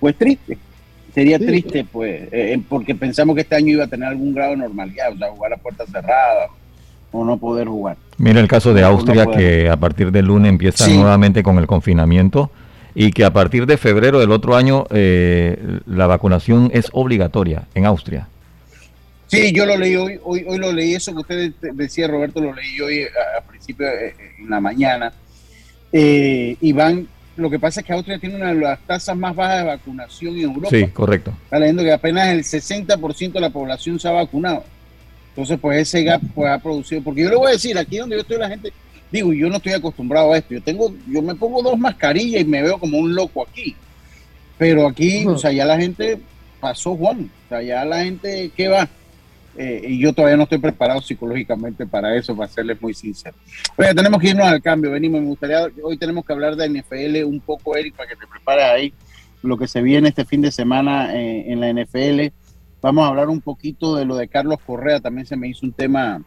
pues 0.00 0.16
triste. 0.16 0.58
Sería 1.14 1.38
triste, 1.38 1.84
pues, 1.90 2.22
eh, 2.24 2.54
eh, 2.54 2.62
porque 2.68 2.94
pensamos 2.94 3.34
que 3.34 3.42
este 3.42 3.56
año 3.56 3.72
iba 3.72 3.84
a 3.84 3.88
tener 3.88 4.08
algún 4.08 4.32
grado 4.32 4.52
de 4.52 4.58
normalidad, 4.58 5.12
o 5.12 5.18
sea, 5.18 5.28
jugar 5.30 5.52
a 5.52 5.56
puertas 5.56 5.88
cerradas 5.90 6.50
o 7.10 7.24
no 7.24 7.36
poder 7.36 7.66
jugar. 7.66 7.96
Mira 8.16 8.40
el 8.40 8.46
caso 8.46 8.72
de 8.72 8.84
Austria, 8.84 9.26
que 9.26 9.68
a 9.68 9.76
partir 9.76 10.12
del 10.12 10.26
lunes 10.26 10.48
empieza 10.48 10.86
nuevamente 10.88 11.42
con 11.42 11.58
el 11.58 11.66
confinamiento 11.66 12.50
y 12.94 13.12
que 13.12 13.24
a 13.24 13.32
partir 13.32 13.66
de 13.66 13.76
febrero 13.76 14.20
del 14.20 14.30
otro 14.30 14.56
año 14.56 14.86
eh, 14.90 15.80
la 15.86 16.06
vacunación 16.06 16.70
es 16.72 16.88
obligatoria 16.92 17.64
en 17.74 17.86
Austria. 17.86 18.28
Sí, 19.26 19.52
yo 19.52 19.64
lo 19.64 19.76
leí 19.76 19.94
hoy, 19.94 20.18
hoy, 20.24 20.44
hoy 20.46 20.58
lo 20.58 20.72
leí, 20.72 20.94
eso 20.94 21.12
que 21.12 21.20
usted 21.20 21.52
decía, 21.74 22.08
Roberto, 22.08 22.40
lo 22.40 22.52
leí 22.52 22.80
hoy 22.80 23.02
a, 23.02 23.38
a 23.38 23.42
principio 23.42 23.86
en 23.86 24.50
la 24.50 24.60
mañana. 24.60 25.12
y 25.92 26.72
van 26.72 27.06
lo 27.40 27.48
que 27.48 27.58
pasa 27.58 27.80
es 27.80 27.86
que 27.86 27.92
Austria 27.92 28.18
tiene 28.18 28.36
una 28.36 28.52
de 28.52 28.60
las 28.60 28.78
tasas 28.80 29.16
más 29.16 29.34
bajas 29.34 29.58
de 29.58 29.64
vacunación 29.64 30.36
en 30.36 30.42
Europa. 30.42 30.68
Sí, 30.70 30.86
correcto. 30.88 31.32
Está 31.44 31.58
leyendo 31.58 31.82
que 31.82 31.92
apenas 31.92 32.28
el 32.28 32.42
60% 32.42 33.32
de 33.32 33.40
la 33.40 33.50
población 33.50 33.98
se 33.98 34.08
ha 34.08 34.12
vacunado. 34.12 34.64
Entonces, 35.30 35.58
pues 35.60 35.80
ese 35.80 36.04
gap 36.04 36.20
pues, 36.34 36.50
ha 36.50 36.58
producido. 36.58 37.02
Porque 37.02 37.22
yo 37.22 37.30
le 37.30 37.36
voy 37.36 37.48
a 37.48 37.52
decir, 37.52 37.78
aquí 37.78 37.98
donde 37.98 38.16
yo 38.16 38.22
estoy, 38.22 38.38
la 38.38 38.48
gente. 38.48 38.72
Digo, 39.10 39.32
yo 39.32 39.48
no 39.48 39.56
estoy 39.56 39.72
acostumbrado 39.72 40.32
a 40.32 40.38
esto. 40.38 40.54
Yo 40.54 40.62
tengo, 40.62 40.92
yo 41.08 41.22
me 41.22 41.34
pongo 41.34 41.62
dos 41.62 41.78
mascarillas 41.78 42.42
y 42.42 42.44
me 42.44 42.62
veo 42.62 42.78
como 42.78 42.98
un 42.98 43.14
loco 43.14 43.46
aquí. 43.46 43.74
Pero 44.58 44.86
aquí, 44.86 45.26
o 45.26 45.38
sea, 45.38 45.52
ya 45.52 45.64
la 45.64 45.78
gente 45.78 46.20
pasó 46.60 46.94
Juan. 46.96 47.30
O 47.46 47.48
sea, 47.48 47.62
ya 47.62 47.84
la 47.84 48.04
gente, 48.04 48.50
¿qué 48.56 48.68
va? 48.68 48.88
Eh, 49.56 49.82
y 49.88 49.98
yo 49.98 50.12
todavía 50.12 50.36
no 50.36 50.44
estoy 50.44 50.58
preparado 50.58 51.00
psicológicamente 51.00 51.86
para 51.86 52.14
eso, 52.14 52.36
para 52.36 52.50
serles 52.50 52.80
muy 52.80 52.94
sincero. 52.94 53.34
Oye, 53.76 53.94
tenemos 53.94 54.20
que 54.20 54.28
irnos 54.28 54.46
al 54.46 54.62
cambio, 54.62 54.90
venimos. 54.90 55.20
Me 55.20 55.26
gustaría, 55.26 55.66
hoy 55.82 55.96
tenemos 55.96 56.24
que 56.24 56.32
hablar 56.32 56.56
de 56.56 56.68
NFL 56.68 57.24
un 57.24 57.40
poco, 57.40 57.76
Eric, 57.76 57.96
para 57.96 58.08
que 58.08 58.16
te 58.16 58.26
prepares 58.26 58.64
ahí 58.64 58.94
lo 59.42 59.56
que 59.56 59.66
se 59.66 59.82
viene 59.82 60.08
este 60.08 60.24
fin 60.24 60.42
de 60.42 60.50
semana 60.50 61.14
eh, 61.14 61.50
en 61.50 61.60
la 61.60 61.72
NFL. 61.72 62.32
Vamos 62.82 63.04
a 63.04 63.08
hablar 63.08 63.28
un 63.28 63.40
poquito 63.40 63.96
de 63.96 64.04
lo 64.04 64.16
de 64.16 64.28
Carlos 64.28 64.58
Correa, 64.64 65.00
también 65.00 65.26
se 65.26 65.36
me 65.36 65.48
hizo 65.48 65.66
un 65.66 65.72
tema, 65.72 66.22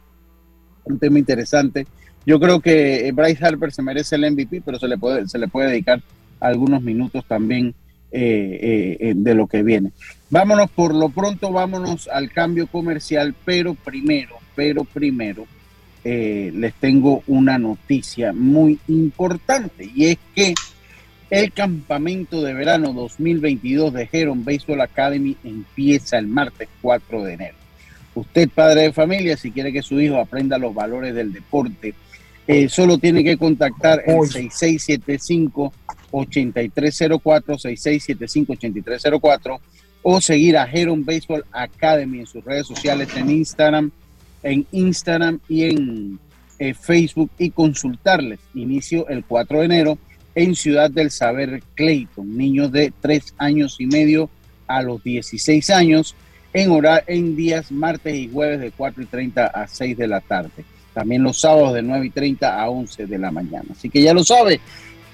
un 0.84 0.98
tema 0.98 1.18
interesante. 1.18 1.86
Yo 2.26 2.40
creo 2.40 2.60
que 2.60 3.12
Bryce 3.14 3.44
Harper 3.44 3.72
se 3.72 3.82
merece 3.82 4.16
el 4.16 4.30
MVP, 4.30 4.62
pero 4.64 4.78
se 4.78 4.88
le 4.88 4.96
puede, 4.96 5.28
se 5.28 5.38
le 5.38 5.48
puede 5.48 5.70
dedicar 5.70 6.00
algunos 6.40 6.82
minutos 6.82 7.24
también 7.26 7.74
eh, 8.10 8.96
eh, 9.00 9.12
de 9.16 9.34
lo 9.34 9.46
que 9.46 9.62
viene. 9.62 9.90
Vámonos 10.30 10.70
por 10.70 10.94
lo 10.94 11.08
pronto, 11.08 11.50
vámonos 11.50 12.08
al 12.08 12.30
cambio 12.30 12.66
comercial, 12.66 13.34
pero 13.44 13.74
primero, 13.74 14.36
pero 14.54 14.84
primero 14.84 15.46
eh, 16.04 16.52
les 16.54 16.74
tengo 16.74 17.22
una 17.26 17.58
noticia 17.58 18.32
muy 18.32 18.78
importante 18.88 19.90
y 19.94 20.06
es 20.06 20.18
que 20.34 20.54
el 21.30 21.52
campamento 21.52 22.42
de 22.42 22.54
verano 22.54 22.92
2022 22.92 23.92
de 23.92 24.08
Heron 24.12 24.44
Baseball 24.44 24.82
Academy 24.82 25.36
empieza 25.42 26.18
el 26.18 26.28
martes 26.28 26.68
4 26.82 27.24
de 27.24 27.32
enero. 27.32 27.56
Usted, 28.14 28.48
padre 28.48 28.82
de 28.82 28.92
familia, 28.92 29.36
si 29.36 29.50
quiere 29.50 29.72
que 29.72 29.82
su 29.82 30.00
hijo 30.00 30.18
aprenda 30.20 30.56
los 30.58 30.72
valores 30.72 31.14
del 31.14 31.32
deporte, 31.32 31.94
solo 32.68 32.98
tiene 32.98 33.24
que 33.24 33.36
contactar 33.36 34.02
el 34.06 34.26
6675 34.26 35.72
8304 36.10 37.58
6675 37.58 38.52
8304 38.52 39.60
o 40.02 40.20
seguir 40.20 40.58
a 40.58 40.70
Heron 40.70 41.04
Baseball 41.04 41.44
Academy 41.50 42.20
en 42.20 42.26
sus 42.26 42.44
redes 42.44 42.66
sociales 42.66 43.08
en 43.16 43.30
Instagram, 43.30 43.90
en 44.42 44.66
Instagram 44.70 45.40
y 45.48 45.64
en 45.64 46.18
eh, 46.58 46.74
Facebook 46.74 47.30
y 47.38 47.50
consultarles. 47.50 48.38
Inicio 48.54 49.08
el 49.08 49.24
4 49.24 49.60
de 49.60 49.64
enero 49.64 49.98
en 50.34 50.54
Ciudad 50.54 50.90
del 50.90 51.10
Saber 51.10 51.62
Clayton, 51.74 52.36
niños 52.36 52.70
de 52.70 52.92
3 53.00 53.34
años 53.38 53.76
y 53.78 53.86
medio 53.86 54.28
a 54.66 54.82
los 54.82 55.02
16 55.02 55.70
años, 55.70 56.14
en, 56.52 56.70
hora, 56.70 57.02
en 57.06 57.34
días 57.34 57.72
martes 57.72 58.14
y 58.14 58.28
jueves 58.28 58.60
de 58.60 58.70
4 58.72 59.02
y 59.02 59.06
30 59.06 59.46
a 59.46 59.66
6 59.66 59.96
de 59.96 60.06
la 60.06 60.20
tarde. 60.20 60.64
También 60.94 61.22
los 61.22 61.40
sábados 61.40 61.74
de 61.74 61.82
9 61.82 62.06
y 62.06 62.10
30 62.10 62.62
a 62.62 62.70
11 62.70 63.06
de 63.06 63.18
la 63.18 63.30
mañana. 63.30 63.66
Así 63.72 63.90
que 63.90 64.00
ya 64.00 64.14
lo 64.14 64.24
sabe, 64.24 64.60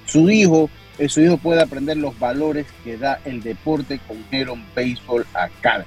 su 0.06 0.30
hijo 0.30 0.70
su 1.08 1.20
hijo 1.22 1.38
puede 1.38 1.62
aprender 1.62 1.96
los 1.96 2.18
valores 2.18 2.66
que 2.84 2.98
da 2.98 3.20
el 3.24 3.42
deporte 3.42 4.00
con 4.06 4.18
Heron 4.30 4.62
Baseball 4.74 5.26
Academy. 5.32 5.86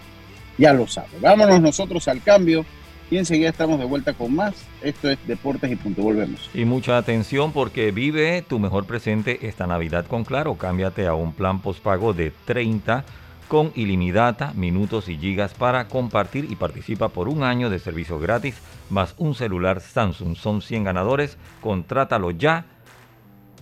Ya 0.58 0.73
lo 0.73 0.88
sabe. 0.88 1.10
Vámonos 1.21 1.62
nosotros 1.62 2.08
al 2.08 2.21
cambio 2.21 2.65
y 3.12 3.17
enseguida 3.17 3.49
estamos 3.49 3.79
de 3.79 3.86
vuelta 3.86 4.13
con 4.13 4.36
más. 4.36 4.56
Esto 4.82 5.10
es 5.10 5.19
Deportes 5.27 5.71
y 5.71 5.75
Punto. 5.75 6.01
Volvemos. 6.01 6.49
Y 6.53 6.65
mucha 6.65 6.97
atención 6.97 7.51
porque 7.51 7.91
vive 7.91 8.41
tu 8.41 8.60
mejor 8.60 8.86
presente 8.86 9.47
esta 9.47 9.67
Navidad 9.67 10.06
con 10.08 10.23
Claro. 10.23 10.56
Cámbiate 10.56 11.06
a 11.06 11.13
un 11.13 11.34
plan 11.34 11.60
postpago 11.60 12.13
de 12.13 12.32
30 12.45 13.06
con 13.53 13.71
ilimitada, 13.75 14.51
minutos 14.55 15.07
y 15.09 15.15
gigas 15.15 15.53
para 15.53 15.87
compartir 15.87 16.47
y 16.49 16.55
participa 16.55 17.09
por 17.09 17.29
un 17.29 17.43
año 17.43 17.69
de 17.69 17.77
servicio 17.77 18.17
gratis 18.17 18.59
más 18.89 19.13
un 19.19 19.35
celular 19.35 19.79
Samsung. 19.79 20.35
Son 20.35 20.63
100 20.63 20.85
ganadores. 20.85 21.37
Contrátalo 21.61 22.31
ya. 22.31 22.65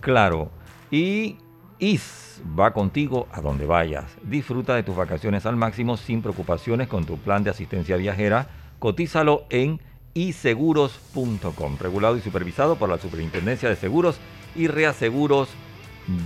Claro. 0.00 0.50
Y 0.90 1.36
IS 1.78 2.40
va 2.58 2.72
contigo 2.72 3.28
a 3.32 3.42
donde 3.42 3.66
vayas. 3.66 4.06
Disfruta 4.22 4.74
de 4.74 4.82
tus 4.82 4.96
vacaciones 4.96 5.44
al 5.44 5.56
máximo 5.56 5.98
sin 5.98 6.22
preocupaciones 6.22 6.88
con 6.88 7.04
tu 7.04 7.18
plan 7.18 7.44
de 7.44 7.50
asistencia 7.50 7.98
viajera. 7.98 8.48
Cotízalo 8.78 9.44
en 9.50 9.78
iseguros.com. 10.14 11.76
Regulado 11.78 12.16
y 12.16 12.22
supervisado 12.22 12.76
por 12.76 12.88
la 12.88 12.96
Superintendencia 12.96 13.68
de 13.68 13.76
Seguros 13.76 14.18
y 14.56 14.68
Reaseguros 14.68 15.50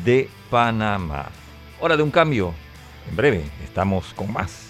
de 0.04 0.28
Panamá. 0.50 1.30
Hora 1.80 1.96
de 1.96 2.04
un 2.04 2.12
cambio. 2.12 2.54
En 3.08 3.16
breve 3.16 3.44
estamos 3.64 4.12
con 4.14 4.32
más. 4.32 4.66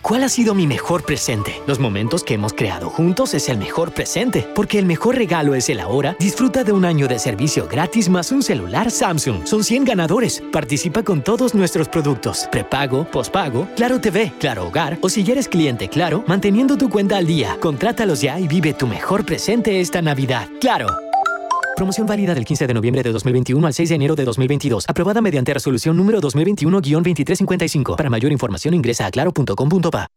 ¿Cuál 0.00 0.24
ha 0.24 0.28
sido 0.28 0.54
mi 0.54 0.66
mejor 0.66 1.04
presente? 1.04 1.60
Los 1.66 1.80
momentos 1.80 2.22
que 2.22 2.34
hemos 2.34 2.52
creado 2.52 2.88
juntos 2.88 3.34
es 3.34 3.48
el 3.48 3.58
mejor 3.58 3.92
presente, 3.92 4.48
porque 4.54 4.78
el 4.78 4.86
mejor 4.86 5.16
regalo 5.16 5.54
es 5.54 5.68
el 5.68 5.80
ahora. 5.80 6.16
Disfruta 6.18 6.64
de 6.64 6.72
un 6.72 6.84
año 6.84 7.08
de 7.08 7.18
servicio 7.18 7.66
gratis 7.68 8.08
más 8.08 8.32
un 8.32 8.42
celular 8.42 8.90
Samsung. 8.90 9.46
Son 9.46 9.64
100 9.64 9.84
ganadores. 9.84 10.42
Participa 10.52 11.02
con 11.02 11.22
todos 11.22 11.54
nuestros 11.54 11.88
productos. 11.88 12.48
Prepago, 12.50 13.04
pospago, 13.10 13.68
Claro 13.76 14.00
TV, 14.00 14.32
Claro 14.38 14.68
Hogar 14.68 14.98
o 15.02 15.08
si 15.08 15.24
ya 15.24 15.32
eres 15.32 15.48
cliente 15.48 15.88
Claro, 15.88 16.24
manteniendo 16.26 16.78
tu 16.78 16.88
cuenta 16.88 17.16
al 17.18 17.26
día. 17.26 17.58
Contrátalos 17.60 18.20
ya 18.20 18.38
y 18.38 18.48
vive 18.48 18.72
tu 18.74 18.86
mejor 18.86 19.26
presente 19.26 19.80
esta 19.80 20.00
Navidad. 20.00 20.48
Claro. 20.60 21.07
Promoción 21.78 22.08
válida 22.08 22.34
del 22.34 22.44
15 22.44 22.66
de 22.66 22.74
noviembre 22.74 23.04
de 23.04 23.12
2021 23.12 23.64
al 23.64 23.72
6 23.72 23.90
de 23.90 23.94
enero 23.94 24.16
de 24.16 24.24
2022. 24.24 24.86
Aprobada 24.88 25.20
mediante 25.20 25.54
resolución 25.54 25.96
número 25.96 26.20
2021-2355. 26.20 27.94
Para 27.94 28.10
mayor 28.10 28.32
información 28.32 28.74
ingresa 28.74 29.06
a 29.06 29.12
claro.com.pa. 29.12 30.08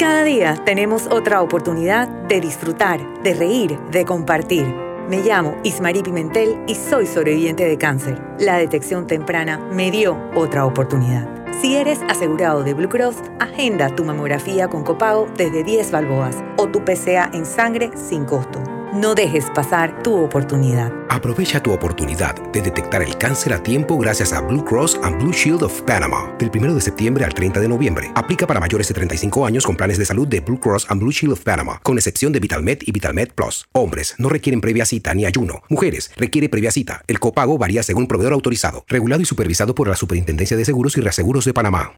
Cada 0.00 0.24
día 0.24 0.60
tenemos 0.64 1.06
otra 1.06 1.42
oportunidad 1.42 2.08
de 2.26 2.40
disfrutar, 2.40 3.22
de 3.22 3.34
reír, 3.34 3.78
de 3.92 4.04
compartir. 4.04 4.66
Me 5.08 5.18
llamo 5.22 5.56
Ismarí 5.62 6.02
Pimentel 6.02 6.56
y 6.66 6.74
soy 6.74 7.06
sobreviviente 7.06 7.64
de 7.64 7.78
cáncer. 7.78 8.20
La 8.40 8.56
detección 8.56 9.06
temprana 9.06 9.58
me 9.58 9.92
dio 9.92 10.18
otra 10.34 10.66
oportunidad. 10.66 11.28
Si 11.62 11.76
eres 11.76 12.00
asegurado 12.08 12.64
de 12.64 12.74
Blue 12.74 12.88
Cross, 12.88 13.18
agenda 13.38 13.94
tu 13.94 14.04
mamografía 14.04 14.66
con 14.66 14.82
copago 14.82 15.28
desde 15.36 15.62
10 15.62 15.88
balboas 15.92 16.42
o 16.56 16.66
tu 16.66 16.84
PCA 16.84 17.30
en 17.32 17.46
sangre 17.46 17.92
sin 17.94 18.24
costo. 18.24 18.60
No 18.96 19.14
dejes 19.14 19.44
pasar 19.54 20.02
tu 20.02 20.14
oportunidad. 20.14 20.90
Aprovecha 21.10 21.62
tu 21.62 21.70
oportunidad 21.70 22.34
de 22.50 22.62
detectar 22.62 23.02
el 23.02 23.18
cáncer 23.18 23.52
a 23.52 23.62
tiempo 23.62 23.98
gracias 23.98 24.32
a 24.32 24.40
Blue 24.40 24.64
Cross 24.64 24.98
and 25.02 25.20
Blue 25.20 25.34
Shield 25.34 25.64
of 25.64 25.82
Panama. 25.82 26.34
Del 26.38 26.50
1 26.50 26.74
de 26.74 26.80
septiembre 26.80 27.26
al 27.26 27.34
30 27.34 27.60
de 27.60 27.68
noviembre. 27.68 28.10
Aplica 28.14 28.46
para 28.46 28.58
mayores 28.58 28.88
de 28.88 28.94
35 28.94 29.44
años 29.44 29.66
con 29.66 29.76
planes 29.76 29.98
de 29.98 30.06
salud 30.06 30.26
de 30.26 30.40
Blue 30.40 30.58
Cross 30.58 30.86
and 30.88 31.02
Blue 31.02 31.12
Shield 31.12 31.34
of 31.34 31.42
Panama, 31.42 31.78
con 31.82 31.98
excepción 31.98 32.32
de 32.32 32.40
VitalMed 32.40 32.78
y 32.86 32.92
VitalMed 32.92 33.32
Plus. 33.34 33.66
Hombres 33.72 34.14
no 34.16 34.30
requieren 34.30 34.62
previa 34.62 34.86
cita 34.86 35.12
ni 35.12 35.26
ayuno. 35.26 35.62
Mujeres 35.68 36.10
requiere 36.16 36.48
previa 36.48 36.70
cita. 36.70 37.02
El 37.06 37.20
copago 37.20 37.58
varía 37.58 37.82
según 37.82 38.06
proveedor 38.06 38.32
autorizado, 38.32 38.86
regulado 38.88 39.20
y 39.20 39.26
supervisado 39.26 39.74
por 39.74 39.88
la 39.88 39.96
Superintendencia 39.96 40.56
de 40.56 40.64
Seguros 40.64 40.96
y 40.96 41.02
Reaseguros 41.02 41.44
de 41.44 41.52
Panamá. 41.52 41.92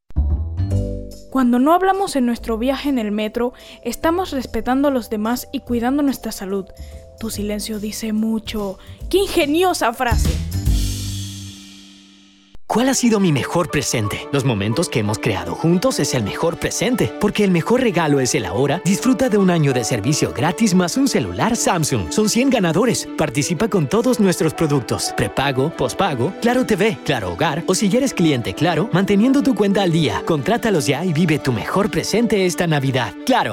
Cuando 1.31 1.59
no 1.59 1.75
hablamos 1.75 2.17
en 2.17 2.25
nuestro 2.25 2.57
viaje 2.57 2.89
en 2.89 2.99
el 2.99 3.13
metro, 3.13 3.53
estamos 3.83 4.31
respetando 4.31 4.89
a 4.89 4.91
los 4.91 5.11
demás 5.11 5.49
y 5.53 5.61
cuidando 5.61 6.03
nuestra 6.03 6.33
salud. 6.33 6.67
Tu 7.21 7.31
silencio 7.31 7.81
dice 7.81 8.13
mucho. 8.13 8.79
¡Qué 9.11 9.19
ingeniosa 9.19 9.93
frase! 9.93 10.31
¿Cuál 12.69 12.91
ha 12.91 12.95
sido 12.95 13.19
mi 13.19 13.33
mejor 13.33 13.71
presente? 13.71 14.29
Los 14.31 14.45
momentos 14.45 14.91
que 14.91 14.99
hemos 14.99 15.19
creado 15.19 15.55
juntos 15.55 15.99
es 16.01 16.13
el 16.13 16.23
mejor 16.23 16.59
presente, 16.59 17.11
porque 17.19 17.43
el 17.43 17.51
mejor 17.51 17.81
regalo 17.81 18.21
es 18.21 18.35
el 18.35 18.45
ahora. 18.45 18.83
Disfruta 18.85 19.31
de 19.31 19.39
un 19.39 19.49
año 19.49 19.73
de 19.73 19.85
servicio 19.85 20.35
gratis 20.35 20.75
más 20.75 20.99
un 20.99 21.09
celular 21.09 21.57
Samsung. 21.57 22.13
Son 22.13 22.29
100 22.29 22.51
ganadores. 22.51 23.09
Participa 23.17 23.69
con 23.69 23.89
todos 23.89 24.21
nuestros 24.21 24.53
productos. 24.53 25.15
Prepago, 25.17 25.71
pospago, 25.71 26.35
Claro 26.43 26.67
TV, 26.67 26.99
Claro 27.07 27.33
Hogar 27.33 27.65
o 27.67 27.75
si 27.75 27.87
eres 27.97 28.13
cliente 28.13 28.53
Claro, 28.53 28.91
manteniendo 28.93 29.43
tu 29.43 29.55
cuenta 29.55 29.83
al 29.83 29.91
día. 29.91 30.23
Contrátalos 30.27 30.87
ya 30.87 31.07
y 31.07 31.15
vive 31.15 31.39
tu 31.39 31.55
mejor 31.55 31.91
presente 31.91 32.45
esta 32.45 32.67
Navidad. 32.67 33.15
Claro. 33.25 33.53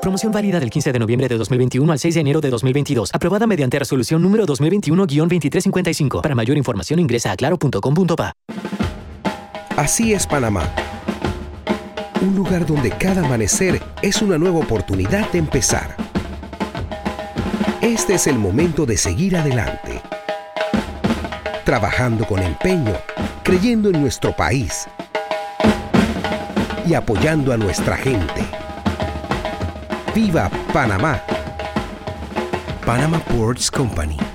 Promoción 0.00 0.30
válida 0.32 0.60
del 0.60 0.70
15 0.70 0.92
de 0.92 0.98
noviembre 0.98 1.28
de 1.28 1.36
2021 1.36 1.92
al 1.92 1.98
6 1.98 2.14
de 2.14 2.20
enero 2.20 2.40
de 2.40 2.50
2022. 2.50 3.10
Aprobada 3.12 3.46
mediante 3.46 3.78
resolución 3.78 4.22
número 4.22 4.46
2021-2355. 4.46 6.22
Para 6.22 6.34
mayor 6.34 6.56
información 6.56 7.00
ingresa 7.00 7.32
a 7.32 7.36
claro.com.pa. 7.36 8.32
Así 9.76 10.12
es 10.12 10.26
Panamá. 10.26 10.72
Un 12.20 12.34
lugar 12.34 12.66
donde 12.66 12.90
cada 12.90 13.24
amanecer 13.24 13.80
es 14.02 14.22
una 14.22 14.38
nueva 14.38 14.58
oportunidad 14.58 15.30
de 15.30 15.38
empezar. 15.38 15.96
Este 17.80 18.14
es 18.14 18.26
el 18.26 18.38
momento 18.38 18.86
de 18.86 18.96
seguir 18.96 19.36
adelante. 19.36 20.00
Trabajando 21.64 22.26
con 22.26 22.40
empeño, 22.42 22.94
creyendo 23.42 23.90
en 23.90 24.00
nuestro 24.00 24.34
país 24.34 24.86
y 26.86 26.94
apoyando 26.94 27.52
a 27.52 27.56
nuestra 27.56 27.96
gente. 27.96 28.42
¡Viva 30.18 30.50
Panamá! 30.72 31.22
Panama 32.84 33.20
Ports 33.20 33.70
Company. 33.70 34.27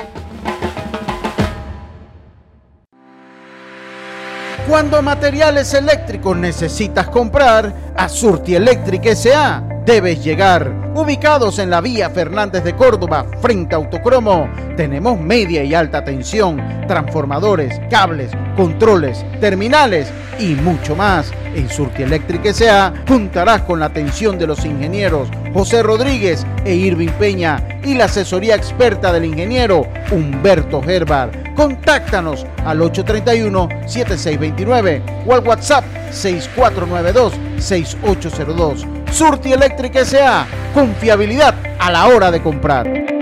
Cuando 4.67 5.01
materiales 5.01 5.73
eléctricos 5.73 6.37
necesitas 6.37 7.09
comprar, 7.09 7.73
a 7.97 8.07
Surti 8.07 8.55
Electric 8.55 9.05
S.A. 9.07 9.61
debes 9.85 10.23
llegar. 10.23 10.71
Ubicados 10.95 11.59
en 11.59 11.69
la 11.69 11.81
vía 11.81 12.09
Fernández 12.09 12.63
de 12.63 12.73
Córdoba, 12.73 13.25
frente 13.41 13.75
a 13.75 13.79
Autocromo, 13.79 14.49
tenemos 14.77 15.19
media 15.19 15.65
y 15.65 15.73
alta 15.73 16.05
tensión, 16.05 16.61
transformadores, 16.87 17.77
cables, 17.89 18.31
controles, 18.55 19.25
terminales 19.41 20.07
y 20.39 20.55
mucho 20.55 20.95
más. 20.95 21.29
En 21.53 21.69
Surti 21.69 22.03
Electric 22.03 22.45
S.A. 22.45 22.93
contarás 23.05 23.63
con 23.63 23.81
la 23.81 23.87
atención 23.87 24.39
de 24.39 24.47
los 24.47 24.63
ingenieros 24.63 25.27
José 25.53 25.83
Rodríguez 25.83 26.47
e 26.63 26.73
Irving 26.73 27.11
Peña 27.19 27.79
y 27.83 27.95
la 27.95 28.05
asesoría 28.05 28.55
experta 28.55 29.11
del 29.11 29.25
ingeniero 29.25 29.85
Humberto 30.09 30.81
Gerbar. 30.81 31.42
Contáctanos 31.55 32.45
al 32.65 32.81
831-7629 32.81 35.25
o 35.27 35.33
al 35.33 35.47
WhatsApp 35.47 35.85
6492-6802. 36.11 39.11
Surti 39.11 39.53
Electric 39.53 39.95
S.A. 39.97 40.47
Confiabilidad 40.73 41.53
a 41.79 41.91
la 41.91 42.07
hora 42.07 42.31
de 42.31 42.41
comprar. 42.41 43.12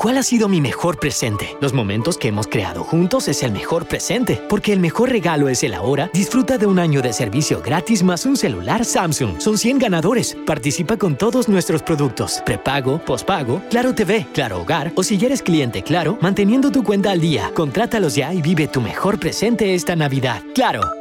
¿Cuál 0.00 0.16
ha 0.16 0.22
sido 0.22 0.48
mi 0.48 0.62
mejor 0.62 0.98
presente? 0.98 1.58
Los 1.60 1.74
momentos 1.74 2.16
que 2.16 2.28
hemos 2.28 2.46
creado 2.46 2.84
juntos 2.84 3.28
es 3.28 3.42
el 3.42 3.52
mejor 3.52 3.86
presente, 3.86 4.42
porque 4.48 4.72
el 4.72 4.80
mejor 4.80 5.10
regalo 5.10 5.50
es 5.50 5.62
el 5.62 5.74
ahora. 5.74 6.08
Disfruta 6.14 6.56
de 6.56 6.64
un 6.64 6.78
año 6.78 7.02
de 7.02 7.12
servicio 7.12 7.60
gratis 7.60 8.02
más 8.02 8.24
un 8.24 8.38
celular 8.38 8.86
Samsung. 8.86 9.38
Son 9.38 9.58
100 9.58 9.78
ganadores. 9.78 10.38
Participa 10.46 10.96
con 10.96 11.16
todos 11.16 11.50
nuestros 11.50 11.82
productos. 11.82 12.42
Prepago, 12.46 13.04
pospago, 13.04 13.60
Claro 13.68 13.94
TV, 13.94 14.26
Claro 14.32 14.62
Hogar 14.62 14.90
o 14.94 15.02
si 15.02 15.22
eres 15.22 15.42
cliente 15.42 15.82
Claro, 15.82 16.16
manteniendo 16.22 16.72
tu 16.72 16.82
cuenta 16.82 17.10
al 17.10 17.20
día. 17.20 17.50
Contrátalos 17.54 18.14
ya 18.14 18.32
y 18.32 18.40
vive 18.40 18.68
tu 18.68 18.80
mejor 18.80 19.20
presente 19.20 19.74
esta 19.74 19.96
Navidad. 19.96 20.42
Claro. 20.54 20.99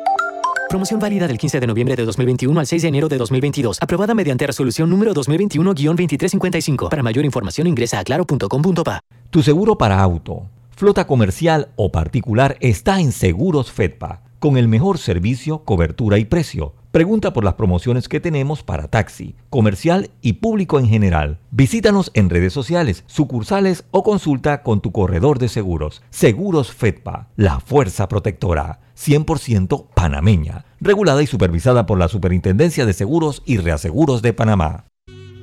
Promoción 0.69 0.99
válida 0.99 1.27
del 1.27 1.39
15 1.39 1.59
de 1.59 1.65
noviembre 1.65 1.95
de 1.95 2.05
2021 2.05 2.59
al 2.59 2.67
6 2.67 2.83
de 2.83 2.87
enero 2.87 3.09
de 3.09 3.17
2022. 3.17 3.79
Aprobada 3.81 4.13
mediante 4.13 4.45
resolución 4.45 4.87
número 4.87 5.15
2021-2355. 5.15 6.89
Para 6.89 7.01
mayor 7.01 7.25
información 7.25 7.65
ingresa 7.65 7.97
a 7.97 8.03
claro.com.pa. 8.03 8.99
Tu 9.31 9.41
seguro 9.41 9.79
para 9.79 9.99
auto, 9.99 10.47
flota 10.75 11.07
comercial 11.07 11.69
o 11.75 11.91
particular 11.91 12.55
está 12.59 12.99
en 12.99 13.11
Seguros 13.11 13.71
Fedpa, 13.71 14.21
con 14.37 14.57
el 14.57 14.67
mejor 14.67 14.99
servicio, 14.99 15.63
cobertura 15.63 16.19
y 16.19 16.25
precio. 16.25 16.75
Pregunta 16.91 17.33
por 17.33 17.43
las 17.43 17.53
promociones 17.53 18.09
que 18.09 18.19
tenemos 18.19 18.63
para 18.63 18.87
taxi, 18.87 19.35
comercial 19.51 20.09
y 20.21 20.33
público 20.33 20.79
en 20.79 20.87
general. 20.87 21.37
Visítanos 21.51 22.09
en 22.15 22.31
redes 22.31 22.51
sociales, 22.51 23.03
sucursales 23.05 23.85
o 23.91 24.01
consulta 24.01 24.63
con 24.63 24.81
tu 24.81 24.91
corredor 24.91 25.37
de 25.37 25.49
seguros. 25.49 26.01
Seguros 26.09 26.71
Fedpa, 26.71 27.27
la 27.35 27.59
fuerza 27.59 28.07
protectora. 28.07 28.79
100% 28.97 29.85
panameña, 29.93 30.65
regulada 30.81 31.21
y 31.21 31.27
supervisada 31.27 31.85
por 31.85 31.99
la 31.99 32.07
Superintendencia 32.07 32.87
de 32.87 32.93
Seguros 32.93 33.43
y 33.45 33.57
Reaseguros 33.57 34.23
de 34.23 34.33
Panamá. 34.33 34.85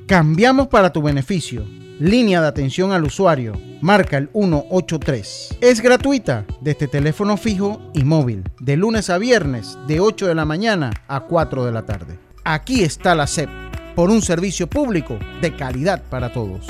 Cambiamos 0.05 0.67
para 0.67 0.91
tu 0.91 1.01
beneficio. 1.01 1.65
Línea 1.99 2.41
de 2.41 2.47
atención 2.47 2.91
al 2.91 3.05
usuario. 3.05 3.53
Marca 3.81 4.17
el 4.17 4.29
183. 4.31 5.57
Es 5.61 5.81
gratuita 5.81 6.45
desde 6.61 6.87
teléfono 6.87 7.37
fijo 7.37 7.81
y 7.95 8.03
móvil. 8.03 8.43
De 8.59 8.77
lunes 8.77 9.09
a 9.09 9.17
viernes, 9.17 9.79
de 9.87 9.99
8 9.99 10.27
de 10.27 10.35
la 10.35 10.45
mañana 10.45 10.91
a 11.07 11.21
4 11.21 11.65
de 11.65 11.71
la 11.71 11.87
tarde. 11.87 12.19
Aquí 12.43 12.83
está 12.83 13.15
la 13.15 13.25
SEP, 13.25 13.49
por 13.95 14.11
un 14.11 14.21
servicio 14.21 14.67
público 14.67 15.17
de 15.41 15.55
calidad 15.55 16.03
para 16.07 16.31
todos. 16.31 16.67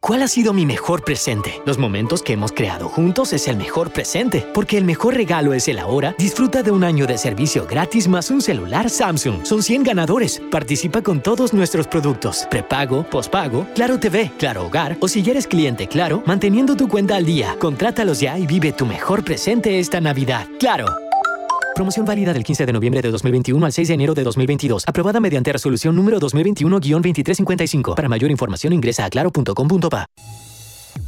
¿Cuál 0.00 0.22
ha 0.22 0.28
sido 0.28 0.52
mi 0.52 0.66
mejor 0.66 1.02
presente? 1.02 1.60
Los 1.64 1.78
momentos 1.78 2.22
que 2.22 2.34
hemos 2.34 2.52
creado 2.52 2.88
juntos 2.88 3.32
es 3.32 3.48
el 3.48 3.56
mejor 3.56 3.92
presente, 3.92 4.46
porque 4.54 4.78
el 4.78 4.84
mejor 4.84 5.14
regalo 5.14 5.52
es 5.52 5.66
el 5.66 5.80
ahora. 5.80 6.14
Disfruta 6.16 6.62
de 6.62 6.70
un 6.70 6.84
año 6.84 7.06
de 7.06 7.18
servicio 7.18 7.66
gratis 7.66 8.06
más 8.06 8.30
un 8.30 8.40
celular 8.40 8.88
Samsung. 8.88 9.44
Son 9.44 9.64
100 9.64 9.82
ganadores. 9.82 10.40
Participa 10.50 11.02
con 11.02 11.20
todos 11.20 11.52
nuestros 11.52 11.88
productos. 11.88 12.46
Prepago, 12.50 13.02
pospago, 13.10 13.66
Claro 13.74 13.98
TV, 13.98 14.30
Claro 14.38 14.66
Hogar 14.66 14.96
o 15.00 15.08
si 15.08 15.28
eres 15.28 15.46
cliente 15.46 15.88
Claro, 15.88 16.22
manteniendo 16.24 16.76
tu 16.76 16.88
cuenta 16.88 17.16
al 17.16 17.24
día. 17.24 17.56
Contrátalos 17.58 18.20
ya 18.20 18.38
y 18.38 18.46
vive 18.46 18.72
tu 18.72 18.86
mejor 18.86 19.24
presente 19.24 19.80
esta 19.80 20.00
Navidad. 20.00 20.46
Claro. 20.60 21.05
Promoción 21.76 22.04
válida 22.06 22.32
del 22.32 22.42
15 22.42 22.64
de 22.64 22.72
noviembre 22.72 23.02
de 23.02 23.10
2021 23.10 23.66
al 23.66 23.70
6 23.70 23.88
de 23.88 23.94
enero 23.94 24.14
de 24.14 24.24
2022. 24.24 24.84
Aprobada 24.86 25.20
mediante 25.20 25.52
resolución 25.52 25.94
número 25.94 26.18
2021-2355. 26.20 27.94
Para 27.94 28.08
mayor 28.08 28.30
información 28.30 28.72
ingresa 28.72 29.04
a 29.04 29.10
claro.com.pa. 29.10 30.06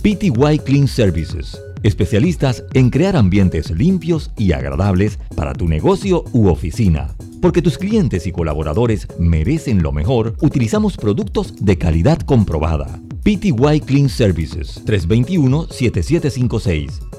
PTY 0.03 0.59
Clean 0.63 0.87
Services. 0.87 1.59
Especialistas 1.83 2.65
en 2.75 2.91
crear 2.91 3.17
ambientes 3.17 3.71
limpios 3.71 4.31
y 4.37 4.53
agradables 4.53 5.19
para 5.35 5.55
tu 5.55 5.69
negocio 5.69 6.25
u 6.33 6.49
oficina. 6.49 7.15
Porque 7.41 7.63
tus 7.63 7.79
clientes 7.79 8.27
y 8.27 8.33
colaboradores 8.33 9.09
merecen 9.19 9.83
lo 9.83 9.93
mejor, 9.93 10.35
utilizamos 10.43 10.99
productos 10.99 11.65
de 11.65 11.79
calidad 11.79 12.21
comprobada. 12.21 13.01
PTY 13.23 13.81
Clean 13.87 14.11
Services 14.11 14.85
321-7756 14.85 17.08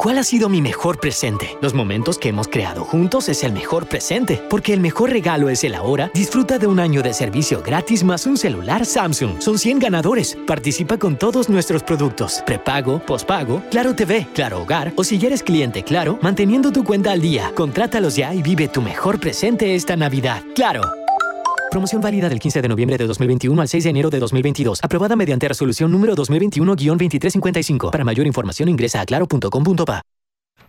¿Cuál 0.00 0.16
ha 0.16 0.24
sido 0.24 0.48
mi 0.48 0.62
mejor 0.62 0.98
presente? 0.98 1.58
Los 1.60 1.74
momentos 1.74 2.16
que 2.16 2.30
hemos 2.30 2.48
creado 2.48 2.84
juntos 2.84 3.28
es 3.28 3.44
el 3.44 3.52
mejor 3.52 3.86
presente, 3.86 4.42
porque 4.48 4.72
el 4.72 4.80
mejor 4.80 5.10
regalo 5.10 5.50
es 5.50 5.62
el 5.62 5.74
ahora. 5.74 6.10
Disfruta 6.14 6.58
de 6.58 6.66
un 6.66 6.80
año 6.80 7.02
de 7.02 7.12
servicio 7.12 7.62
gratis 7.62 8.02
más 8.02 8.24
un 8.24 8.38
celular 8.38 8.86
Samsung. 8.86 9.42
Son 9.42 9.58
100 9.58 9.78
ganadores. 9.78 10.38
Participa 10.46 10.96
con 10.96 11.18
todos 11.18 11.50
nuestros 11.50 11.82
productos. 11.82 12.42
Prepago, 12.46 13.00
pospago, 13.00 13.62
Claro 13.70 13.94
TV, 13.94 14.26
Claro 14.32 14.62
Hogar 14.62 14.94
o 14.96 15.04
si 15.04 15.16
eres 15.22 15.42
cliente 15.42 15.82
Claro, 15.82 16.18
manteniendo 16.22 16.72
tu 16.72 16.82
cuenta 16.82 17.12
al 17.12 17.20
día. 17.20 17.52
Contrátalos 17.54 18.16
ya 18.16 18.32
y 18.32 18.40
vive 18.40 18.68
tu 18.68 18.80
mejor 18.80 19.20
presente 19.20 19.74
esta 19.74 19.96
Navidad. 19.96 20.42
Claro. 20.54 20.80
Promoción 21.70 22.02
válida 22.02 22.28
del 22.28 22.40
15 22.40 22.62
de 22.62 22.68
noviembre 22.68 22.98
de 22.98 23.06
2021 23.06 23.62
al 23.62 23.68
6 23.68 23.84
de 23.84 23.90
enero 23.90 24.10
de 24.10 24.18
2022. 24.18 24.80
Aprobada 24.82 25.14
mediante 25.14 25.46
resolución 25.46 25.92
número 25.92 26.16
2021-2355. 26.16 27.92
Para 27.92 28.02
mayor 28.02 28.26
información 28.26 28.68
ingresa 28.68 29.00
a 29.00 29.06
claro.com.pa. 29.06 30.02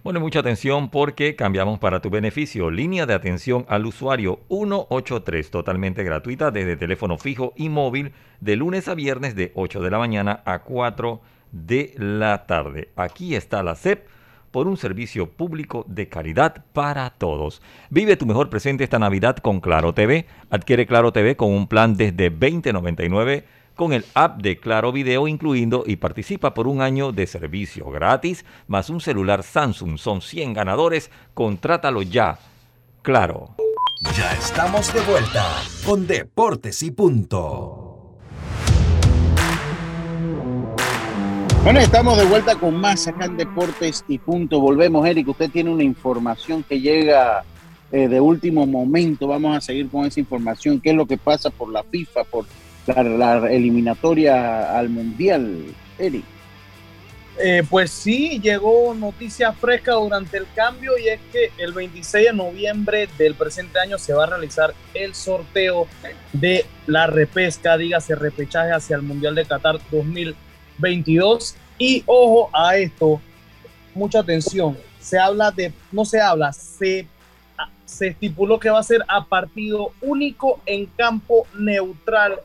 Bueno, 0.03 0.19
mucha 0.19 0.39
atención 0.39 0.89
porque 0.89 1.35
cambiamos 1.35 1.79
para 1.79 2.01
tu 2.01 2.11
beneficio. 2.11 2.69
Línea 2.69 3.07
de 3.07 3.15
atención 3.15 3.65
al 3.67 3.87
usuario 3.87 4.41
183, 4.49 5.49
totalmente 5.49 6.03
gratuita 6.03 6.51
desde 6.51 6.75
teléfono 6.75 7.17
fijo 7.17 7.53
y 7.55 7.69
móvil 7.69 8.13
de 8.39 8.55
lunes 8.55 8.87
a 8.87 8.93
viernes 8.93 9.35
de 9.35 9.51
8 9.55 9.81
de 9.81 9.91
la 9.91 9.97
mañana 9.97 10.43
a 10.45 10.59
4 10.63 11.21
de 11.51 11.95
la 11.97 12.45
tarde. 12.45 12.89
Aquí 12.95 13.35
está 13.35 13.63
la 13.63 13.75
CEP 13.75 14.07
por 14.51 14.67
un 14.67 14.77
servicio 14.77 15.29
público 15.31 15.85
de 15.87 16.07
calidad 16.07 16.65
para 16.73 17.09
todos. 17.09 17.61
Vive 17.89 18.17
tu 18.17 18.25
mejor 18.25 18.49
presente 18.49 18.83
esta 18.83 18.99
Navidad 18.99 19.37
con 19.37 19.59
Claro 19.59 19.93
TV. 19.93 20.25
Adquiere 20.49 20.85
Claro 20.85 21.11
TV 21.11 21.35
con 21.35 21.51
un 21.51 21.67
plan 21.67 21.95
desde 21.95 22.29
2099 22.29 23.45
con 23.75 23.93
el 23.93 24.05
app 24.13 24.41
de 24.41 24.59
Claro 24.59 24.91
Video 24.91 25.27
incluyendo 25.27 25.83
y 25.87 25.95
participa 25.95 26.53
por 26.53 26.67
un 26.67 26.81
año 26.81 27.11
de 27.11 27.25
servicio 27.25 27.89
gratis 27.89 28.45
más 28.67 28.89
un 28.89 29.01
celular 29.01 29.43
Samsung. 29.43 29.97
Son 29.97 30.21
100 30.21 30.53
ganadores. 30.53 31.09
Contrátalo 31.33 32.01
ya. 32.01 32.37
Claro. 33.01 33.55
Ya 34.15 34.33
estamos 34.33 34.93
de 34.93 35.01
vuelta 35.01 35.45
con 35.85 36.05
Deportes 36.05 36.83
y 36.83 36.91
Punto. 36.91 37.90
Bueno, 41.63 41.79
estamos 41.79 42.17
de 42.17 42.25
vuelta 42.25 42.55
con 42.55 42.75
más 42.75 43.07
acá 43.07 43.25
en 43.25 43.37
Deportes 43.37 44.03
y 44.07 44.17
Punto. 44.17 44.59
Volvemos, 44.59 45.05
Eric. 45.05 45.27
Usted 45.27 45.51
tiene 45.51 45.69
una 45.69 45.83
información 45.83 46.63
que 46.63 46.81
llega 46.81 47.43
eh, 47.91 48.07
de 48.07 48.19
último 48.19 48.65
momento. 48.65 49.27
Vamos 49.27 49.55
a 49.55 49.61
seguir 49.61 49.87
con 49.87 50.07
esa 50.07 50.19
información. 50.19 50.81
¿Qué 50.81 50.89
es 50.89 50.95
lo 50.95 51.05
que 51.05 51.17
pasa 51.17 51.51
por 51.51 51.71
la 51.71 51.83
FIFA, 51.83 52.23
por 52.23 52.45
la, 52.87 53.47
eliminatoria 53.51 54.75
al 54.75 54.89
Mundial, 54.89 55.65
Eric? 55.99 56.23
Eh, 57.37 57.63
pues 57.69 57.91
sí, 57.91 58.39
llegó 58.41 58.95
noticia 58.95 59.53
fresca 59.53 59.93
durante 59.93 60.37
el 60.37 60.47
cambio 60.55 60.97
y 60.97 61.09
es 61.09 61.19
que 61.31 61.51
el 61.59 61.73
26 61.73 62.25
de 62.25 62.33
noviembre 62.33 63.07
del 63.19 63.35
presente 63.35 63.79
año 63.79 63.99
se 63.99 64.13
va 64.13 64.23
a 64.23 64.27
realizar 64.27 64.73
el 64.95 65.13
sorteo 65.13 65.87
de 66.33 66.65
la 66.87 67.05
repesca, 67.05 67.77
dígase 67.77 68.15
repechaje 68.15 68.71
hacia 68.71 68.95
el 68.95 69.03
Mundial 69.03 69.35
de 69.35 69.45
Qatar 69.45 69.79
2022. 70.81 71.55
Y 71.77 72.03
ojo 72.05 72.49
a 72.53 72.77
esto, 72.77 73.21
mucha 73.93 74.19
atención, 74.19 74.77
se 74.99 75.17
habla 75.17 75.51
de, 75.51 75.73
no 75.91 76.05
se 76.05 76.21
habla, 76.21 76.53
se, 76.53 77.07
se 77.85 78.07
estipuló 78.07 78.59
que 78.59 78.69
va 78.69 78.79
a 78.79 78.83
ser 78.83 79.03
a 79.07 79.25
partido 79.25 79.91
único 80.01 80.61
en 80.65 80.85
campo 80.85 81.47
neutral 81.57 82.39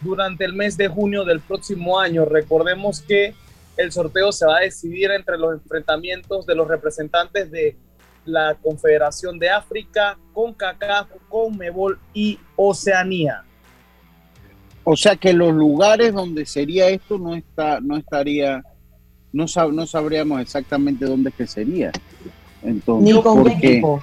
durante 0.00 0.44
el 0.44 0.54
mes 0.54 0.76
de 0.76 0.88
junio 0.88 1.24
del 1.24 1.40
próximo 1.40 1.98
año. 2.00 2.24
Recordemos 2.24 3.00
que 3.00 3.34
el 3.76 3.92
sorteo 3.92 4.32
se 4.32 4.46
va 4.46 4.58
a 4.58 4.60
decidir 4.60 5.10
entre 5.10 5.38
los 5.38 5.54
enfrentamientos 5.54 6.46
de 6.46 6.54
los 6.54 6.66
representantes 6.66 7.50
de 7.50 7.76
la 8.24 8.54
Confederación 8.60 9.38
de 9.38 9.50
África, 9.50 10.18
con 10.32 10.52
CACAF, 10.52 11.08
con 11.28 11.56
Mebol 11.56 11.98
y 12.12 12.38
Oceanía. 12.56 13.44
O 14.84 14.96
sea 14.96 15.16
que 15.16 15.32
los 15.32 15.52
lugares 15.52 16.12
donde 16.12 16.46
sería 16.46 16.88
esto 16.88 17.18
no 17.18 17.34
está, 17.34 17.80
no 17.80 17.96
estaría, 17.96 18.62
no, 19.32 19.46
sab, 19.46 19.72
no 19.72 19.86
sabríamos 19.86 20.40
exactamente 20.40 21.04
dónde 21.04 21.30
es 21.30 21.36
que 21.36 21.46
sería. 21.46 21.92
Entonces, 22.62 23.14
Ni 23.14 23.22
con 23.22 23.44
qué 23.44 23.50
porque, 23.50 23.68
equipo. 23.72 24.02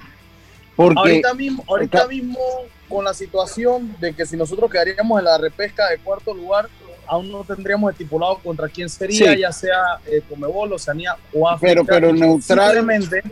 porque 0.75 0.99
ahorita 0.99 1.33
mismo, 1.33 1.63
ahorita 1.67 2.07
mismo 2.07 2.39
con 2.87 3.03
la 3.05 3.13
situación 3.13 3.95
de 3.99 4.13
que 4.13 4.25
si 4.25 4.37
nosotros 4.37 4.69
quedaríamos 4.71 5.19
en 5.19 5.25
la 5.25 5.37
repesca 5.37 5.89
de 5.89 5.97
cuarto 5.97 6.33
lugar, 6.33 6.69
aún 7.07 7.31
no 7.31 7.43
tendríamos 7.43 7.91
estipulado 7.91 8.37
contra 8.39 8.67
quién 8.69 8.87
sería, 8.89 9.33
Sí. 9.33 9.39
ya 9.41 9.51
sea 9.51 9.99
eh, 10.05 10.21
Comebol, 10.29 10.73
Oceanía 10.73 11.15
o 11.33 11.47
África. 11.49 11.73
Pero- 11.73 11.85
pero 11.85 12.13
neutral- 12.13 12.57
Posiblemente 12.59 13.23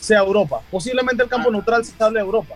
sea 0.00 0.18
Europa. 0.20 0.60
Posiblemente 0.70 1.22
el 1.22 1.28
campo 1.28 1.50
neutral 1.50 1.84
se 1.84 1.92
hable 2.02 2.18
de 2.20 2.24
Europa. 2.24 2.54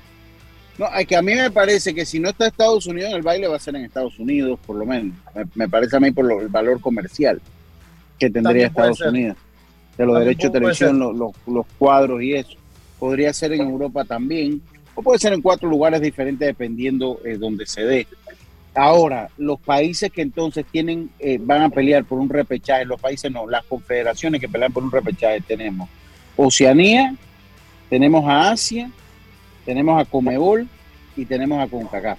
No, 0.79 0.87
es 0.97 1.07
que 1.07 1.17
a 1.17 1.23
mí 1.23 1.35
me 1.35 1.51
parece 1.51 1.93
que 1.95 2.07
si 2.07 2.21
no 2.21 2.29
está 2.29 2.47
Estados 2.47 2.87
Unidos 2.87 3.11
en 3.11 3.17
el 3.17 3.23
baile 3.23 3.49
va 3.49 3.57
a 3.57 3.61
ser 3.61 3.75
en 3.75 3.85
Estados 3.85 4.19
Unidos, 4.19 4.59
por 4.64 4.77
lo 4.77 4.87
menos. 4.87 5.17
Me, 5.35 5.45
me 5.55 5.69
parece 5.69 5.97
a 5.97 6.01
mí 6.01 6.12
por 6.12 6.25
lo- 6.25 6.41
el 6.41 6.49
valor 6.49 6.81
comercial 6.81 7.41
que 8.19 8.31
tendría 8.31 8.43
También 8.43 8.67
Estados. 8.93 9.01
Unidos. 9.01 9.37
De 9.97 10.07
los 10.07 10.14
También 10.14 10.29
derechos 10.29 10.53
de 10.53 10.59
televisión, 10.61 10.91
ser. 10.91 10.99
los, 10.99 11.17
los- 11.17 11.33
los 11.55 11.67
cuadros 11.79 12.23
y 12.23 12.35
eso. 12.35 12.57
Podría 13.01 13.33
ser 13.33 13.53
en 13.53 13.61
Europa 13.62 14.05
también, 14.05 14.61
o 14.95 15.03
puede 15.03 15.19
ser 15.19 15.33
en 15.33 15.43
cuatro 15.43 15.69
lugares 15.69 16.01
diferentes 16.01 16.47
dependiendo 16.47 17.21
eh, 17.25 17.37
donde 17.37 17.67
se 17.67 17.83
dé. 17.83 18.07
Ahora, 18.75 19.29
los 19.38 19.59
países 19.59 20.12
que 20.12 20.23
entonces 20.23 20.64
tienen, 20.71 21.11
eh, 21.19 21.38
van 21.41 21.62
a 21.62 21.69
pelear 21.71 22.05
por 22.05 22.21
un 22.21 22.29
repechaje, 22.29 22.85
los 22.85 23.01
países 23.01 23.31
no, 23.33 23.49
las 23.49 23.64
confederaciones 23.64 24.41
que 24.41 24.49
pelean 24.49 24.73
por 24.73 24.85
un 24.85 24.93
repechaje 24.93 25.41
tenemos 25.41 25.88
Oceanía, 26.37 27.17
tenemos 27.91 28.25
a 28.29 28.51
Asia, 28.53 28.88
tenemos 29.68 30.00
a 30.00 30.07
Comebol 30.07 30.66
y 31.14 31.26
tenemos 31.26 31.62
a 31.62 31.68
CONCACAF. 31.68 32.18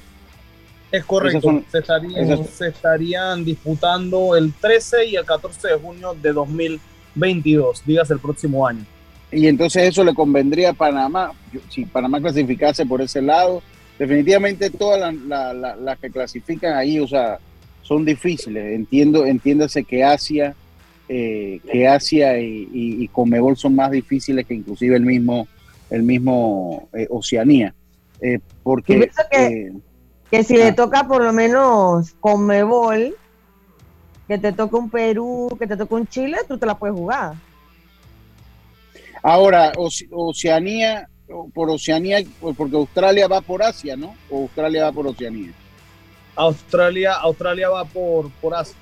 Es 0.91 1.03
correcto. 1.03 1.41
Son- 1.41 1.65
se, 1.71 1.79
estarían, 1.79 2.15
esas- 2.31 2.47
se 2.51 2.67
estarían 2.67 3.43
disputando 3.43 4.35
el 4.35 4.53
13 4.53 5.07
y 5.07 5.15
el 5.15 5.25
14 5.25 5.67
de 5.69 5.73
junio 5.73 6.15
de 6.21 6.31
2022, 6.31 7.81
digas 7.87 8.11
el 8.11 8.19
próximo 8.19 8.67
año. 8.67 8.85
Y 9.31 9.47
entonces 9.47 9.83
eso 9.87 10.03
le 10.03 10.13
convendría 10.13 10.69
a 10.69 10.73
Panamá, 10.73 11.31
si 11.69 11.85
Panamá 11.85 12.21
clasificase 12.21 12.85
por 12.85 13.01
ese 13.01 13.19
lado, 13.21 13.63
definitivamente 13.97 14.69
todas 14.69 14.99
las 14.99 15.15
la- 15.15 15.53
la- 15.53 15.75
las 15.75 15.97
que 15.97 16.11
clasifican 16.11 16.75
ahí, 16.77 16.99
o 16.99 17.07
sea, 17.07 17.39
son 17.81 18.05
difíciles. 18.05 18.75
Entiendo, 18.75 19.25
entiéndase 19.25 19.83
que 19.83 20.03
Asia, 20.03 20.53
eh, 21.07 21.59
que 21.71 21.87
Asia 21.87 22.39
y, 22.39 22.69
y, 22.71 23.03
y 23.03 23.07
Conmebol 23.07 23.57
son 23.57 23.73
más 23.73 23.89
difíciles 23.89 24.45
que 24.45 24.53
inclusive 24.53 24.95
el 24.95 25.03
mismo, 25.03 25.47
el 25.89 26.03
mismo 26.03 26.89
eh, 26.93 27.07
Oceanía. 27.09 27.73
Eh, 28.21 28.39
porque 28.63 28.93
Yo 28.93 28.99
pienso 28.99 29.21
que- 29.31 29.45
eh, 29.45 29.73
Que 30.31 30.43
si 30.43 30.57
le 30.57 30.73
toca 30.73 31.07
por 31.07 31.23
lo 31.23 31.33
menos 31.33 32.11
con 32.19 32.45
Mebol, 32.45 33.15
que 34.27 34.37
te 34.37 34.51
toca 34.53 34.77
un 34.77 34.89
Perú, 34.89 35.55
que 35.57 35.65
te 35.65 35.75
toca 35.75 35.95
un 35.95 36.05
Chile, 36.07 36.37
tú 36.47 36.57
te 36.57 36.65
la 36.67 36.75
puedes 36.77 36.95
jugar. 36.95 37.33
ahora 39.23 39.71
Oce- 39.75 40.07
Oceanía, 40.11 41.09
por 41.53 41.69
Oceanía, 41.69 42.19
porque 42.55 42.75
Australia 42.75 43.27
va 43.27 43.41
por 43.41 43.61
Asia, 43.63 43.95
¿no? 43.95 44.15
O 44.29 44.41
Australia 44.43 44.85
va 44.85 44.91
por 44.91 45.07
Oceanía. 45.07 45.51
Australia, 46.35 47.13
Australia 47.15 47.69
va 47.69 47.85
por, 47.85 48.29
por 48.41 48.55
Asia. 48.55 48.75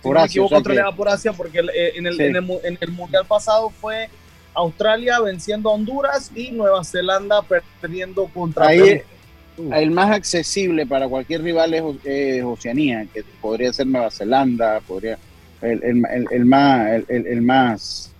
Si 0.00 0.02
Por 0.02 0.16
me 0.16 0.22
Asia, 0.22 0.42
o 0.42 0.46
equivoco, 0.46 0.48
sea 0.48 0.56
Australia 0.58 0.82
que- 0.82 0.90
va 0.90 0.96
por 0.96 1.08
Asia 1.08 1.32
porque 1.32 1.58
el- 1.60 1.70
en, 1.70 2.06
el, 2.06 2.16
Sí. 2.16 2.22
en, 2.24 2.36
el, 2.36 2.50
en 2.64 2.78
el 2.80 2.90
mundial 2.90 3.24
pasado 3.26 3.70
fue 3.70 4.08
Australia 4.54 5.20
venciendo 5.20 5.70
a 5.70 5.74
Honduras 5.74 6.30
y 6.34 6.50
Nueva 6.50 6.84
Zelanda 6.84 7.42
perdiendo 7.80 8.26
contra 8.26 8.66
Ahí 8.66 9.02
Perú. 9.56 9.72
el 9.74 9.90
más 9.90 10.10
accesible 10.10 10.86
para 10.86 11.08
cualquier 11.08 11.42
rival 11.42 11.72
es, 11.74 11.82
es 12.04 12.44
Oceanía, 12.44 13.06
que 13.12 13.22
podría 13.40 13.72
ser 13.72 13.86
Nueva 13.86 14.10
Zelanda, 14.10 14.80
podría 14.80 15.18
el, 15.62 15.82
el, 15.82 16.02
el- 16.12 16.26
el 16.30 16.44
más 16.44 16.88
el, 16.90 17.04
el- 17.08 17.26
el 17.26 17.42
más 17.42 18.12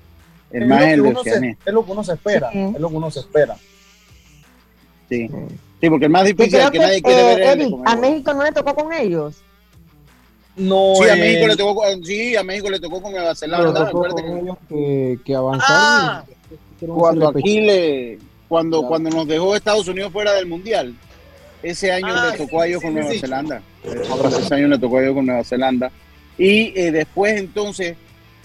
el 0.51 0.63
Es 0.63 0.69
más 0.69 0.81
lo 0.81 0.85
que 0.87 0.93
el 0.93 1.03
de 1.03 1.09
uno 1.09 1.23
se- 1.23 1.31
Oceanía. 1.31 1.57
es 1.67 1.73
lo 1.73 1.85
que 1.85 1.93
uno 1.93 2.05
se 2.05 2.13
espera, 2.13 2.51
Sí. 2.53 2.59
es 2.59 2.81
lo 2.81 2.89
que 2.91 2.97
uno 2.97 3.11
se 3.11 3.21
espera. 3.21 3.57
Sí. 5.09 5.29
Sí, 5.81 5.91
porque 5.91 6.05
el 6.07 6.11
más 6.13 6.25
difícil 6.25 6.61
que, 6.61 6.71
que, 6.71 6.79
nadie 6.79 7.03
quiere 7.03 7.21
eh, 7.21 7.25
ver 7.37 7.41
Eric, 7.41 7.71
Conmebol. 7.71 7.89
a 7.89 7.97
México 7.97 8.35
no 8.35 8.45
le 8.45 8.53
tocó 8.53 8.75
con 8.75 8.93
ellos. 8.93 9.43
No, 10.57 10.95
Sí, 10.97 11.05
a 11.05 11.15
eh, 11.15 11.21
México 11.21 11.47
le 11.47 11.57
tocó 11.57 11.75
con- 11.77 12.05
sí, 12.05 12.37
a 12.37 12.43
México 12.43 12.69
le 12.71 12.79
tocó 12.81 13.01
con 13.01 13.13
Nueva 13.13 13.35
Zelanda. 13.35 13.73
tocó 13.87 14.05
acuérdate 14.05 14.23
con 14.23 14.57
que 14.69 15.19
que, 15.25 15.35
avanzaron. 15.35 15.77
Ah, 15.81 16.25
y 16.81 16.87
cuando 16.87 17.29
aquí 17.29 17.61
le 17.63 18.19
cuando 18.49 18.79
Claro. 18.81 18.89
cuando 18.89 19.11
nos 19.11 19.27
dejó 19.27 19.57
Estados 19.57 19.89
Unidos 19.89 20.13
fuera 20.13 20.33
del 20.35 20.45
mundial, 20.47 20.95
ese 21.63 21.91
año 21.91 22.09
Ah, 22.11 22.29
le 22.33 22.37
tocó 22.37 22.61
a 22.61 22.65
sí, 22.65 22.71
ellos 22.71 22.81
sí, 22.83 22.87
con 22.87 22.95
sí, 22.95 23.01
Nueva 23.01 23.13
sí. 23.15 23.19
Zelanda. 23.21 23.63
Ese 24.39 24.55
año 24.55 24.69
le 24.69 24.79
tocó 24.79 24.99
a 24.99 25.03
ellos 25.03 25.15
con 25.15 25.27
Nueva 25.27 25.45
Zelanda. 25.45 25.91
Y 26.37 26.79
eh, 26.79 26.91
después 26.93 27.39
entonces 27.39 27.97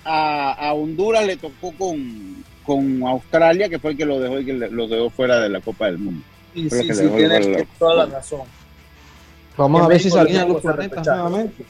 a, 0.06 0.54
a 0.54 0.74
Honduras 0.74 1.26
le 1.28 1.36
tocó 1.36 1.74
con, 1.78 2.44
con 2.66 3.04
Australia, 3.06 3.68
que 3.68 3.80
fue 3.80 3.92
el 3.92 3.98
que 3.98 4.06
lo 4.06 4.20
dejó 4.22 4.40
y 4.40 4.46
que 4.46 4.54
le- 4.54 4.70
los 4.72 4.90
dejó 4.90 5.10
fuera 5.10 5.42
de 5.42 5.50
la 5.50 5.60
Copa 5.60 5.88
del 5.88 5.98
Mundo. 5.98 6.24
Lo 6.56 6.70
sí, 6.70 6.94
sí, 6.94 7.08
tienes 7.18 7.68
toda 7.78 8.06
la 8.06 8.06
razón. 8.18 8.42
Vamos 9.58 9.80
En 9.82 9.86
a 9.86 9.88
ver 9.90 10.00
si 10.02 10.10
salían 10.10 10.48
los 10.48 10.62
planetas 10.62 11.06
nuevamente. 11.06 11.66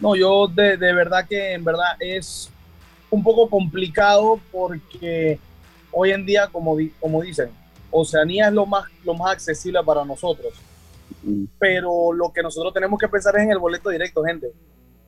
No, 0.00 0.14
yo 0.16 0.46
de, 0.48 0.76
de 0.76 0.92
verdad 0.92 1.26
que 1.28 1.52
en 1.54 1.64
verdad 1.64 1.96
es 2.00 2.50
un 3.10 3.22
poco 3.22 3.48
complicado 3.48 4.38
porque 4.52 5.38
hoy 5.92 6.10
en 6.10 6.26
día, 6.26 6.48
como, 6.48 6.76
di- 6.76 6.92
como 7.00 7.22
dicen, 7.22 7.50
Oceanía 7.90 8.48
es 8.48 8.52
lo 8.52 8.66
más, 8.66 8.84
lo 9.04 9.14
más 9.14 9.32
accesible 9.32 9.80
para 9.84 10.04
nosotros. 10.04 10.52
Mm. 11.22 11.44
Pero 11.58 12.12
lo 12.12 12.32
que 12.32 12.42
nosotros 12.42 12.74
tenemos 12.74 12.98
que 13.00 13.08
pensar 13.08 13.34
es 13.36 13.44
en 13.44 13.52
el 13.52 13.58
boleto 13.58 13.88
directo, 13.90 14.22
gente. 14.22 14.48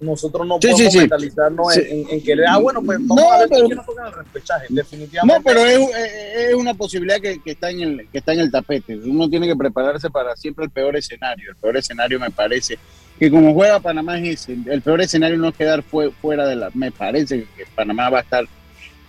Nosotros 0.00 0.46
no 0.46 0.58
Sí, 0.62 0.68
podemos 0.70 0.92
sí. 0.92 0.98
mentalizarnos 1.00 1.74
Sí. 1.74 1.82
En, 1.88 2.08
en- 2.08 2.22
que, 2.22 2.36
ah, 2.48 2.56
bueno, 2.58 2.80
pues 2.82 2.98
vamos 3.00 3.16
No, 3.16 3.32
a 3.32 3.38
ver 3.40 3.48
pero- 3.50 3.66
el 3.66 4.12
repechaje. 4.12 4.66
Definitivamente. 4.70 5.36
No, 5.38 5.42
pero 5.44 5.60
es, 5.66 5.90
es- 5.90 6.48
es 6.50 6.54
una 6.54 6.72
posibilidad 6.72 7.20
que, 7.20 7.42
que 7.42 7.50
está 7.50 7.70
en 7.70 7.80
el, 7.80 8.08
que 8.08 8.18
está 8.18 8.32
en 8.32 8.40
el 8.40 8.50
tapete. 8.50 8.96
Uno 8.96 9.28
tiene 9.28 9.48
que 9.48 9.56
prepararse 9.56 10.08
para 10.08 10.36
siempre 10.36 10.64
el 10.66 10.70
peor 10.70 10.96
escenario. 10.96 11.50
El 11.50 11.56
peor 11.56 11.76
escenario 11.76 12.20
me 12.20 12.30
parece 12.30 12.78
que 13.18 13.30
como 13.30 13.52
juega 13.54 13.80
Panamá 13.80 14.18
es 14.18 14.40
ese. 14.42 14.56
El 14.70 14.82
peor 14.82 15.00
escenario 15.00 15.36
no 15.38 15.48
es 15.48 15.54
quedar 15.56 15.82
fue- 15.82 16.10
fuera 16.10 16.46
de 16.46 16.56
la... 16.56 16.70
Me 16.74 16.90
parece 16.90 17.46
que 17.56 17.64
Panamá 17.74 18.08
va 18.10 18.18
a 18.18 18.22
estar 18.22 18.44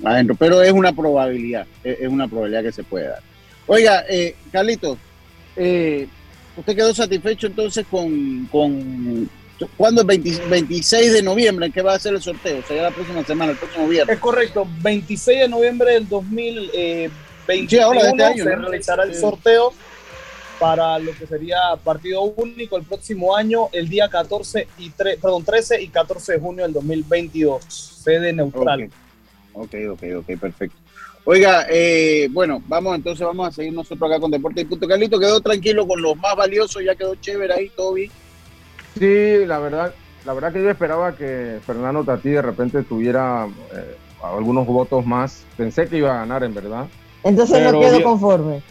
adentro, 0.04 0.36
pero 0.36 0.62
es 0.62 0.72
una 0.72 0.92
probabilidad. 0.94 1.66
Es, 1.84 2.08
una 2.08 2.28
probabilidad 2.28 2.64
que 2.64 2.72
se 2.72 2.84
puede 2.84 3.08
dar. 3.08 3.20
Oiga, 3.68 4.04
eh, 4.10 4.36
Carlitos, 4.52 4.98
eh, 5.56 6.08
¿usted 6.58 6.76
quedó 6.76 6.94
satisfecho 6.94 7.48
entonces 7.48 7.86
con, 7.90 8.48
con, 8.52 9.30
¿Cuándo 9.78 10.02
es 10.02 10.08
20 10.08 10.42
26 10.50 11.14
de 11.14 11.22
noviembre? 11.22 11.66
¿En 11.68 11.72
qué 11.72 11.82
va 11.82 11.94
a 11.94 12.00
ser 12.00 12.14
el 12.16 12.22
sorteo? 12.22 12.64
Sería 12.66 12.84
la 12.84 12.92
próxima 12.92 13.24
semana, 13.26 13.52
el 13.52 13.58
próximo 13.58 13.88
viernes. 13.88 14.16
Es 14.16 14.22
correcto, 14.22 14.66
26 14.82 15.40
de 15.42 15.48
noviembre 15.50 15.94
del 15.94 16.08
2021 16.08 17.70
Sí, 17.70 17.80
ahora 17.80 18.04
de 18.04 18.10
este 18.10 18.24
año, 18.24 18.44
se 18.46 18.56
¿no? 18.56 18.62
realizará 18.62 19.04
el 19.04 19.14
Sí. 19.14 19.22
sorteo 19.22 19.74
para 20.60 21.00
lo 21.00 21.14
que 21.18 21.26
sería 21.26 21.58
partido 21.84 22.24
único 22.24 22.78
el 22.78 22.84
próximo 22.84 23.36
año, 23.36 23.70
el 23.72 23.88
día 23.88 24.10
14 24.10 24.68
y 24.78 24.90
3, 24.90 25.18
perdón, 25.20 25.44
13 25.44 25.82
y 25.82 25.88
14 25.88 26.34
de 26.34 26.40
junio 26.40 26.64
del 26.64 26.74
2022, 26.74 27.64
sede 27.64 28.34
neutral. 28.34 28.90
Ok, 29.54 29.74
ok, 29.92 30.04
ok, 30.18 30.40
perfecto. 30.40 30.78
Oiga, 31.26 31.66
eh, 31.70 32.28
bueno, 32.32 32.62
vamos 32.68 32.96
entonces, 32.96 33.26
vamos 33.26 33.48
a 33.48 33.52
seguir 33.52 33.74
nosotros 33.74 34.10
acá 34.10 34.20
con 34.20 34.32
Deporte 34.32 34.62
y 34.62 34.66
Punto. 34.66 34.88
Carlito 34.88 35.20
quedó 35.20 35.40
tranquilo 35.42 35.88
con 35.88 36.02
los 36.02 36.16
más 36.18 36.36
valiosos, 36.36 36.84
ya 36.84 36.96
quedó 36.96 37.16
chévere 37.16 37.54
ahí, 37.54 37.72
todo 37.76 37.94
bien. 37.94 38.12
Sí, 38.98 39.46
la 39.46 39.60
verdad, 39.60 39.94
la 40.26 40.34
verdad 40.34 40.52
que 40.52 40.64
yo 40.64 40.70
esperaba 40.70 41.16
que 41.16 41.60
Fernando 41.66 42.04
Tatí 42.04 42.30
de 42.30 42.42
repente 42.42 42.84
tuviera 42.84 43.48
eh, 43.74 43.96
algunos 44.24 44.66
votos 44.66 45.06
más. 45.06 45.46
Pensé 45.56 45.88
que 45.88 45.98
iba 45.98 46.14
a 46.14 46.20
ganar, 46.20 46.44
en 46.44 46.54
verdad. 46.54 46.88
Entonces 47.24 47.58
Pero 47.58 47.74
no 47.74 47.80
quedo 47.80 47.92
bien. 47.92 48.04
conforme. 48.04 48.62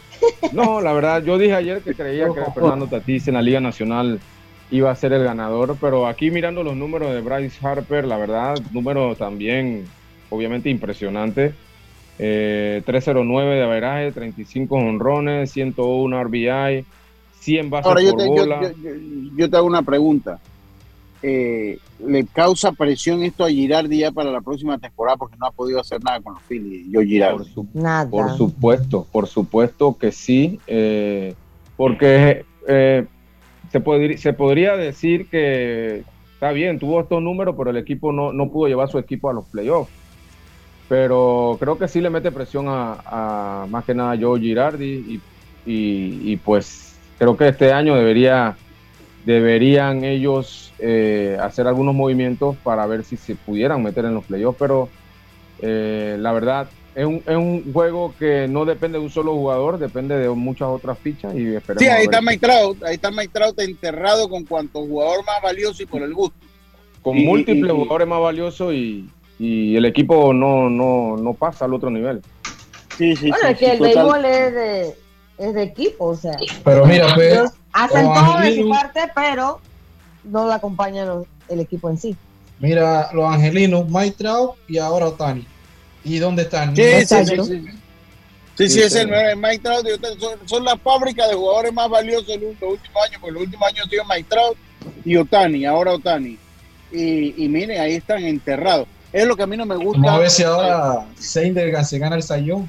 No, 0.52 0.80
la 0.80 0.92
verdad, 0.92 1.22
yo 1.22 1.38
dije 1.38 1.54
ayer 1.54 1.82
que 1.82 1.94
creía 1.94 2.24
que 2.26 2.40
Fernando 2.54 2.86
Tatís 2.86 3.28
en 3.28 3.34
la 3.34 3.42
Liga 3.42 3.60
Nacional 3.60 4.18
iba 4.70 4.90
a 4.90 4.94
ser 4.94 5.12
el 5.12 5.24
ganador, 5.24 5.76
pero 5.80 6.06
aquí 6.06 6.30
mirando 6.30 6.62
los 6.62 6.76
números 6.76 7.12
de 7.12 7.20
Bryce 7.20 7.58
Harper, 7.66 8.06
la 8.06 8.16
verdad, 8.18 8.54
número 8.72 9.14
también 9.16 9.84
obviamente 10.30 10.68
impresionante. 10.70 11.54
Eh, 12.18 12.82
309 12.84 13.56
de 13.56 13.62
averaje, 13.62 14.12
35 14.12 14.74
honrones, 14.76 15.52
101 15.52 16.20
RBI, 16.20 16.84
100 17.32 17.70
bases 17.70 17.86
Ahora 17.88 18.02
yo 18.02 18.10
por 18.10 18.18
te, 18.20 18.26
bola. 18.28 18.60
yo- 18.62 18.68
yo- 18.70 19.30
yo 19.36 19.50
te 19.50 19.56
hago 19.56 19.66
una 19.66 19.82
pregunta. 19.82 20.38
Eh, 21.22 21.78
¿Le 22.06 22.26
causa 22.26 22.70
presión 22.72 23.22
esto 23.24 23.44
a 23.44 23.48
Girardi 23.50 23.98
ya 23.98 24.12
para 24.12 24.30
la 24.30 24.40
próxima 24.40 24.78
temporada 24.78 25.16
porque 25.16 25.36
no 25.36 25.46
ha 25.46 25.50
podido 25.50 25.80
hacer 25.80 26.02
nada 26.04 26.20
con 26.20 26.34
los 26.34 26.42
Phillies? 26.44 26.86
Yo 26.90 27.00
Girardi. 27.02 27.44
Nada. 27.74 28.08
Por 28.08 28.30
supuesto, 28.36 29.06
por 29.10 29.26
supuesto 29.26 29.96
que 29.98 30.12
sí, 30.12 30.60
eh, 30.68 31.34
porque 31.76 32.44
eh, 32.68 33.04
se, 33.72 33.82
podri- 33.82 34.16
se 34.16 34.32
podría 34.32 34.76
decir 34.76 35.28
que 35.28 36.04
está 36.34 36.52
bien, 36.52 36.78
tuvo 36.78 37.00
estos 37.00 37.20
números, 37.20 37.56
pero 37.58 37.70
el 37.70 37.76
equipo 37.78 38.12
no, 38.12 38.32
no 38.32 38.48
pudo 38.50 38.68
llevar 38.68 38.88
su 38.88 38.98
equipo 38.98 39.28
a 39.28 39.32
los 39.32 39.44
playoffs. 39.46 39.90
Pero 40.88 41.56
creo 41.60 41.76
que 41.76 41.88
sí 41.88 42.00
le 42.00 42.08
mete 42.10 42.30
presión 42.32 42.66
a, 42.68 43.02
a 43.04 43.66
más 43.68 43.84
que 43.84 43.94
nada 43.94 44.12
a 44.12 44.18
Joe 44.18 44.40
Girardi 44.40 44.86
y, 44.86 45.20
y- 45.70 46.32
y, 46.32 46.36
pues 46.36 46.96
creo 47.18 47.36
que 47.36 47.48
este 47.48 47.72
año 47.72 47.94
debería 47.96 48.56
deberían 49.26 50.04
ellos 50.04 50.67
eh, 50.78 51.36
hacer 51.40 51.66
algunos 51.66 51.94
movimientos 51.94 52.56
para 52.62 52.86
ver 52.86 53.04
si 53.04 53.16
se 53.16 53.34
pudieran 53.34 53.82
meter 53.82 54.04
en 54.04 54.14
los 54.14 54.24
playoffs, 54.24 54.58
pero 54.58 54.88
eh, 55.60 56.16
la 56.18 56.32
verdad 56.32 56.68
es 56.94 57.04
un, 57.06 57.16
es 57.26 57.36
un 57.36 57.72
juego 57.72 58.14
que 58.18 58.48
no 58.48 58.64
depende 58.64 58.98
de 58.98 59.04
un 59.04 59.10
solo 59.10 59.32
jugador, 59.34 59.78
depende 59.78 60.16
de 60.16 60.28
muchas 60.30 60.68
otras 60.68 60.98
fichas 60.98 61.34
y 61.34 61.54
esperemos. 61.54 61.82
Sí, 61.82 61.88
ahí 61.88 62.04
está 62.04 62.20
Mike 62.20 62.38
Trout, 62.46 62.82
ahí 62.84 62.94
está 62.96 63.10
Mike 63.10 63.30
Trout 63.32 63.58
enterrado 63.60 64.28
con 64.28 64.44
cuanto 64.44 64.80
jugador 64.84 65.24
más 65.24 65.40
valioso 65.42 65.82
y 65.82 65.86
por 65.86 66.02
el 66.02 66.12
gusto. 66.14 66.36
con 67.02 67.16
y- 67.16 67.24
múltiples 67.24 67.72
y- 67.72 67.74
y- 67.74 67.78
jugadores 67.78 68.08
más 68.08 68.20
valiosos 68.20 68.72
y, 68.74 69.08
y 69.38 69.76
el 69.76 69.84
equipo 69.84 70.32
no, 70.32 70.68
no, 70.68 71.16
no 71.16 71.34
pasa 71.34 71.64
al 71.66 71.74
otro 71.74 71.90
nivel. 71.90 72.20
Sí, 72.96 73.14
sí, 73.14 73.30
Bueno, 73.30 73.48
es 73.48 73.58
que 73.58 73.72
el 73.72 73.78
béisbol 73.80 74.24
es 74.24 74.54
de, 74.54 74.94
es 75.38 75.54
de 75.54 75.62
equipo, 75.62 76.06
o 76.06 76.16
sea. 76.16 76.36
Pero 76.64 76.84
mira, 76.84 77.14
pues, 77.14 77.38
hacen 77.72 78.04
todo 78.12 78.38
de 78.40 78.56
su 78.56 78.68
parte, 78.68 79.00
pero 79.14 79.60
no 80.30 80.46
lo 80.46 80.52
acompañan 80.52 81.08
los- 81.08 81.26
el 81.48 81.60
equipo 81.60 81.88
en 81.90 81.98
sí. 81.98 82.16
Mira, 82.60 83.10
los 83.12 83.24
angelinos, 83.32 83.88
Mike 83.88 84.16
Trout 84.18 84.56
y 84.68 84.78
ahora 84.78 85.06
Otani. 85.06 85.46
¿Y 86.04 86.18
dónde 86.18 86.42
están? 86.42 86.74
Sí, 86.74 86.82
sí, 87.06 87.24
sí, 87.24 87.36
sí. 87.44 87.64
Sí, 88.56 88.68
sí, 88.68 88.80
es 88.80 88.94
el 88.96 89.12
el 89.12 89.36
Mike 89.36 89.60
Trout. 89.60 89.86
Son, 90.18 90.38
son 90.46 90.64
la 90.64 90.76
fábrica 90.76 91.26
de 91.28 91.34
jugadores 91.34 91.72
más 91.72 91.88
valiosos 91.88 92.26
de 92.26 92.38
los 92.38 92.72
últimos 92.72 93.02
años, 93.06 93.18
porque 93.20 93.32
los 93.32 93.42
últimos 93.42 93.68
años 93.68 93.84
han 93.84 93.90
sido 93.90 94.04
Mike 94.04 94.26
Trout 94.28 94.56
y 95.04 95.16
Otani, 95.16 95.64
ahora 95.64 95.92
Otani. 95.92 96.36
Y, 96.90 97.44
y 97.44 97.48
miren, 97.48 97.80
ahí 97.80 97.94
están 97.94 98.24
enterrados. 98.24 98.88
Es 99.12 99.26
lo 99.26 99.36
que 99.36 99.42
a 99.44 99.46
mí 99.46 99.56
no 99.56 99.64
me 99.64 99.76
gusta. 99.76 100.00
Vamos 100.02 100.10
a 100.10 100.18
ver 100.18 100.30
si 100.30 100.42
ahora 100.42 101.06
Seinder 101.18 101.84
se 101.84 101.98
gana 101.98 102.16
el 102.16 102.22
sayón. 102.22 102.68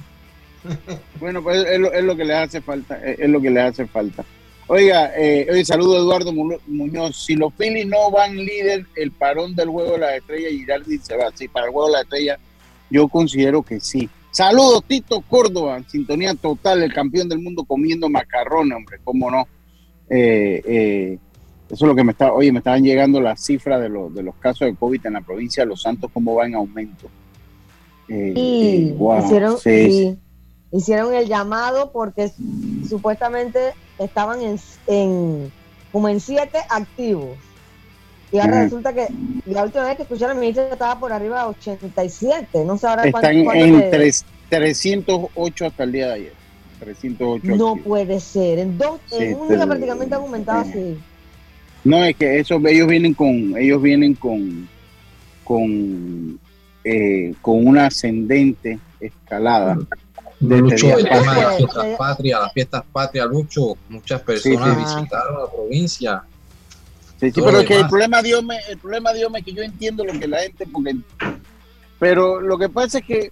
Bueno, 1.20 1.42
pues 1.42 1.66
es 1.66 1.80
lo, 1.80 1.92
es 1.92 2.04
lo 2.04 2.16
que 2.16 2.26
les 2.26 2.38
hace 2.38 2.62
falta, 2.62 2.96
es, 3.04 3.20
es 3.20 3.30
lo 3.30 3.42
que 3.42 3.50
les 3.50 3.64
hace 3.64 3.88
falta. 3.88 4.24
Oiga, 4.72 5.12
eh, 5.18 5.48
oye, 5.52 5.66
saludo 5.66 5.96
a 5.96 5.98
Eduardo 6.00 6.32
Mu- 6.32 6.60
Muñoz. 6.68 7.18
Si 7.26 7.36
los 7.36 7.52
Phillies 7.56 7.88
no 7.88 8.12
van 8.12 8.36
líder, 8.38 8.86
el 8.96 9.12
parón 9.12 9.56
del 9.56 9.70
juego 9.70 9.94
de 9.94 9.98
la 9.98 10.16
estrella, 10.16 10.50
Girardi 10.50 10.98
se 11.00 11.18
va. 11.18 11.32
Sí, 11.34 11.48
para 11.48 11.66
el 11.66 11.72
juego 11.72 11.88
de 11.88 11.94
la 11.94 12.02
estrella, 12.02 12.40
yo 12.92 13.08
considero 13.08 13.64
que 13.64 13.80
sí. 13.80 14.08
Saludos, 14.32 14.84
Tito 14.88 15.22
Córdoba, 15.22 15.82
sintonía 15.88 16.36
total, 16.36 16.84
el 16.84 16.94
campeón 16.94 17.28
del 17.28 17.40
mundo 17.40 17.64
comiendo 17.64 18.08
macarrones, 18.10 18.78
hombre, 18.78 19.00
cómo 19.04 19.32
no. 19.32 19.48
Eh, 20.08 20.62
eh, 20.64 21.18
eso 21.68 21.86
es 21.86 21.90
lo 21.90 21.96
que 21.96 22.04
me 22.04 22.12
está, 22.12 22.32
oye, 22.32 22.52
me 22.52 22.60
estaban 22.60 22.84
llegando 22.84 23.20
las 23.20 23.44
cifras 23.44 23.82
de, 23.82 23.90
los 23.90 24.14
de 24.14 24.22
los 24.22 24.36
casos 24.36 24.68
de 24.68 24.76
COVID 24.76 25.04
en 25.08 25.14
la 25.14 25.22
provincia 25.22 25.64
de 25.64 25.70
Los 25.70 25.82
Santos, 25.82 26.12
cómo 26.14 26.36
va 26.36 26.46
en 26.46 26.54
aumento. 26.56 27.10
Eh, 28.08 28.34
Y 28.36 28.90
eh, 28.90 28.94
wow, 28.98 29.24
hicieron, 29.26 29.58
sí, 29.58 30.16
hicieron 30.72 31.14
el 31.16 31.28
llamado 31.28 31.92
porque 31.92 32.32
supuestamente 32.88 33.74
estaban 33.98 34.42
en, 34.42 34.60
en- 34.88 35.52
como 35.92 36.08
en 36.10 36.20
siete 36.20 36.60
activos. 36.70 37.38
Y 38.32 38.38
ahora 38.38 38.64
resulta 38.64 38.94
que 38.94 39.08
la 39.46 39.64
última 39.64 39.86
vez 39.86 39.96
que 39.98 40.04
escucharon 40.04 40.36
mi 40.38 40.42
ministro 40.42 40.66
estaba 40.72 41.00
por 41.00 41.12
arriba 41.12 41.40
de 41.44 41.50
87. 41.50 42.64
No 42.64 42.78
sé 42.78 42.86
ahora 42.88 43.06
Están 43.06 43.22
cuánto- 43.22 43.44
cuánto 43.46 43.66
en 43.86 43.90
tres- 43.92 44.26
308 44.50 45.66
hasta 45.66 45.84
el 45.84 45.92
día 45.92 46.08
de 46.10 46.14
ayer. 46.14 46.34
308. 46.80 47.46
No 47.56 47.70
activos. 47.70 47.80
puede 47.88 48.20
ser. 48.20 48.60
En 48.60 48.78
dos, 48.78 49.00
Sí, 49.08 49.16
en 49.20 49.36
un 49.40 49.48
día 49.50 49.66
prácticamente 49.66 50.16
ha 50.16 50.18
aumentado 50.20 50.60
así. 50.62 50.98
No, 51.84 52.04
es 52.04 52.16
que 52.16 52.40
eso, 52.40 52.60
ellos 52.68 52.88
vienen 52.88 53.14
con, 53.14 53.58
ellos 53.58 53.82
vienen 53.82 54.14
con, 54.16 54.68
con, 55.44 56.40
eh, 56.84 57.34
con 57.42 57.66
una 57.66 57.88
ascendente 57.88 58.80
escalada. 59.00 59.78
Desde 60.40 60.62
Lucho, 60.62 60.86
días 60.88 61.00
el 61.00 61.10
tema 61.10 61.36
de 61.36 61.42
las 61.42 61.58
fiestas 61.58 61.98
patrias, 61.98 62.42
las 62.42 62.54
fiestas 62.54 62.84
patrias, 62.92 63.28
Lucho, 63.28 63.78
muchas 63.90 64.22
personas 64.22 64.76
Sí, 64.76 64.86
sí. 64.86 64.96
visitaron 64.96 65.40
la 65.42 65.52
provincia. 65.52 66.24
Sí, 67.20 67.32
sí, 67.32 67.42
pero 67.44 67.66
que 67.66 67.80
el 67.80 67.88
problema, 67.88 68.22
Dios 68.22 68.44
me, 68.44 68.58
el 68.70 68.78
problema, 68.78 69.12
Dios 69.12 69.30
me, 69.30 69.44
que 69.44 69.52
yo 69.52 69.62
entiendo 69.62 70.06
lo 70.06 70.18
que 70.18 70.28
la 70.28 70.40
gente, 70.40 70.66
porque, 70.66 70.96
pero 72.00 72.40
lo 72.40 72.58
que 72.58 72.70
pasa 72.70 73.00
es 73.00 73.06
que 73.06 73.32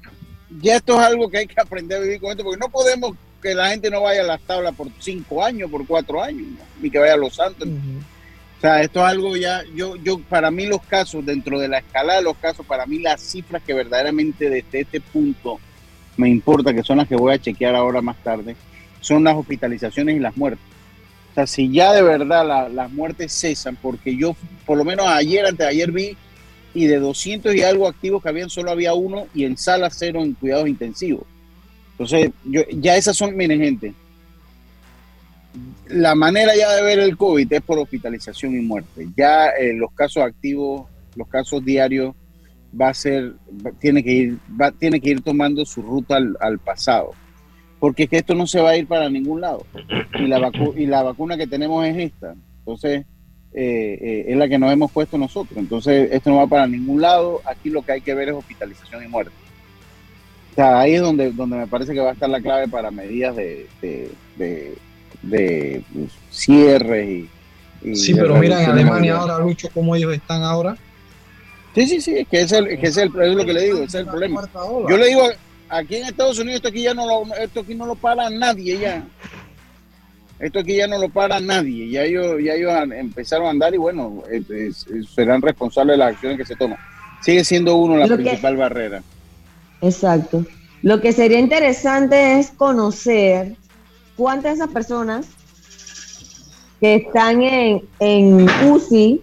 ya 0.61 0.75
esto 0.75 0.99
es 0.99 1.05
algo 1.05 1.29
que 1.29 1.37
hay 1.37 1.47
que 1.47 1.59
aprender 1.59 1.97
a 1.97 2.01
vivir 2.01 2.19
con 2.19 2.31
esto, 2.31 2.43
porque 2.43 2.59
no 2.59 2.69
podemos 2.69 3.15
que 3.41 3.53
la 3.53 3.69
gente 3.69 3.89
no 3.89 4.01
vaya 4.01 4.21
a 4.21 4.25
las 4.25 4.41
tablas 4.41 4.75
por 4.75 4.87
cinco 4.99 5.43
años, 5.43 5.71
por 5.71 5.85
cuatro 5.87 6.21
años, 6.21 6.47
¿no? 6.47 6.59
ni 6.81 6.89
que 6.89 6.99
vaya 6.99 7.13
a 7.13 7.17
los 7.17 7.35
santos. 7.35 7.67
O 7.67 8.61
sea, 8.61 8.81
esto 8.81 8.99
es 8.99 9.05
algo 9.05 9.37
ya, 9.37 9.63
yo, 9.75 9.95
yo, 9.97 10.19
para 10.19 10.49
mí 10.51 10.65
los 10.65 10.81
casos, 10.81 11.25
dentro 11.25 11.59
de 11.59 11.67
la 11.67 11.77
escala 11.77 12.15
de 12.15 12.23
los 12.23 12.35
casos, 12.37 12.65
para 12.65 12.85
mí 12.85 12.99
las 12.99 13.21
cifras 13.21 13.61
que 13.63 13.73
verdaderamente 13.73 14.49
desde 14.49 14.81
este 14.81 14.99
punto 14.99 15.59
me 16.17 16.29
importa, 16.29 16.73
que 16.73 16.83
son 16.83 16.97
las 16.97 17.07
que 17.07 17.15
voy 17.15 17.33
a 17.33 17.39
chequear 17.39 17.75
ahora 17.75 18.01
más 18.01 18.17
tarde, 18.23 18.55
son 18.99 19.23
las 19.23 19.35
hospitalizaciones 19.35 20.15
y 20.17 20.19
las 20.19 20.35
muertes. 20.35 20.65
O 21.31 21.33
sea, 21.35 21.47
si 21.47 21.71
ya 21.71 21.93
de 21.93 22.01
verdad 22.01 22.45
la- 22.45 22.69
las 22.69 22.91
muertes 22.91 23.31
cesan, 23.31 23.75
porque 23.75 24.15
yo 24.15 24.35
por 24.65 24.77
lo 24.77 24.83
menos 24.83 25.07
ayer, 25.07 25.45
antes 25.45 25.59
de 25.59 25.67
ayer 25.67 25.91
vi, 25.91 26.17
y 26.73 26.85
de 26.85 26.99
200 26.99 27.55
y 27.55 27.61
algo 27.63 27.87
activos 27.87 28.21
que 28.21 28.29
habían, 28.29 28.49
solo 28.49 28.71
había 28.71 28.93
uno 28.93 29.27
y 29.33 29.45
en 29.45 29.57
sala 29.57 29.89
cero 29.89 30.21
en 30.21 30.33
cuidados 30.33 30.67
intensivos. 30.67 31.23
Entonces, 31.91 32.31
yo, 32.43 32.61
ya 32.69 32.95
esas 32.97 33.15
son, 33.17 33.35
miren 33.35 33.59
gente, 33.61 33.93
la 35.87 36.13
manera 36.15 36.55
ya 36.55 36.71
de 36.75 36.83
ver 36.83 36.99
el 36.99 37.17
COVID 37.17 37.51
es 37.51 37.61
por 37.61 37.79
hospitalización 37.79 38.55
y 38.55 38.61
muerte. 38.61 39.07
Ya 39.15 39.47
eh, 39.49 39.73
los 39.73 39.91
casos 39.93 40.23
activos, 40.23 40.85
los 41.15 41.27
casos 41.27 41.63
diarios, 41.63 42.13
va 42.79 42.89
a 42.89 42.93
ser, 42.93 43.33
va- 43.65 43.71
tiene 43.79 44.03
que 44.03 44.11
ir, 44.11 44.37
va, 44.59 44.71
tiene 44.71 44.99
que 44.99 45.09
ir 45.11 45.21
tomando 45.21 45.65
su 45.65 45.81
ruta 45.81 46.17
al, 46.17 46.37
al 46.39 46.59
pasado. 46.59 47.11
Porque 47.79 48.03
es 48.03 48.09
que 48.09 48.17
esto 48.17 48.33
no 48.33 48.47
se 48.47 48.59
va 48.59 48.71
a 48.71 48.77
ir 48.77 48.87
para 48.87 49.09
ningún 49.09 49.41
lado. 49.41 49.65
Y 50.19 50.27
la, 50.27 50.39
vacu- 50.39 50.73
y 50.75 50.85
la 50.87 51.03
vacuna 51.03 51.37
que 51.37 51.45
tenemos 51.47 51.85
es 51.85 51.95
esta. 51.97 52.33
Entonces, 52.59 53.05
eh, 53.53 53.97
eh, 54.01 54.25
es 54.29 54.37
la 54.37 54.47
que 54.49 54.57
nos 54.57 54.71
hemos 54.73 54.91
puesto 54.91 55.17
nosotros. 55.17 55.57
Entonces, 55.57 56.09
esto 56.11 56.29
no 56.31 56.37
va 56.37 56.47
para 56.47 56.65
ningún 56.67 57.01
lado. 57.01 57.39
Aquí 57.45 57.69
lo 57.69 57.83
que 57.83 57.91
hay 57.91 58.01
que 58.01 58.15
ver 58.15 58.29
es 58.29 58.35
hospitalización 58.35 59.03
y 59.03 59.07
muerte. 59.07 59.31
O 60.51 60.55
sea, 60.55 60.79
ahí 60.79 60.95
es 60.95 61.01
donde, 61.01 61.31
donde 61.31 61.55
me 61.57 61.67
parece 61.67 61.93
que 61.93 61.99
va 61.99 62.09
a 62.09 62.13
estar 62.13 62.27
la 62.29 62.41
clave 62.41 62.67
para 62.67 62.89
medidas 62.89 63.35
de, 63.35 63.67
de, 63.79 64.09
de, 64.37 64.73
de, 65.21 65.83
pues, 65.93 66.11
cierre 66.31 67.05
y, 67.11 67.29
y 67.91 67.95
Sí, 67.95 68.15
pero 68.15 68.37
mira 68.37 68.63
en 68.63 68.71
Alemania 68.71 69.17
ahora, 69.17 69.37
Lucho, 69.37 69.69
cómo 69.71 69.95
ellos 69.95 70.15
están 70.15 70.41
ahora. 70.41 70.75
Sí, 71.77 71.87
sí, 71.87 72.01
sí, 72.01 72.17
es 72.17 72.27
que 72.27 72.41
es, 72.41 72.51
el, 72.51 72.67
que 72.79 72.87
es, 72.87 72.97
el, 72.97 73.07
es 73.21 73.35
lo 73.35 73.45
que 73.45 73.53
le 73.53 73.61
digo, 73.65 73.77
ese 73.77 73.85
es 73.85 73.95
el 73.95 74.07
problema. 74.07 74.41
Yo 74.89 74.97
le 74.97 75.07
digo, 75.09 75.21
aquí 75.69 75.97
en 75.97 76.05
Estados 76.07 76.39
Unidos 76.39 76.55
esto 76.57 76.69
aquí 76.69 76.81
ya 76.81 76.95
no 76.95 77.05
lo, 77.05 77.35
esto 77.35 77.59
aquí 77.59 77.75
no 77.75 77.85
lo 77.85 77.93
para 77.93 78.29
nadie 78.31 78.79
ya. 78.79 79.05
Esto 80.39 80.59
aquí 80.59 80.75
ya 80.77 80.87
no 80.87 80.97
lo 80.99 81.09
para 81.09 81.39
nadie. 81.39 81.89
Ya 81.91 82.03
ellos, 82.03 82.37
ya 82.43 82.53
ellos 82.53 82.71
han- 82.73 82.93
empezaron 82.93 83.45
a 83.47 83.49
andar 83.51 83.73
y 83.75 83.77
bueno, 83.77 84.23
es- 84.31 84.49
es- 84.87 85.09
serán 85.13 85.41
responsables 85.41 85.93
de 85.93 85.97
las 85.97 86.13
acciones 86.13 86.37
que 86.39 86.45
se 86.45 86.55
toman. 86.55 86.79
Sigue 87.21 87.43
siendo 87.43 87.75
uno 87.75 87.97
la 87.97 88.07
Lo 88.07 88.17
que- 88.17 88.23
principal 88.23 88.57
barrera. 88.57 89.03
Exacto. 89.81 90.45
Lo 90.81 90.99
que 91.01 91.11
sería 91.11 91.37
interesante 91.39 92.39
es 92.39 92.49
conocer 92.51 93.55
cuántas 94.15 94.57
de 94.57 94.63
esas 94.63 94.73
personas 94.73 95.27
que 96.79 96.95
están 96.95 97.41
en, 97.41 97.81
en 97.99 98.47
UCI 98.71 99.21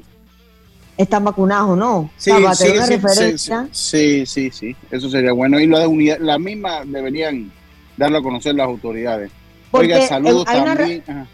están 0.97 1.25
vacunadas 1.25 1.65
o 1.65 1.77
no. 1.77 2.11
Sí, 2.17 2.31
o 2.31 2.35
sea, 2.37 2.43
para 2.43 2.55
sí, 2.55 2.65
tener 2.65 2.77
una 2.79 2.87
sí, 2.87 2.93
referencia. 2.97 3.69
sí, 3.73 4.27
sí, 4.27 4.51
sí, 4.51 4.77
eso 4.91 5.09
sería 5.11 5.33
bueno. 5.33 5.59
Y 5.61 5.67
la 5.67 5.87
unidad, 5.89 6.19
la 6.21 6.39
misma 6.39 6.85
deberían 6.85 7.51
darlo 7.97 8.19
a 8.19 8.23
conocer 8.23 8.55
las 8.55 8.67
autoridades. 8.67 9.31
Porque, 9.71 9.95
Oiga, 9.95 10.07
saludos 10.07 10.47
eh, 10.47 10.51
hay 10.51 10.61
una 10.61 10.77
también. 10.77 11.03
Ajá. 11.07 11.27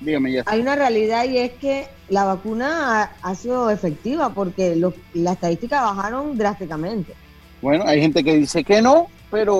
Dígame 0.00 0.32
ya. 0.32 0.42
Hay 0.46 0.60
una 0.60 0.76
realidad 0.76 1.24
y 1.24 1.38
es 1.38 1.50
que 1.54 1.88
la 2.08 2.24
vacuna 2.24 3.02
ha, 3.02 3.30
ha 3.30 3.34
sido 3.34 3.68
efectiva 3.70 4.28
porque 4.32 4.76
lo- 4.76 4.94
las 5.14 5.34
estadísticas 5.34 5.82
bajaron 5.82 6.38
drásticamente. 6.38 7.14
Bueno, 7.60 7.82
hay 7.84 8.00
gente 8.00 8.22
que 8.22 8.36
dice 8.36 8.62
que 8.62 8.80
no, 8.80 9.08
pero 9.32 9.56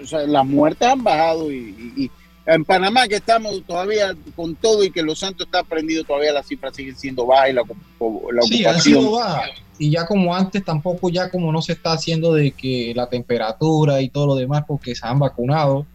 o 0.00 0.06
sea, 0.06 0.20
las 0.20 0.46
muertes 0.46 0.86
han 0.86 1.02
bajado 1.02 1.50
y, 1.50 1.92
y- 1.96 2.04
y 2.04 2.10
en 2.46 2.64
Panamá 2.64 3.06
que 3.06 3.16
estamos 3.16 3.62
todavía 3.66 4.14
con 4.34 4.54
todo 4.56 4.82
y 4.82 4.90
que 4.90 5.02
Los 5.02 5.20
Santos 5.20 5.46
está 5.46 5.62
prendido, 5.62 6.02
todavía 6.04 6.32
las 6.32 6.46
cifras 6.46 6.74
siguen 6.74 6.96
siendo 6.96 7.24
bajas 7.26 7.50
y 7.50 7.52
la, 7.52 7.62
la 7.62 8.42
Sí, 8.42 8.64
ocupación. 8.64 8.80
sido 9.00 9.10
bajas. 9.12 9.50
Y 9.78 9.90
ya 9.90 10.06
como 10.06 10.34
antes, 10.34 10.64
tampoco 10.64 11.08
ya 11.08 11.30
como 11.30 11.50
no 11.52 11.62
se 11.62 11.72
está 11.72 11.92
haciendo 11.92 12.32
de 12.34 12.52
que 12.52 12.92
la 12.94 13.08
temperatura 13.08 14.00
y 14.00 14.08
todo 14.10 14.26
lo 14.26 14.34
demás 14.36 14.64
porque 14.66 14.94
se 14.94 15.06
han 15.06 15.18
vacunado. 15.18 15.86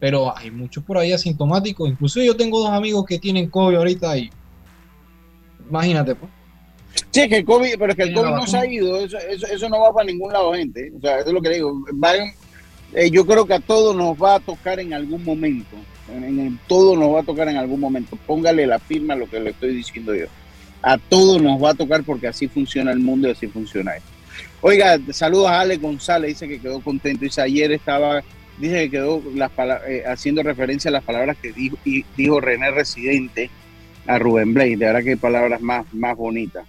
Pero 0.00 0.36
hay 0.36 0.50
muchos 0.50 0.82
por 0.82 0.98
ahí 0.98 1.12
asintomáticos. 1.12 1.88
Incluso 1.88 2.20
yo 2.20 2.36
tengo 2.36 2.58
dos 2.58 2.70
amigos 2.70 3.04
que 3.06 3.18
tienen 3.18 3.48
COVID 3.48 3.76
ahorita 3.76 4.16
y 4.18 4.30
imagínate, 5.68 6.14
pues. 6.14 6.30
Sí, 7.10 7.20
es 7.22 7.28
que 7.28 7.36
el 7.38 7.44
COVID, 7.44 7.74
pero 7.78 7.92
es 7.92 7.96
que 7.96 8.02
el 8.02 8.14
COVID 8.14 8.30
no 8.30 8.46
se 8.46 8.56
ha 8.58 8.66
ido, 8.66 8.98
eso, 8.98 9.16
eso, 9.18 9.46
eso 9.46 9.68
no 9.68 9.80
va 9.80 9.92
para 9.94 10.06
ningún 10.06 10.32
lado, 10.32 10.52
gente. 10.52 10.92
O 10.96 11.00
sea, 11.00 11.18
eso 11.20 11.28
es 11.28 11.32
lo 11.34 11.40
que 11.40 11.50
digo. 11.50 11.72
Vayan- 11.94 12.32
eh, 12.94 13.10
yo 13.10 13.26
creo 13.26 13.46
que 13.46 13.54
a 13.54 13.60
todos 13.60 13.96
nos 13.96 14.16
va 14.16 14.36
a 14.36 14.40
tocar 14.40 14.80
en 14.80 14.92
algún 14.92 15.24
momento. 15.24 15.76
En, 16.12 16.58
todo 16.66 16.96
nos 16.96 17.14
va 17.14 17.20
a 17.20 17.24
tocar 17.24 17.48
en 17.48 17.56
algún 17.56 17.80
momento. 17.80 18.18
Póngale 18.26 18.66
la 18.66 18.78
firma 18.78 19.14
a 19.14 19.16
lo 19.16 19.28
que 19.28 19.40
le 19.40 19.50
estoy 19.50 19.74
diciendo 19.74 20.14
yo. 20.14 20.26
A 20.82 20.98
todos 20.98 21.40
nos 21.40 21.62
va 21.62 21.70
a 21.70 21.74
tocar 21.74 22.02
porque 22.02 22.26
así 22.26 22.48
funciona 22.48 22.92
el 22.92 22.98
mundo 22.98 23.28
y 23.28 23.32
así 23.32 23.46
funciona 23.46 23.96
esto. 23.96 24.08
Oiga, 24.60 24.98
saludos 25.10 25.48
a 25.48 25.60
Ale 25.60 25.76
González, 25.76 26.30
dice 26.30 26.48
que 26.48 26.60
quedó 26.60 26.80
contento. 26.80 27.24
Dice 27.24 27.40
ayer 27.40 27.72
estaba, 27.72 28.22
dice 28.58 28.84
que 28.84 28.90
quedó 28.90 29.22
las 29.34 29.50
eh, 29.88 30.04
haciendo 30.06 30.42
referencia 30.42 30.88
a 30.88 30.92
las 30.92 31.04
palabras 31.04 31.36
que 31.40 31.52
dijo, 31.52 31.78
y 31.84 32.04
dijo 32.16 32.40
René 32.40 32.70
Residente 32.72 33.50
a 34.06 34.18
Rubén 34.18 34.52
Blade. 34.52 34.76
De 34.76 34.86
verdad 34.86 35.02
que 35.02 35.16
palabras 35.16 35.60
más, 35.60 35.86
más 35.92 36.16
bonitas. 36.16 36.66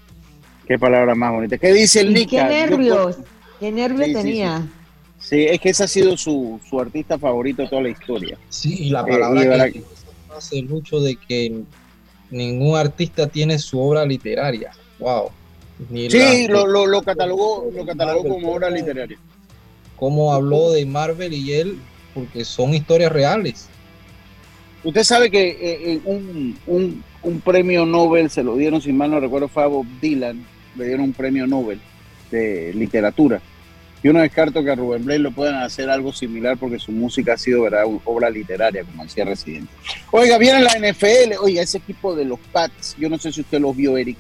Qué 0.67 0.79
palabra 0.79 1.15
más 1.15 1.31
bonita. 1.33 1.57
¿Qué 1.57 1.73
dice 1.73 2.01
el 2.01 2.13
Nica? 2.13 2.29
qué 2.29 2.37
Yo- 2.37 2.47
nervios, 2.47 3.17
qué 3.59 3.71
nervios 3.71 4.05
Sí, 4.07 4.13
sí, 4.15 4.21
tenía. 4.21 4.67
Sí, 5.23 5.45
es 5.45 5.59
que 5.59 5.69
ese 5.69 5.83
ha 5.85 5.87
sido 5.87 6.17
su, 6.17 6.59
su 6.69 6.79
artista 6.79 7.17
favorito 7.17 7.61
de 7.63 7.69
toda 7.69 7.81
la 7.81 7.89
historia. 7.89 8.37
Sí, 8.49 8.75
y 8.87 8.89
la 8.89 9.01
Eh, 9.01 9.05
palabra 9.07 9.39
y 9.39 9.43
de 9.43 9.49
verdad 9.49 9.71
que 9.71 9.83
hace 10.35 10.61
mucho 10.63 10.99
de 10.99 11.15
que 11.15 11.61
ningún 12.29 12.75
artista 12.77 13.27
tiene 13.27 13.57
su 13.57 13.79
obra 13.79 14.05
literaria. 14.05 14.71
Wow. 14.99 15.29
Ni 15.89 16.09
Sí, 16.09 16.47
la- 16.47 16.53
lo, 16.53 16.67
lo, 16.67 16.85
lo 16.87 17.01
catalogó, 17.01 17.69
lo 17.73 17.85
catalogó 17.85 18.27
como 18.29 18.51
obra 18.53 18.69
literaria. 18.69 19.17
cómo 19.95 20.33
habló 20.33 20.71
de 20.71 20.85
Marvel 20.85 21.33
y 21.33 21.53
él, 21.53 21.77
porque 22.13 22.43
son 22.43 22.73
historias 22.73 23.11
reales. 23.11 23.69
Usted 24.83 25.03
sabe 25.03 25.31
que 25.31 25.49
eh, 25.49 25.57
eh, 25.93 26.01
un, 26.03 26.57
un, 26.67 27.03
un 27.23 27.39
premio 27.39 27.85
Nobel 27.85 28.29
se 28.29 28.43
lo 28.43 28.57
dieron, 28.57 28.81
si 28.81 28.91
mal 28.91 29.11
no 29.11 29.19
recuerdo, 29.21 29.47
fue 29.47 29.63
a 29.63 29.67
Bob 29.67 29.85
Dylan, 30.01 30.45
le 30.75 30.85
dieron 30.85 31.05
un 31.05 31.13
premio 31.13 31.47
Nobel 31.47 31.79
de 32.29 32.73
literatura. 32.73 33.41
Yo 34.03 34.11
no 34.11 34.19
descarto 34.19 34.63
que 34.63 34.69
a 34.71 34.75
Rubén 34.75 35.05
Blades 35.05 35.21
lo 35.21 35.31
puedan 35.31 35.55
hacer 35.63 35.89
algo 35.89 36.11
similar 36.11 36.57
porque 36.57 36.77
su 36.77 36.91
música 36.91 37.33
ha 37.33 37.37
sido 37.37 37.61
¿verdad? 37.61 37.85
u- 37.85 38.01
obra 38.03 38.29
literaria, 38.29 38.83
como 38.83 39.03
decía 39.03 39.23
Residente. 39.23 39.71
Oiga, 40.11 40.37
viene 40.37 40.61
la 40.61 40.73
NFL, 40.77 41.35
oiga, 41.41 41.61
ese 41.61 41.77
equipo 41.77 42.13
de 42.15 42.25
los 42.25 42.39
Pats, 42.51 42.95
yo 42.99 43.07
no 43.09 43.17
sé 43.17 43.31
si 43.31 43.41
usted 43.41 43.61
los 43.61 43.75
vio, 43.75 43.97
Eric, 43.97 44.17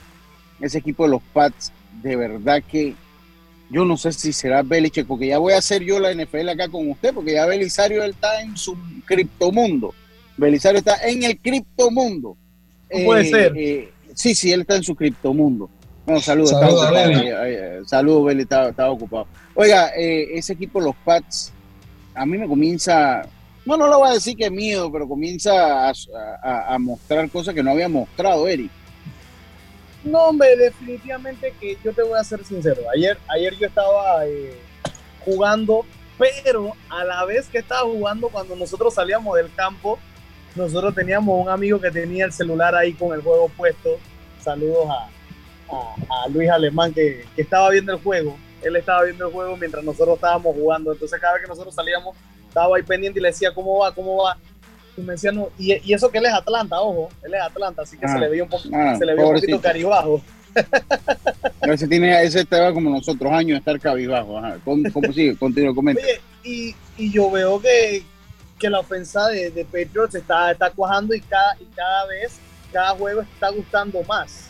ese 0.61 0.77
equipo 0.77 1.03
de 1.03 1.09
los 1.09 1.21
Pats, 1.33 1.73
de 2.01 2.15
verdad 2.15 2.63
que 2.63 2.93
yo 3.69 3.83
no 3.85 3.97
sé 3.97 4.13
si 4.13 4.31
será 4.31 4.61
Belichick, 4.61 5.05
porque 5.05 5.27
ya 5.27 5.37
voy 5.39 5.53
a 5.53 5.57
hacer 5.57 5.83
yo 5.83 5.99
la 5.99 6.13
NFL 6.13 6.47
acá 6.49 6.69
con 6.69 6.89
usted, 6.89 7.13
porque 7.13 7.33
ya 7.33 7.45
Belisario 7.45 8.03
está 8.03 8.41
en 8.41 8.55
su 8.55 8.77
criptomundo. 9.05 9.93
Belisario 10.37 10.77
está 10.79 10.95
en 11.07 11.23
el 11.23 11.37
criptomundo. 11.39 12.37
No 12.91 13.05
puede 13.05 13.25
ser. 13.25 13.53
eh, 13.57 13.91
sí, 14.13 14.33
sí, 14.35 14.51
él 14.51 14.61
está 14.61 14.75
en 14.75 14.83
su 14.83 14.95
criptomundo. 14.95 15.69
Bueno, 16.05 16.21
saludos, 16.21 16.49
Saludos, 16.51 16.73
estaba 16.73 16.89
ocupado. 16.89 17.09
Beli. 17.09 17.15
ahí, 17.15 17.29
ahí, 17.31 17.53
eh, 17.55 17.81
Saludos, 17.85 18.25
Beli, 18.25 18.41
estaba, 18.43 18.69
estaba 18.69 18.91
ocupado. 18.91 19.27
Oiga, 19.55 19.91
eh, 19.95 20.37
ese 20.37 20.53
equipo, 20.53 20.81
los 20.81 20.95
Pats, 21.05 21.53
a 22.13 22.25
mí 22.25 22.37
me 22.37 22.47
comienza, 22.47 23.21
no, 23.65 23.77
no 23.77 23.87
lo 23.87 23.99
voy 23.99 24.09
a 24.09 24.13
decir 24.13 24.35
que 24.35 24.49
miedo, 24.49 24.91
pero 24.91 25.07
comienza 25.07 25.87
a, 25.89 25.93
a- 26.43 26.73
a 26.75 26.79
mostrar 26.79 27.29
cosas 27.29 27.53
que 27.55 27.63
no 27.63 27.71
había 27.71 27.87
mostrado, 27.87 28.47
Eric. 28.47 28.69
No, 30.03 30.19
hombre, 30.25 30.57
definitivamente 30.57 31.53
que 31.61 31.77
yo 31.81 31.93
te 31.93 32.03
voy 32.03 32.19
a 32.19 32.23
ser 32.25 32.43
sincero. 32.43 32.81
Ayer, 32.93 33.17
ayer 33.29 33.55
yo 33.57 33.67
estaba 33.67 34.25
eh, 34.27 34.57
jugando, 35.23 35.85
pero 36.17 36.73
a 36.89 37.05
la 37.05 37.23
vez 37.23 37.47
que 37.47 37.59
estaba 37.59 37.83
jugando, 37.89 38.27
cuando 38.27 38.57
nosotros 38.57 38.93
salíamos 38.93 39.37
del 39.37 39.53
campo, 39.55 39.97
nosotros 40.55 40.93
teníamos 40.93 41.41
un 41.41 41.49
amigo 41.49 41.79
que 41.79 41.89
tenía 41.89 42.25
el 42.25 42.33
celular 42.33 42.75
ahí 42.75 42.91
con 42.93 43.13
el 43.13 43.21
juego 43.21 43.47
puesto. 43.55 43.97
Saludos 44.43 44.87
a, 44.89 45.07
a- 45.75 46.23
a 46.25 46.27
Luis 46.29 46.49
Alemán 46.49 46.93
que, 46.93 47.25
que 47.35 47.41
estaba 47.41 47.69
viendo 47.69 47.93
el 47.93 47.99
juego. 48.01 48.37
Él 48.61 48.75
estaba 48.75 49.03
viendo 49.03 49.27
el 49.27 49.33
juego 49.33 49.57
mientras 49.57 49.83
nosotros 49.83 50.15
estábamos 50.15 50.55
jugando. 50.55 50.91
Entonces 50.93 51.19
cada 51.19 51.33
vez 51.33 51.43
que 51.43 51.49
nosotros 51.49 51.75
salíamos, 51.75 52.15
estaba 52.47 52.75
ahí 52.77 52.83
pendiente 52.83 53.19
y 53.19 53.21
le 53.23 53.29
decía, 53.29 53.53
¿cómo 53.53 53.79
va? 53.79 53.93
¿Cómo 53.93 54.23
va? 54.23 54.37
Y 54.95 55.01
me 55.01 55.13
decía, 55.13 55.31
no. 55.31 55.49
Y, 55.57 55.73
y 55.89 55.93
eso 55.93 56.09
que 56.11 56.19
él 56.19 56.25
es 56.27 56.33
Atlanta, 56.33 56.79
ojo, 56.79 57.09
él 57.23 57.33
es 57.33 57.41
Atlanta, 57.41 57.81
así 57.81 57.97
que 57.97 58.05
Ah, 58.05 58.13
se 58.13 58.19
le 58.19 58.29
veía 58.29 58.43
un, 58.43 58.49
poco, 58.49 58.63
ah, 58.73 58.95
se 58.97 59.05
le 59.05 59.15
veía 59.15 59.27
un 59.27 59.33
poquito 59.35 59.59
caribajo. 59.61 60.21
Ese, 61.63 61.87
tiene, 61.87 62.23
ese 62.23 62.41
estaba 62.41 62.71
como 62.73 62.89
nosotros, 62.89 63.31
años 63.31 63.63
de 63.63 63.71
estar. 63.73 63.91
Ajá. 64.37 64.57
¿Cómo, 64.63 64.83
cómo 64.93 65.11
sigue? 65.11 65.35
Continúa, 65.35 65.73
comenta. 65.73 66.01
Oye, 66.03 66.21
y, 66.43 66.75
y 66.97 67.11
yo 67.11 67.31
veo 67.31 67.59
que, 67.59 68.03
que 68.59 68.69
la 68.69 68.79
ofensa 68.81 69.27
de, 69.29 69.49
de 69.49 69.65
Patriots 69.65 70.13
está, 70.15 70.51
está 70.51 70.69
cuajando 70.69 71.15
y 71.15 71.21
cada, 71.21 71.55
y 71.59 71.65
cada 71.75 72.05
vez, 72.05 72.37
cada 72.71 72.91
juego 72.91 73.21
está 73.21 73.49
gustando 73.49 74.03
más. 74.03 74.49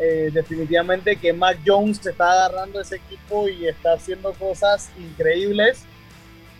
Eh, 0.00 0.30
definitivamente 0.32 1.16
que 1.16 1.32
Mac 1.32 1.58
Jones 1.66 1.98
se 2.02 2.10
está 2.10 2.30
agarrando 2.46 2.80
ese 2.80 2.96
equipo 2.96 3.48
y 3.48 3.66
está 3.66 3.94
haciendo 3.94 4.32
cosas 4.34 4.90
increíbles. 4.98 5.82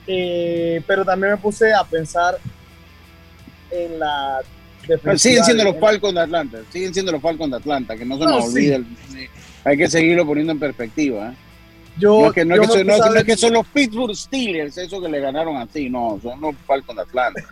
Eh, 0.07 0.83
pero 0.87 1.05
también 1.05 1.33
me 1.33 1.39
puse 1.39 1.73
a 1.73 1.85
pensar 1.85 2.39
en 3.71 3.99
la 3.99 4.41
Siguen 5.17 5.45
siendo 5.45 5.65
de- 5.65 5.71
los 5.73 5.79
Falcons 5.81 6.15
de 6.15 6.21
Atlanta, 6.21 6.59
siguen 6.73 6.95
siendo 6.95 7.13
los 7.13 7.21
Falcons 7.21 7.51
de 7.51 7.57
Atlanta, 7.59 7.95
que 7.95 8.07
no 8.07 8.17
se 8.17 8.25
No, 8.25 8.31
nos 8.31 8.45
sí. 8.47 8.51
olvide. 8.71 8.75
el- 8.77 8.87
hay 9.65 9.77
que 9.77 9.87
seguirlo 9.89 10.25
poniendo 10.25 10.53
en 10.53 10.59
perspectiva. 10.59 11.29
¿eh? 11.31 11.35
Yo, 11.99 12.21
no 12.23 12.27
es 12.29 12.33
que, 12.33 12.45
no 12.47 12.55
es 12.55 12.61
yo 12.61 12.63
que 12.63 12.69
me 12.69 12.75
son, 12.75 12.87
no 13.07 13.11
no 13.13 13.19
es 13.21 13.25
que 13.25 13.37
son 13.37 13.53
los 13.53 13.67
Pittsburgh 13.67 14.17
Steelers, 14.17 14.79
eso 14.79 15.01
que 15.03 15.09
le 15.09 15.21
ganaron 15.21 15.57
así, 15.59 15.91
no, 15.91 16.19
son 16.23 16.41
los 16.41 16.55
Falcons 16.67 16.97
de 16.97 17.03
Atlanta. 17.03 17.43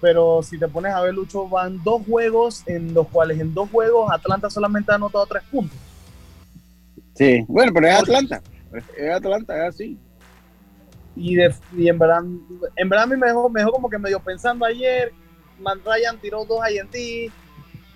Pero 0.00 0.42
si 0.42 0.58
te 0.58 0.68
pones 0.68 0.92
a 0.92 1.00
ver, 1.00 1.14
Lucho, 1.14 1.48
van 1.48 1.82
dos 1.82 2.02
juegos 2.06 2.62
en 2.66 2.94
los 2.94 3.08
cuales 3.08 3.40
en 3.40 3.52
dos 3.54 3.68
juegos 3.70 4.10
Atlanta 4.10 4.48
solamente 4.50 4.92
ha 4.92 4.96
anotado 4.96 5.26
tres 5.26 5.42
puntos. 5.50 5.78
Sí, 7.14 7.44
bueno, 7.48 7.72
pero 7.74 7.88
es 7.88 7.94
Atlanta, 7.94 8.42
es 8.96 9.10
Atlanta, 9.10 9.66
es 9.66 9.74
así. 9.74 9.98
Y, 11.16 11.34
de, 11.34 11.52
y 11.76 11.88
en 11.88 11.98
verdad, 11.98 12.22
en 12.76 12.88
verdad 12.88 13.04
a 13.04 13.08
mí 13.08 13.16
me 13.16 13.26
dejó, 13.26 13.48
me 13.50 13.60
dejó 13.60 13.72
como 13.72 13.90
que 13.90 13.98
medio 13.98 14.20
pensando 14.20 14.64
ayer, 14.64 15.12
Man 15.58 15.80
Ryan 15.84 16.16
tiró 16.20 16.44
dos 16.44 16.60
INT, 16.70 17.32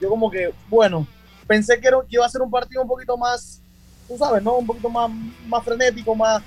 yo 0.00 0.08
como 0.08 0.28
que, 0.28 0.52
bueno, 0.68 1.06
pensé 1.46 1.80
que, 1.80 1.86
era, 1.86 1.98
que 2.00 2.16
iba 2.16 2.26
a 2.26 2.28
ser 2.28 2.42
un 2.42 2.50
partido 2.50 2.82
un 2.82 2.88
poquito 2.88 3.16
más, 3.16 3.62
tú 4.08 4.18
sabes, 4.18 4.42
¿no? 4.42 4.56
Un 4.56 4.66
poquito 4.66 4.90
más, 4.90 5.08
más 5.46 5.64
frenético, 5.64 6.16
más, 6.16 6.42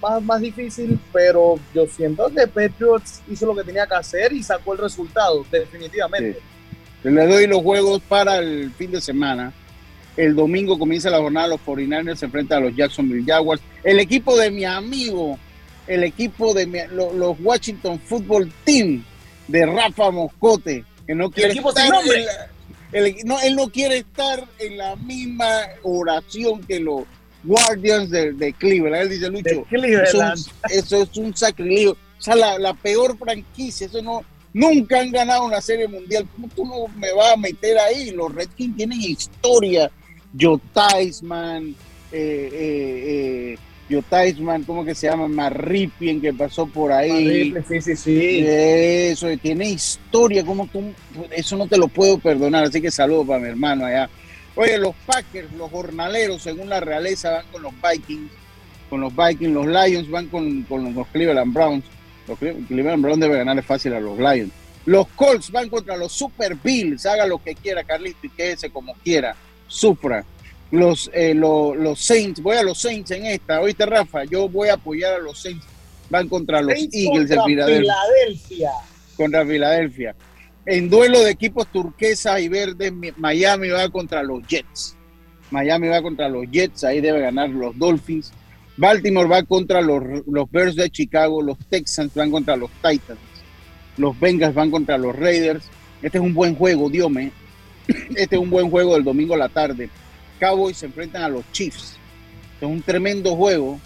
más, 0.00 0.22
más 0.22 0.40
difícil, 0.40 0.98
pero 1.12 1.58
yo 1.74 1.86
siento 1.86 2.28
que 2.30 2.46
Patriots 2.46 3.20
hizo 3.30 3.46
lo 3.46 3.54
que 3.54 3.64
tenía 3.64 3.86
que 3.86 3.94
hacer 3.94 4.32
y 4.32 4.42
sacó 4.42 4.72
el 4.72 4.78
resultado, 4.80 5.44
definitivamente. 5.50 6.38
Le 7.02 7.26
doy 7.26 7.46
los 7.46 7.62
juegos 7.62 8.00
para 8.08 8.38
el 8.38 8.70
fin 8.72 8.90
de 8.90 9.00
semana. 9.00 9.52
El 10.16 10.34
domingo 10.34 10.78
comienza 10.78 11.08
la 11.08 11.18
jornada, 11.18 11.48
los 11.48 11.60
49ers 11.60 12.16
se 12.16 12.26
enfrentan 12.26 12.58
a 12.62 12.66
los 12.66 12.76
Jacksonville 12.76 13.24
Jaguars. 13.26 13.62
El 13.82 13.98
equipo 14.00 14.36
de 14.36 14.50
mi 14.50 14.64
amigo, 14.64 15.38
el 15.86 16.04
equipo 16.04 16.52
de 16.52 16.66
mi- 16.66 16.86
lo- 16.92 17.12
los 17.14 17.36
Washington 17.40 17.98
Football 18.00 18.52
Team 18.64 19.02
de 19.48 19.66
Rafa 19.66 20.10
Moscote, 20.10 20.84
que 21.06 21.14
no 21.14 21.30
quiere 21.30 21.52
equipo 21.52 21.72
sin 21.72 21.82
estar 21.84 21.94
nombre. 21.96 22.18
en 22.20 22.26
la- 22.26 22.50
el- 23.08 23.16
no, 23.24 23.40
él 23.40 23.56
no 23.56 23.68
quiere 23.70 23.98
estar 23.98 24.44
en 24.58 24.76
la 24.76 24.96
misma 24.96 25.48
oración 25.82 26.60
que 26.64 26.80
los 26.80 27.04
Guardians 27.42 28.10
de, 28.10 28.32
de 28.32 28.52
Cleveland. 28.52 29.02
Él 29.02 29.08
dice, 29.10 29.28
Lucho, 29.30 29.62
Cleveland. 29.68 30.06
Eso, 30.06 30.32
es- 30.32 30.50
eso 30.76 31.02
es 31.02 31.16
un 31.16 31.36
sacrilegio. 31.36 31.92
O 31.92 32.22
sea, 32.22 32.34
la, 32.34 32.58
la 32.58 32.74
peor 32.74 33.16
franquicia, 33.18 33.86
eso 33.86 34.02
no, 34.02 34.22
Nunca 34.52 35.00
han 35.00 35.12
ganado 35.12 35.44
una 35.44 35.60
serie 35.60 35.86
mundial. 35.86 36.26
¿Cómo 36.34 36.48
tú 36.54 36.64
no 36.64 36.88
me 36.98 37.12
vas 37.12 37.34
a 37.34 37.36
meter 37.36 37.78
ahí? 37.78 38.10
Los 38.10 38.34
Redskins 38.34 38.76
tienen 38.76 39.00
historia. 39.00 39.88
Joe 40.38 40.58
Theismann, 40.74 41.68
eh, 42.10 42.48
eh, 42.52 43.54
eh, 43.54 43.58
Joe 43.88 44.02
Theismann, 44.02 44.64
¿cómo 44.64 44.84
que 44.84 44.94
se 44.94 45.06
llama? 45.08 45.28
Marripien, 45.28 46.20
que 46.20 46.32
pasó 46.32 46.66
por 46.66 46.90
ahí. 46.90 47.54
Sí, 47.68 47.80
sí, 47.80 47.94
sí. 47.96 48.44
Eso, 48.44 49.28
tiene 49.40 49.70
historia. 49.70 50.44
¿Cómo 50.44 50.66
tú? 50.66 50.82
Eso 51.30 51.56
no 51.56 51.68
te 51.68 51.78
lo 51.78 51.86
puedo 51.86 52.18
perdonar. 52.18 52.64
Así 52.64 52.80
que 52.80 52.90
saludo 52.90 53.24
para 53.24 53.38
mi 53.40 53.48
hermano 53.50 53.86
allá. 53.86 54.10
Oye, 54.56 54.78
los 54.78 54.94
Packers, 55.06 55.52
los 55.52 55.70
jornaleros, 55.70 56.42
según 56.42 56.68
la 56.68 56.80
realeza, 56.80 57.30
van 57.30 57.46
con 57.52 57.62
los 57.62 57.72
Vikings. 57.80 58.30
Con 58.88 59.00
los 59.00 59.14
Vikings, 59.14 59.52
los 59.52 59.66
Lions 59.66 60.10
van 60.10 60.26
con, 60.26 60.62
con 60.64 60.92
los 60.94 61.06
Cleveland 61.08 61.52
Browns. 61.54 61.84
Los 62.26 62.38
Cle- 62.38 62.66
Cleveland 62.66 63.02
Browns 63.02 63.20
debe 63.20 63.36
ganarle 63.38 63.62
fácil 63.62 63.94
a 63.94 64.00
los 64.00 64.18
Lions. 64.18 64.52
Los 64.86 65.06
Colts 65.08 65.50
van 65.52 65.68
contra 65.68 65.96
los 65.96 66.12
Super 66.12 66.56
Bills. 66.56 67.06
Haga 67.06 67.26
lo 67.26 67.42
que 67.42 67.54
quiera, 67.54 67.84
Carlito, 67.84 68.18
y 68.24 68.30
quédese 68.30 68.70
como 68.70 68.94
quiera. 68.94 69.36
Sufra. 69.68 70.24
Los, 70.72 71.10
eh, 71.12 71.34
lo- 71.34 71.74
los 71.74 72.00
Saints, 72.00 72.40
voy 72.42 72.56
a 72.56 72.62
los 72.62 72.78
Saints 72.80 73.10
en 73.12 73.26
esta. 73.26 73.60
Oíste, 73.60 73.86
Rafa, 73.86 74.24
yo 74.24 74.48
voy 74.48 74.68
a 74.68 74.74
apoyar 74.74 75.14
a 75.14 75.18
los 75.18 75.40
Saints. 75.42 75.64
Van 76.08 76.28
contra 76.28 76.60
los 76.60 76.72
Saints 76.74 76.94
Eagles 76.96 77.28
de 77.28 77.36
contra 77.36 77.46
Filadelfia 77.66 77.94
Filadelfia. 78.18 78.70
contra 79.16 79.46
Filadelfia. 79.46 80.14
En 80.66 80.90
duelo 80.90 81.20
de 81.20 81.30
equipos 81.30 81.66
turquesas 81.68 82.40
y 82.40 82.48
verdes, 82.48 82.92
Mi- 82.92 83.12
Miami 83.16 83.68
va 83.70 83.88
contra 83.88 84.22
los 84.22 84.46
Jets. 84.46 84.96
Miami 85.50 85.88
va 85.88 86.00
contra 86.02 86.28
los 86.28 86.46
Jets, 86.50 86.84
ahí 86.84 87.00
debe 87.00 87.20
ganar 87.20 87.48
los 87.50 87.76
Dolphins. 87.76 88.32
Baltimore 88.76 89.28
va 89.28 89.42
contra 89.42 89.80
los, 89.80 90.02
los 90.26 90.50
Bears 90.50 90.76
de 90.76 90.88
Chicago, 90.90 91.42
los 91.42 91.58
Texans 91.68 92.14
van 92.14 92.30
contra 92.30 92.56
los 92.56 92.70
Titans, 92.82 93.18
los 93.96 94.18
Bengals 94.18 94.54
van 94.54 94.70
contra 94.70 94.96
los 94.96 95.14
Raiders. 95.16 95.64
Este 96.02 96.18
es 96.18 96.24
un 96.24 96.32
buen 96.32 96.54
juego, 96.54 96.88
Dios 96.88 97.10
me. 97.10 97.32
Este 98.16 98.36
es 98.36 98.40
un 98.40 98.48
buen 98.50 98.70
juego 98.70 98.94
del 98.94 99.04
domingo 99.04 99.34
a 99.34 99.38
la 99.38 99.48
tarde. 99.48 99.90
Cowboys 100.38 100.76
se 100.78 100.86
enfrentan 100.86 101.22
a 101.24 101.28
los 101.28 101.44
Chiefs. 101.52 101.96
Este 102.54 102.66
es 102.66 102.70
un 102.72 102.80
tremendo 102.82 103.34
juego. 103.36 103.78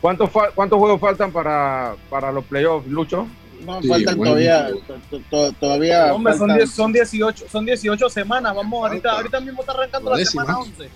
¿Cuántos, 0.00 0.30
fa- 0.30 0.50
¿Cuántos 0.54 0.78
juegos 0.78 1.00
faltan 1.00 1.30
para, 1.30 1.94
para 2.10 2.32
los 2.32 2.44
playoffs, 2.46 2.88
Lucho? 2.88 3.26
No, 3.64 3.80
Sí, 3.82 3.88
faltan 3.88 4.16
bueno. 4.16 4.32
todavía, 4.32 4.68
to- 4.86 4.94
to- 5.10 5.20
to- 5.30 5.52
todavía 5.52 6.14
Hombre, 6.14 6.32
son, 6.34 6.48
faltan- 6.48 6.56
10 6.58 6.70
son, 6.70 6.92
18, 6.92 7.44
son 7.50 7.64
18 7.66 8.08
semanas. 8.10 8.54
Vamos, 8.54 8.86
ahorita, 8.88 9.12
ahorita 9.12 9.40
mismo 9.40 9.60
está 9.60 9.72
arrancando 9.72 10.10
la 10.10 10.16
Décima. 10.18 10.42
semana 10.44 10.58
11. 10.60 10.88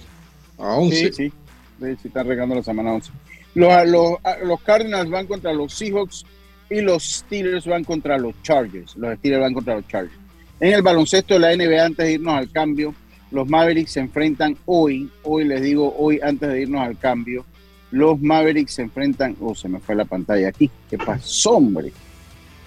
A 0.59 0.63
11. 0.75 0.97
Sí, 0.97 1.13
sí. 1.13 1.33
Sí, 1.81 1.97
sí, 2.03 2.09
están 2.09 2.27
regando 2.27 2.55
la 2.57 2.63
semana 2.63 2.93
11. 2.93 3.11
Los, 3.55 3.87
los, 3.89 4.13
los 4.45 4.61
Cardinals 4.63 5.09
van 5.11 5.27
contra 5.27 5.53
los 5.53 5.73
Seahawks 5.75 6.25
y 6.71 6.81
los 6.81 7.03
Steelers 7.05 7.67
van 7.67 7.85
contra 7.85 8.19
los 8.19 8.35
Chargers. 8.43 8.97
Los 8.97 9.17
Steelers 9.19 9.43
van 9.43 9.55
contra 9.55 9.77
los 9.77 9.87
Chargers. 9.89 10.15
En 10.61 10.73
el 10.75 10.83
baloncesto 10.83 11.35
de 11.35 11.41
la 11.41 11.53
NBA, 11.57 11.85
antes 11.85 12.05
de 12.05 12.13
irnos 12.15 12.35
al 12.35 12.51
cambio, 12.51 12.95
los 13.31 13.49
Mavericks 13.49 13.93
se 13.93 14.01
enfrentan 14.01 14.57
hoy. 14.67 15.09
Hoy 15.23 15.45
les 15.45 15.63
digo, 15.63 15.95
hoy 15.97 16.19
antes 16.23 16.49
de 16.49 16.63
irnos 16.63 16.81
al 16.83 16.99
cambio, 16.99 17.45
los 17.93 18.21
Mavericks 18.21 18.73
se 18.75 18.83
enfrentan. 18.83 19.37
Oh, 19.41 19.55
se 19.55 19.69
me 19.69 19.79
fue 19.79 19.95
la 19.95 20.05
pantalla 20.05 20.49
aquí. 20.49 20.69
¿Qué 20.91 20.99
pasó, 20.99 21.53
hombre? 21.53 21.93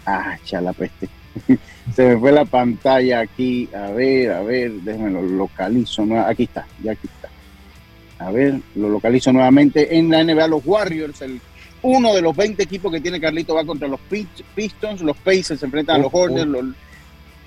Ah, 0.06 0.38
ya 0.45 0.62
la 0.62 0.74
peste. 0.74 1.08
se 1.95 2.08
me 2.08 2.18
fue 2.18 2.32
la 2.32 2.45
pantalla 2.45 3.20
aquí. 3.22 3.70
A 3.74 3.91
ver, 3.91 4.32
a 4.32 4.41
ver, 4.41 4.72
déjenme 4.82 5.12
lo 5.12 5.22
localizo. 5.22 6.04
Aquí 6.26 6.43
está, 6.43 6.66
ya 6.84 6.91
aquí 6.93 7.08
está. 7.08 7.30
A 8.26 8.32
ver, 8.32 8.60
lo 8.76 8.89
localizo 8.89 9.32
nuevamente. 9.34 9.97
En 9.97 10.10
la 10.10 10.24
NBA, 10.24 10.47
los 10.47 10.62
Warriors, 10.66 11.22
el, 11.22 11.39
uno 11.82 12.14
de 12.14 12.22
los 12.22 12.36
20 12.36 12.62
equipos 12.62 12.91
que 12.91 13.02
tiene 13.02 13.20
Carlito 13.20 13.56
va 13.56 13.66
contra 13.66 13.88
los 13.88 13.99
Pist- 14.10 14.43
Pistons, 14.54 15.02
los 15.02 15.18
Pacers 15.18 15.60
se 15.60 15.66
enfrentan 15.66 15.95
a 15.99 16.04
los 16.04 16.12
Hornets. 16.14 16.45
uh. 16.45 16.49
los- 16.52 16.66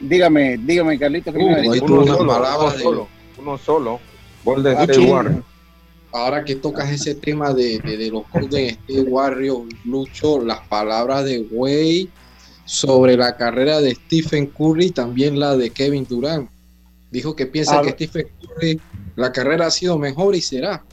dígame, 0.01 0.57
dígame, 0.59 0.99
Carlito, 0.99 1.33
¿qué 1.33 1.39
me 1.39 1.69
Uh, 1.69 1.73
ahí 1.73 1.81
tuvo 1.81 2.03
unas 2.03 2.17
solo, 2.17 2.33
uno 2.35 2.71
de- 2.73 2.83
solo, 2.83 3.09
uno 3.39 3.59
solo. 3.59 4.01
Golden 4.45 4.77
Ah, 4.77 4.83
State. 4.83 4.99
Warriors. 5.01 5.45
Ahora 6.13 6.45
que 6.45 6.55
tocas 6.57 6.91
ese 6.91 7.15
tema 7.17 7.53
de, 7.53 7.79
de, 7.81 7.97
de 7.97 8.11
los 8.11 8.23
Golden 8.33 8.67
State 8.71 9.03
Warriors, 9.03 9.67
Lucho, 9.85 10.41
las 10.45 10.61
palabras 10.69 11.25
de 11.25 11.47
Way 11.51 12.09
sobre 12.65 13.17
la 13.17 13.37
carrera 13.37 13.81
de 13.81 13.95
Stephen 13.95 14.47
Curry, 14.47 14.91
también 14.91 15.39
la 15.39 15.57
de 15.57 15.71
Kevin 15.71 16.07
Durant. 16.09 16.49
Dijo 17.11 17.37
que 17.37 17.47
piensa 17.47 17.81
que 17.81 17.87
ver. 17.87 17.95
Stephen 17.95 18.27
Curry, 18.41 18.81
la 19.17 19.33
carrera 19.33 19.67
ha 19.67 19.71
sido 19.71 19.99
mejor 19.99 20.35
y 20.35 20.41
será, 20.41 20.85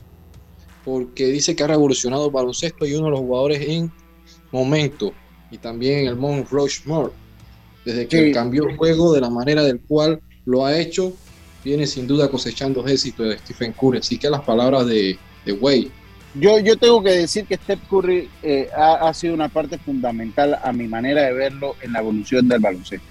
porque 0.84 1.26
dice 1.26 1.56
que 1.56 1.64
ha 1.64 1.68
revolucionado 1.68 2.26
el 2.26 2.32
baloncesto 2.32 2.86
y 2.86 2.94
uno 2.94 3.06
de 3.06 3.10
los 3.12 3.20
jugadores 3.20 3.60
en 3.68 3.90
momento, 4.50 5.12
y 5.50 5.58
también 5.58 6.00
en 6.00 6.06
el 6.08 6.16
Mount 6.16 6.48
Rushmore. 6.50 7.12
Desde 7.84 8.06
que 8.06 8.26
Sí. 8.26 8.32
cambió 8.32 8.68
el 8.68 8.76
juego 8.76 9.12
de 9.12 9.20
la 9.20 9.30
manera 9.30 9.62
del 9.64 9.80
cual 9.80 10.20
lo 10.44 10.64
ha 10.64 10.78
hecho, 10.78 11.12
viene 11.64 11.86
sin 11.86 12.06
duda 12.06 12.28
cosechando 12.30 12.86
éxito 12.86 13.24
de 13.24 13.38
Stephen 13.38 13.72
Curry. 13.72 13.98
Así 13.98 14.18
que 14.18 14.30
las 14.30 14.42
palabras 14.42 14.86
de, 14.86 15.18
de 15.44 15.52
Wade. 15.52 15.90
Yo, 16.34 16.58
yo 16.60 16.76
tengo 16.78 17.02
que 17.02 17.10
decir 17.10 17.44
que 17.46 17.56
Steph 17.56 17.80
Curry 17.90 18.28
eh, 18.42 18.68
ha, 18.74 19.08
ha 19.08 19.14
sido 19.14 19.34
una 19.34 19.48
parte 19.48 19.76
fundamental 19.78 20.58
a 20.62 20.72
mi 20.72 20.88
manera 20.88 21.22
de 21.22 21.32
verlo 21.34 21.76
en 21.82 21.92
la 21.92 21.98
evolución 22.00 22.48
del 22.48 22.60
baloncesto. 22.60 23.06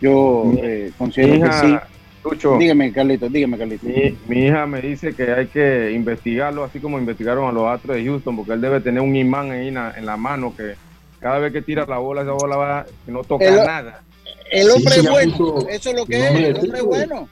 Yo 0.00 0.44
Mi- 0.46 0.60
eh, 0.62 0.92
considero 0.98 1.34
Mi 1.34 1.40
que 1.42 1.52
sí. 1.52 1.66
hija, 1.68 1.88
Lucho, 2.24 2.56
Dígame, 2.58 2.92
Carlito, 2.92 3.28
dígame, 3.28 3.58
Carlito. 3.58 3.86
mi, 3.86 4.16
mi 4.28 4.46
hija 4.46 4.64
me 4.66 4.80
dice 4.80 5.12
que 5.14 5.32
hay 5.32 5.46
que 5.46 5.90
investigarlo, 5.92 6.62
así 6.62 6.78
como 6.78 6.98
investigaron 6.98 7.48
a 7.48 7.52
los 7.52 7.64
Astros 7.66 7.96
de 7.96 8.04
Houston, 8.04 8.36
porque 8.36 8.52
él 8.52 8.60
debe 8.60 8.80
tener 8.80 9.02
un 9.02 9.16
imán 9.16 9.50
ahí 9.50 9.68
en 9.68 9.74
la, 9.74 9.94
en 9.96 10.06
la 10.06 10.16
mano 10.16 10.54
que 10.56 10.74
cada 11.20 11.38
vez 11.38 11.52
que 11.52 11.62
tira 11.62 11.84
la 11.86 11.98
bola, 11.98 12.22
esa 12.22 12.32
bola 12.32 12.56
va, 12.56 12.86
que 13.06 13.10
no 13.12 13.24
toca 13.24 13.44
El- 13.44 13.56
nada. 13.64 14.02
El 14.50 14.70
hombre 14.70 14.92
Sí, 14.94 15.00
es 15.00 15.10
bueno, 15.10 15.36
puso 15.36 15.68
eso 15.68 15.90
es 15.90 15.96
lo 15.96 16.04
que 16.06 16.18
es, 16.18 16.30
el 16.34 16.56
hombre 16.58 16.78
es 16.78 16.84
bueno. 16.84 17.28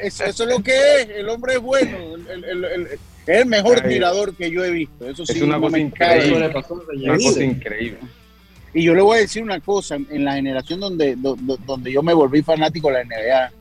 Eso, 0.00 0.24
eso 0.24 0.44
es 0.44 0.48
lo 0.48 0.62
que 0.62 0.72
es, 1.02 1.08
el 1.10 1.28
hombre 1.28 1.54
es 1.54 1.60
bueno, 1.60 1.96
el, 2.32 2.44
el- 2.44 2.64
el- 2.64 2.88
es 3.34 3.38
el 3.42 3.46
mejor 3.46 3.80
Ay, 3.84 3.90
tirador 3.94 4.34
que 4.34 4.50
yo 4.50 4.64
he 4.64 4.70
visto. 4.70 5.08
Eso 5.08 5.22
es 5.24 5.28
sí, 5.30 5.40
una 5.42 5.56
no 5.56 5.62
cosa 5.62 5.78
increíble. 5.78 6.36
Una 6.36 7.16
cosa 7.16 7.44
increíble. 7.44 7.98
Y 8.74 8.82
yo 8.82 8.94
le 8.94 9.02
voy 9.02 9.18
a 9.18 9.20
decir 9.22 9.42
una 9.42 9.60
cosa, 9.60 9.96
en 9.96 10.24
la 10.24 10.34
generación 10.34 10.80
donde, 10.80 11.16
do- 11.16 11.36
do- 11.40 11.58
donde 11.66 11.90
yo 11.92 12.02
me 12.02 12.12
volví 12.14 12.42
fanático 12.42 12.88
de 12.88 12.94
la 12.94 13.04
NBA, 13.04 13.52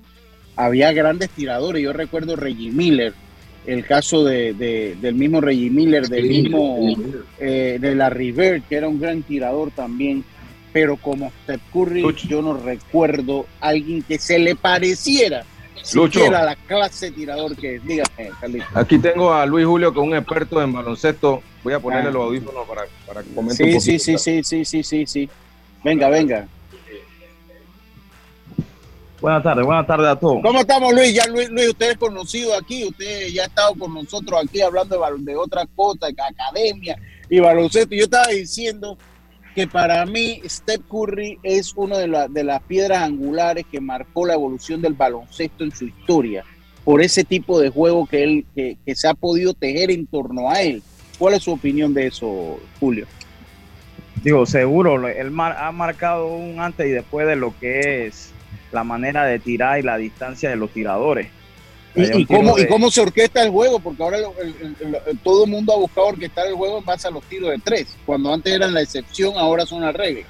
había 0.57 0.91
grandes 0.91 1.29
tiradores. 1.29 1.81
Yo 1.81 1.93
recuerdo 1.93 2.35
Reggie 2.35 2.71
Miller, 2.71 3.13
el 3.65 3.85
caso 3.85 4.23
de, 4.25 4.53
de- 4.53 4.95
del 5.01 5.15
mismo 5.15 5.39
Reggie 5.41 5.69
Miller, 5.69 6.07
del 6.07 6.27
mismo 6.27 6.95
eh, 7.39 7.77
de 7.79 7.95
la 7.95 8.09
River, 8.09 8.61
que 8.63 8.75
era 8.75 8.87
un 8.87 8.99
gran 8.99 9.23
tirador 9.23 9.71
también. 9.71 10.23
Pero 10.73 10.97
como 10.97 11.31
Steph 11.43 11.61
Curry, 11.73 12.03
yo 12.27 12.41
no 12.41 12.53
recuerdo 12.55 13.47
alguien 13.61 14.03
que 14.03 14.19
se 14.19 14.37
le 14.37 14.55
pareciera 14.55 15.43
Lucho. 15.93 16.19
siquiera 16.19 16.39
a 16.39 16.45
la 16.45 16.55
clase 16.55 17.07
de 17.07 17.11
tirador 17.13 17.55
que 17.55 17.75
es. 17.75 17.83
Dígame, 17.85 18.31
Carlito. 18.39 18.65
Aquí 18.73 18.99
tengo 18.99 19.33
a 19.33 19.45
Luis 19.45 19.65
Julio, 19.65 19.93
que 19.93 19.99
es 19.99 20.05
un 20.05 20.15
experto 20.15 20.61
en 20.61 20.73
baloncesto. 20.73 21.41
Voy 21.63 21.73
a 21.73 21.79
ponerle 21.79 22.09
Ah. 22.09 22.13
los 22.13 22.23
audífonos 22.23 22.67
para, 22.67 22.81
para 23.05 23.23
que 23.23 23.29
comente 23.33 23.63
un 23.63 23.69
Sí, 23.69 23.77
poquito. 23.77 23.99
sí, 24.03 24.17
sí, 24.17 24.17
sí, 24.17 24.43
sí, 24.43 24.65
sí, 24.65 24.83
sí, 24.83 25.05
sí. 25.05 25.29
Venga, 25.83 26.09
venga. 26.09 26.47
Buenas 29.19 29.41
tardes, 29.41 29.65
buenas 29.65 29.87
tardes 29.87 30.07
a 30.09 30.15
todos. 30.15 30.41
¿Cómo 30.43 30.59
estamos, 30.59 30.93
Luis? 30.93 31.11
Ya 31.13 31.25
Luis, 31.25 31.49
Luis, 31.49 31.69
usted 31.69 31.91
es 31.91 31.97
conocido 31.97 32.55
aquí, 32.55 32.85
usted 32.85 33.27
ya 33.29 33.43
ha 33.43 33.45
estado 33.47 33.73
con 33.73 33.91
nosotros 33.93 34.39
aquí 34.43 34.61
hablando 34.61 34.95
de, 34.99 35.23
de 35.31 35.35
otras 35.35 35.65
cosas, 35.75 36.11
de 36.15 36.21
academia 36.21 36.95
y 37.27 37.39
baloncesto. 37.39 37.95
Yo 37.95 38.03
estaba 38.03 38.27
diciendo 38.27 38.95
que 39.57 39.65
para 39.65 40.05
mí 40.05 40.39
Steph 40.47 40.81
Curry 40.87 41.39
es 41.41 41.73
una 41.75 41.97
de, 41.97 42.27
de 42.29 42.43
las 42.43 42.61
piedras 42.61 43.01
angulares 43.01 43.65
que 43.71 43.81
marcó 43.81 44.23
la 44.23 44.35
evolución 44.35 44.83
del 44.83 44.93
baloncesto 44.93 45.63
en 45.63 45.71
su 45.71 45.85
historia, 45.85 46.43
por 46.85 47.01
ese 47.01 47.23
tipo 47.23 47.59
de 47.59 47.71
juego 47.71 48.05
que 48.05 48.23
él 48.23 48.45
que, 48.53 48.77
se 48.93 49.07
ha 49.07 49.15
podido 49.15 49.55
tejer 49.55 49.89
en 49.89 50.05
torno 50.05 50.51
a 50.51 50.61
él. 50.61 50.83
¿Cuál 51.17 51.33
es 51.33 51.41
su 51.41 51.53
opinión 51.53 51.91
de 51.91 52.05
eso, 52.05 52.59
Julio? 52.79 53.07
Digo, 54.23 54.45
seguro, 54.45 55.07
él 55.07 55.31
mar- 55.31 55.57
ha 55.57 55.71
marcado 55.71 56.27
un 56.27 56.59
antes 56.59 56.85
y 56.85 56.91
después 56.91 57.25
de 57.25 57.35
lo 57.35 57.51
que 57.59 58.05
es 58.05 58.29
la 58.71 58.83
manera 58.83 59.25
de 59.25 59.39
tirar 59.39 59.79
y 59.79 59.81
la 59.81 59.97
distancia 59.97 60.51
de 60.51 60.55
los 60.55 60.69
tiradores. 60.69 61.29
¿Y, 61.97 62.25
cómo, 62.25 62.57
¿Y 62.59 62.67
cómo 62.67 62.91
se 62.91 63.01
orquesta 63.01 63.41
el 63.43 63.49
juego? 63.49 63.79
Porque 63.79 64.03
ahora 64.03 64.17
lo- 64.19 64.33
el- 64.41 64.55
el- 64.79 64.97
el- 65.07 65.17
todo 65.19 65.45
el 65.45 65.51
mundo 65.51 65.73
ha 65.73 65.77
buscado 65.77 66.07
orquestar 66.07 66.47
el 66.47 66.53
juego 66.53 66.77
en 66.79 66.85
base 66.85 67.07
a 67.07 67.11
los 67.11 67.23
tiros 67.23 67.49
de 67.51 67.57
tres. 67.59 67.95
Cuando 68.05 68.33
antes 68.33 68.53
eran 68.53 68.73
la 68.73 68.81
excepción, 68.81 69.33
ahora 69.37 69.65
son 69.65 69.81
la 69.81 69.91
regla. 69.91 70.23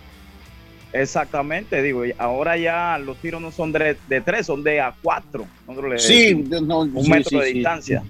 Exactamente, 0.93 1.81
digo, 1.81 2.03
ahora 2.17 2.57
ya 2.57 2.97
los 2.97 3.17
tiros 3.17 3.41
no 3.41 3.51
son 3.51 3.71
de, 3.71 3.97
de 4.07 4.21
tres, 4.21 4.45
son 4.45 4.63
de 4.63 4.79
a 4.79 4.93
cuatro. 5.01 5.45
Le 5.89 5.99
Sí, 5.99 6.33
no, 6.61 6.79
un 6.79 7.03
sí, 7.03 7.09
metro 7.09 7.29
sí, 7.29 7.37
de 7.37 7.45
sí. 7.47 7.53
distancia. 7.55 8.03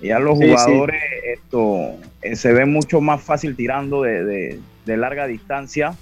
Ya 0.00 0.18
los 0.18 0.36
jugadores 0.38 1.00
esto 1.24 1.94
eh, 2.22 2.34
se 2.36 2.52
ven 2.52 2.72
mucho 2.72 3.00
más 3.00 3.22
fácil 3.22 3.54
tirando 3.54 4.02
de, 4.02 4.24
de- 4.24 4.60
de 4.84 4.96
larga 4.96 5.26
distancia 5.28 5.94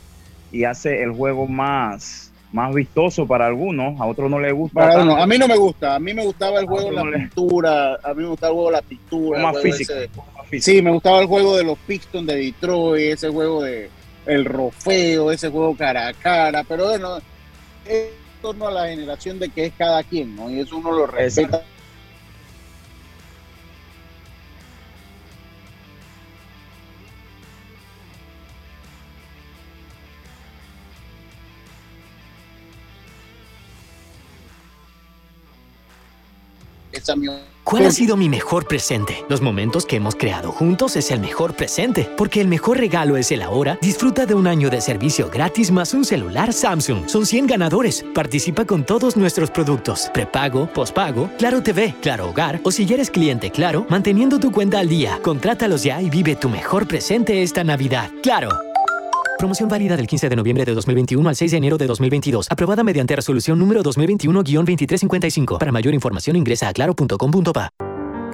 y 0.53 0.65
hace 0.65 1.03
el 1.03 1.13
juego 1.13 1.47
más, 1.47 2.30
más 2.53 2.75
vistoso 2.75 3.27
para 3.27 3.47
algunos, 3.47 4.01
a 4.01 4.07
otros 4.07 4.31
no 4.31 4.41
les 4.41 4.53
gusta. 4.53 4.81
Para 4.81 4.95
tanto. 4.95 5.13
uno, 5.15 5.23
a 5.23 5.27
mí 5.27 5.39
no 5.39 5.47
me 5.49 5.57
gusta. 5.57 5.95
A 5.95 5.99
mí 6.01 6.13
me 6.15 6.25
gustaba 6.25 6.61
el 6.61 6.67
juego 6.67 6.91
de 6.91 6.97
la 6.97 7.05
no 7.05 7.13
pintura. 7.13 7.95
A 8.03 8.15
mí 8.15 8.23
me 8.23 8.29
gustaba 8.29 8.51
el 8.51 8.55
juego 8.55 8.71
de 8.71 8.77
la 8.77 8.83
pintura. 8.83 9.39
el 9.39 9.45
más 9.45 9.53
juego 9.53 9.63
físico, 9.65 9.93
ese 9.93 10.01
de- 10.01 10.09
más 10.17 10.49
físico. 10.49 10.77
Sí, 10.77 10.83
me 10.83 10.91
gustaba 10.91 11.21
el 11.21 11.27
juego 11.27 11.57
de 11.57 11.65
los 11.65 11.79
Pistons 11.79 12.27
de 12.27 12.37
Detroit, 12.37 13.13
ese 13.13 13.29
juego 13.29 13.63
de, 13.63 13.89
el 14.27 14.45
rofeo, 14.45 15.31
ese 15.31 15.49
juego 15.49 15.77
cara 15.77 16.09
a 16.09 16.13
cara, 16.13 16.65
pero 16.69 16.87
bueno, 16.87 17.19
es 17.87 18.09
en 18.41 18.43
torno 18.43 18.69
a 18.69 18.71
la 18.71 18.89
generación 18.89 19.39
de 19.39 19.49
que 19.51 19.67
es 19.67 19.73
cada 19.77 20.03
quien, 20.03 20.35
¿no? 20.35 20.51
Y 20.51 20.61
eso 20.61 20.77
uno 20.77 20.93
lo 20.93 21.07
respeta. 21.07 21.63
Mi 37.17 37.29
¿Cuál 37.63 37.87
ha 37.87 37.91
sido 37.93 38.17
mi 38.17 38.29
mejor 38.29 38.67
presente? 38.67 39.25
Los 39.29 39.43
momentos 39.43 39.87
que 39.87 39.97
hemos 39.97 40.17
creado 40.17 40.51
juntos 40.51 40.97
es 40.97 41.11
el 41.13 41.21
mejor 41.21 41.55
presente, 41.55 42.11
porque 42.17 42.41
el 42.41 42.49
mejor 42.49 42.79
regalo 42.79 43.17
es 43.17 43.31
el 43.31 43.43
ahora. 43.43 43.79
Disfruta 43.81 44.27
de 44.27 44.35
un 44.35 44.49
año 44.49 44.71
de 44.71 44.81
servicio 44.81 45.31
gratis 45.31 45.71
más 45.71 45.95
un 45.95 46.05
celular 46.05 46.53
Samsung. 46.53 47.09
Son 47.09 47.27
100 47.27 47.47
ganadores. 47.47 48.05
Participa 48.13 48.65
con 48.65 48.85
todos 48.85 49.17
nuestros 49.17 49.51
productos. 49.51 50.11
Prepago, 50.13 50.67
pospago, 50.73 51.31
Claro 51.39 51.63
TV, 51.63 51.95
Claro 52.01 52.31
Hogar 52.31 52.61
o 52.65 52.73
si 52.73 52.93
eres 52.93 53.11
cliente 53.11 53.51
Claro, 53.51 53.87
manteniendo 53.89 54.41
tu 54.41 54.51
cuenta 54.51 54.81
al 54.81 54.89
día. 54.89 55.21
Contrátalos 55.23 55.85
ya 55.85 56.03
y 56.03 56.11
vive 56.11 56.35
tu 56.35 56.49
mejor 56.49 56.89
presente 56.89 57.43
esta 57.43 57.63
Navidad. 57.63 58.11
Claro. 58.23 58.70
Promoción 59.41 59.71
válida 59.71 59.97
del 59.97 60.07
15 60.07 60.29
de 60.29 60.37
noviembre 60.37 60.67
de 60.67 60.75
2021 60.75 61.27
al 61.27 61.35
6 61.35 61.53
de 61.53 61.57
enero 61.57 61.79
de 61.79 61.87
2022. 61.87 62.49
Aprobada 62.51 62.85
mediante 62.85 63.17
resolución 63.17 63.59
número 63.59 63.83
2021-2355. 63.83 65.57
Para 65.57 65.73
mayor 65.73 65.95
información 65.95 66.37
ingresa 66.37 66.69
a 66.69 66.75
claro.com.pa. 66.75 67.71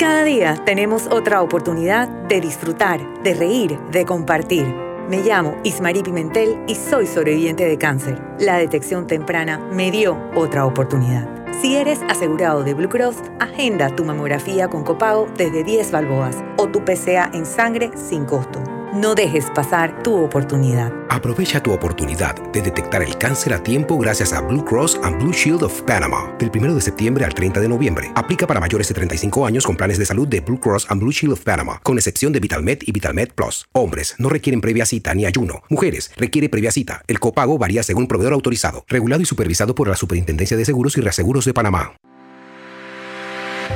Cada 0.00 0.24
día 0.24 0.56
tenemos 0.66 1.06
otra 1.06 1.42
oportunidad 1.42 2.08
de 2.26 2.40
disfrutar, 2.40 3.22
de 3.22 3.34
reír, 3.34 3.78
de 3.92 4.04
compartir. 4.04 4.66
Me 5.08 5.22
llamo 5.22 5.56
Ismarí 5.62 6.02
Pimentel 6.02 6.56
y 6.66 6.74
soy 6.74 7.06
sobreviviente 7.06 7.64
de 7.66 7.78
cáncer. 7.78 8.20
La 8.40 8.56
detección 8.56 9.06
temprana 9.06 9.58
me 9.72 9.92
dio 9.92 10.18
otra 10.34 10.66
oportunidad. 10.66 11.30
Si 11.62 11.76
eres 11.76 12.00
asegurado 12.08 12.64
de 12.64 12.74
Blue 12.74 12.88
Cross, 12.88 13.18
agenda 13.38 13.94
tu 13.94 14.04
mamografía 14.04 14.66
con 14.66 14.82
copago 14.82 15.28
desde 15.36 15.62
10 15.62 15.88
balboas 15.92 16.42
o 16.56 16.66
tu 16.66 16.84
PCA 16.84 17.30
en 17.32 17.46
sangre 17.46 17.92
sin 17.94 18.24
costo. 18.24 18.75
No 18.96 19.14
dejes 19.14 19.44
pasar 19.54 20.02
tu 20.02 20.14
oportunidad. 20.14 20.90
Aprovecha 21.10 21.62
tu 21.62 21.70
oportunidad 21.70 22.34
de 22.50 22.62
detectar 22.62 23.02
el 23.02 23.18
cáncer 23.18 23.52
a 23.52 23.62
tiempo 23.62 23.98
gracias 23.98 24.32
a 24.32 24.40
Blue 24.40 24.64
Cross 24.64 24.98
and 25.02 25.20
Blue 25.20 25.34
Shield 25.34 25.64
of 25.64 25.82
Panama. 25.82 26.34
Del 26.38 26.50
1 26.50 26.74
de 26.74 26.80
septiembre 26.80 27.26
al 27.26 27.34
30 27.34 27.60
de 27.60 27.68
noviembre. 27.68 28.10
Aplica 28.14 28.46
para 28.46 28.58
mayores 28.58 28.88
de 28.88 28.94
35 28.94 29.44
años 29.44 29.66
con 29.66 29.76
planes 29.76 29.98
de 29.98 30.06
salud 30.06 30.26
de 30.26 30.40
Blue 30.40 30.58
Cross 30.58 30.86
and 30.88 31.02
Blue 31.02 31.12
Shield 31.12 31.34
of 31.34 31.40
Panama, 31.42 31.78
con 31.82 31.98
excepción 31.98 32.32
de 32.32 32.40
VitalMed 32.40 32.78
y 32.86 32.92
VitalMed 32.92 33.32
Plus. 33.34 33.66
Hombres 33.72 34.14
no 34.16 34.30
requieren 34.30 34.62
previa 34.62 34.86
cita 34.86 35.12
ni 35.12 35.26
ayuno. 35.26 35.62
Mujeres 35.68 36.10
requiere 36.16 36.48
previa 36.48 36.70
cita. 36.70 37.02
El 37.06 37.20
copago 37.20 37.58
varía 37.58 37.82
según 37.82 38.08
proveedor 38.08 38.32
autorizado, 38.32 38.86
regulado 38.88 39.20
y 39.20 39.26
supervisado 39.26 39.74
por 39.74 39.88
la 39.88 39.96
Superintendencia 39.96 40.56
de 40.56 40.64
Seguros 40.64 40.96
y 40.96 41.02
Reaseguros 41.02 41.44
de 41.44 41.52
Panamá. 41.52 41.92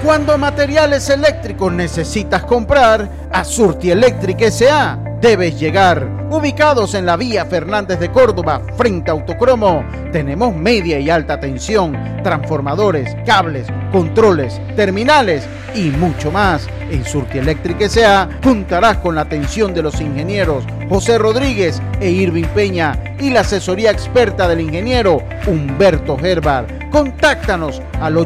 Cuando 0.04 0.38
materiales 0.38 1.10
eléctricos 1.10 1.70
necesitas 1.70 2.42
comprar, 2.44 3.06
a 3.30 3.44
Surti 3.44 3.90
Electric 3.90 4.40
S.A. 4.40 4.98
debes 5.20 5.60
llegar. 5.60 6.08
Ubicados 6.30 6.94
en 6.94 7.04
la 7.04 7.18
vía 7.18 7.44
Fernández 7.44 8.00
de 8.00 8.10
Córdoba, 8.10 8.62
frente 8.78 9.10
a 9.10 9.14
Autocromo, 9.14 9.84
tenemos 10.10 10.56
media 10.56 10.98
y 10.98 11.10
alta 11.10 11.38
tensión, 11.38 12.22
transformadores, 12.22 13.14
cables, 13.26 13.66
controles, 13.92 14.58
terminales 14.74 15.46
y 15.74 15.90
mucho 15.90 16.32
más. 16.32 16.66
En 16.90 17.04
Surti 17.04 17.36
Electric 17.38 17.82
S.A. 17.82 18.28
contarás 18.42 18.96
con 18.98 19.14
la 19.14 19.20
atención 19.22 19.74
de 19.74 19.82
los 19.82 20.00
ingenieros 20.00 20.64
José 20.88 21.18
Rodríguez 21.18 21.80
e 22.00 22.10
Irving 22.10 22.48
Peña 22.54 22.98
y 23.20 23.30
la 23.30 23.40
asesoría 23.40 23.90
experta 23.90 24.48
del 24.48 24.62
ingeniero 24.62 25.22
Humberto 25.46 26.16
Gerbar. 26.16 26.66
Contáctanos 26.90 27.80
al 28.00 28.16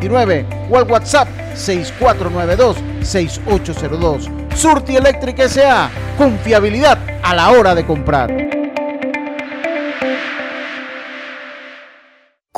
831-7629 0.00 0.70
o 0.70 0.78
al 0.78 0.90
WhatsApp 0.90 1.28
6492-6802. 1.54 4.54
Surti 4.54 4.96
Electric 4.96 5.38
S.A. 5.40 5.90
Confiabilidad 6.16 6.96
a 7.22 7.34
la 7.34 7.50
hora 7.50 7.74
de 7.74 7.84
comprar. 7.84 8.57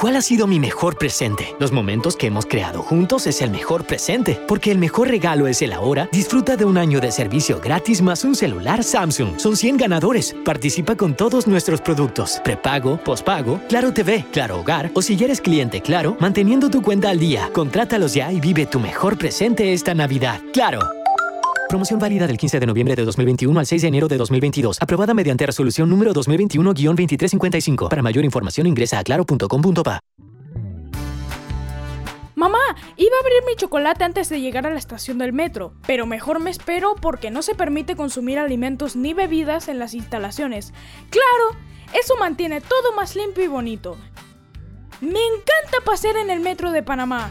¿Cuál 0.00 0.16
ha 0.16 0.22
sido 0.22 0.46
mi 0.46 0.58
mejor 0.58 0.96
presente? 0.96 1.54
Los 1.58 1.72
momentos 1.72 2.16
que 2.16 2.28
hemos 2.28 2.46
creado 2.46 2.80
juntos 2.80 3.26
es 3.26 3.42
el 3.42 3.50
mejor 3.50 3.84
presente, 3.84 4.40
porque 4.48 4.70
el 4.70 4.78
mejor 4.78 5.08
regalo 5.08 5.46
es 5.46 5.60
el 5.60 5.74
ahora. 5.74 6.08
Disfruta 6.10 6.56
de 6.56 6.64
un 6.64 6.78
año 6.78 7.02
de 7.02 7.12
servicio 7.12 7.60
gratis 7.60 8.00
más 8.00 8.24
un 8.24 8.34
celular 8.34 8.82
Samsung. 8.82 9.38
Son 9.38 9.58
100 9.58 9.76
ganadores. 9.76 10.34
Participa 10.42 10.96
con 10.96 11.14
todos 11.14 11.46
nuestros 11.46 11.82
productos. 11.82 12.40
Prepago, 12.42 12.96
pospago, 12.96 13.60
Claro 13.68 13.92
TV, 13.92 14.24
Claro 14.32 14.60
Hogar 14.60 14.90
o 14.94 15.02
si 15.02 15.16
ya 15.16 15.26
eres 15.26 15.42
cliente 15.42 15.82
Claro, 15.82 16.16
manteniendo 16.18 16.70
tu 16.70 16.80
cuenta 16.80 17.10
al 17.10 17.18
día. 17.18 17.50
Contrátalos 17.52 18.14
ya 18.14 18.32
y 18.32 18.40
vive 18.40 18.64
tu 18.64 18.80
mejor 18.80 19.18
presente 19.18 19.74
esta 19.74 19.92
Navidad. 19.92 20.40
Claro. 20.54 20.99
Promoción 21.70 22.00
válida 22.00 22.26
del 22.26 22.36
15 22.36 22.58
de 22.58 22.66
noviembre 22.66 22.96
de 22.96 23.04
2021 23.04 23.60
al 23.60 23.64
6 23.64 23.82
de 23.82 23.88
enero 23.88 24.08
de 24.08 24.16
2022. 24.16 24.78
Aprobada 24.82 25.14
mediante 25.14 25.46
resolución 25.46 25.88
número 25.88 26.12
2021-2355. 26.12 27.88
Para 27.88 28.02
mayor 28.02 28.24
información 28.24 28.66
ingresa 28.66 28.98
a 28.98 29.04
claro.com.pa. 29.04 30.00
Mamá, 32.34 32.58
iba 32.96 33.16
a 33.16 33.20
abrir 33.20 33.44
mi 33.46 33.54
chocolate 33.54 34.02
antes 34.02 34.28
de 34.28 34.40
llegar 34.40 34.66
a 34.66 34.70
la 34.70 34.80
estación 34.80 35.18
del 35.18 35.32
metro, 35.32 35.72
pero 35.86 36.06
mejor 36.06 36.40
me 36.40 36.50
espero 36.50 36.96
porque 37.00 37.30
no 37.30 37.40
se 37.40 37.54
permite 37.54 37.94
consumir 37.94 38.40
alimentos 38.40 38.96
ni 38.96 39.14
bebidas 39.14 39.68
en 39.68 39.78
las 39.78 39.94
instalaciones. 39.94 40.74
Claro, 41.10 41.56
eso 41.96 42.16
mantiene 42.18 42.60
todo 42.60 42.96
más 42.96 43.14
limpio 43.14 43.44
y 43.44 43.46
bonito. 43.46 43.96
Me 45.00 45.10
encanta 45.10 45.84
pasear 45.84 46.16
en 46.16 46.30
el 46.30 46.40
metro 46.40 46.72
de 46.72 46.82
Panamá. 46.82 47.30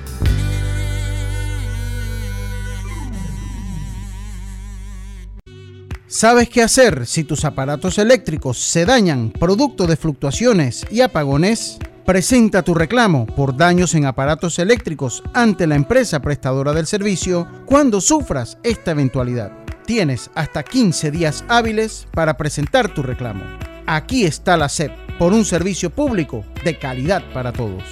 ¿Sabes 6.11 6.49
qué 6.49 6.63
hacer 6.63 7.05
si 7.05 7.23
tus 7.23 7.45
aparatos 7.45 7.99
eléctricos 7.99 8.57
se 8.57 8.83
dañan 8.83 9.29
producto 9.29 9.85
de 9.85 9.95
fluctuaciones 9.95 10.83
y 10.89 11.01
apagones? 11.01 11.77
Presenta 12.03 12.63
tu 12.63 12.73
reclamo 12.73 13.27
por 13.27 13.55
daños 13.55 13.93
en 13.93 14.07
aparatos 14.07 14.57
eléctricos 14.57 15.21
ante 15.35 15.67
la 15.67 15.75
empresa 15.75 16.19
prestadora 16.19 16.73
del 16.73 16.87
servicio 16.87 17.47
cuando 17.67 18.01
sufras 18.01 18.57
esta 18.63 18.89
eventualidad. 18.89 19.51
Tienes 19.85 20.31
hasta 20.33 20.63
15 20.63 21.11
días 21.11 21.45
hábiles 21.47 22.07
para 22.11 22.37
presentar 22.37 22.91
tu 22.91 23.03
reclamo. 23.03 23.43
Aquí 23.85 24.25
está 24.25 24.57
la 24.57 24.67
SEP 24.67 24.91
por 25.19 25.31
un 25.31 25.45
servicio 25.45 25.91
público 25.91 26.43
de 26.63 26.79
calidad 26.79 27.21
para 27.33 27.53
todos. 27.53 27.83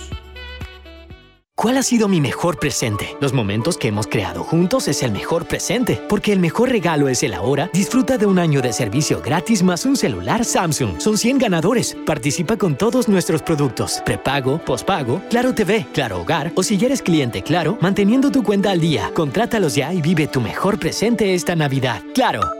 ¿Cuál 1.59 1.77
ha 1.77 1.81
sido 1.81 2.07
mi 2.07 2.21
mejor 2.21 2.59
presente? 2.59 3.17
Los 3.19 3.33
momentos 3.33 3.79
que 3.79 3.87
hemos 3.87 4.05
creado 4.05 4.43
juntos 4.43 4.87
es 4.87 5.01
el 5.01 5.11
mejor 5.11 5.47
presente, 5.47 5.99
porque 6.07 6.31
el 6.31 6.39
mejor 6.39 6.69
regalo 6.69 7.09
es 7.09 7.23
el 7.23 7.33
ahora. 7.33 7.71
Disfruta 7.73 8.19
de 8.19 8.27
un 8.27 8.37
año 8.37 8.61
de 8.61 8.71
servicio 8.71 9.23
gratis 9.23 9.63
más 9.63 9.83
un 9.83 9.97
celular 9.97 10.45
Samsung. 10.45 11.01
Son 11.01 11.17
100 11.17 11.39
ganadores. 11.39 11.97
Participa 12.05 12.57
con 12.57 12.75
todos 12.75 13.09
nuestros 13.09 13.41
productos. 13.41 14.03
Prepago, 14.05 14.59
pospago, 14.59 15.19
Claro 15.31 15.55
TV, 15.55 15.87
Claro 15.93 16.21
Hogar 16.21 16.51
o 16.53 16.61
si 16.61 16.77
ya 16.77 16.85
eres 16.85 17.01
cliente 17.01 17.41
Claro, 17.41 17.75
manteniendo 17.81 18.29
tu 18.29 18.43
cuenta 18.43 18.69
al 18.69 18.79
día. 18.79 19.09
Contrátalos 19.15 19.73
ya 19.73 19.91
y 19.91 19.99
vive 19.99 20.27
tu 20.27 20.41
mejor 20.41 20.77
presente 20.77 21.33
esta 21.33 21.55
Navidad. 21.55 22.03
Claro. 22.13 22.56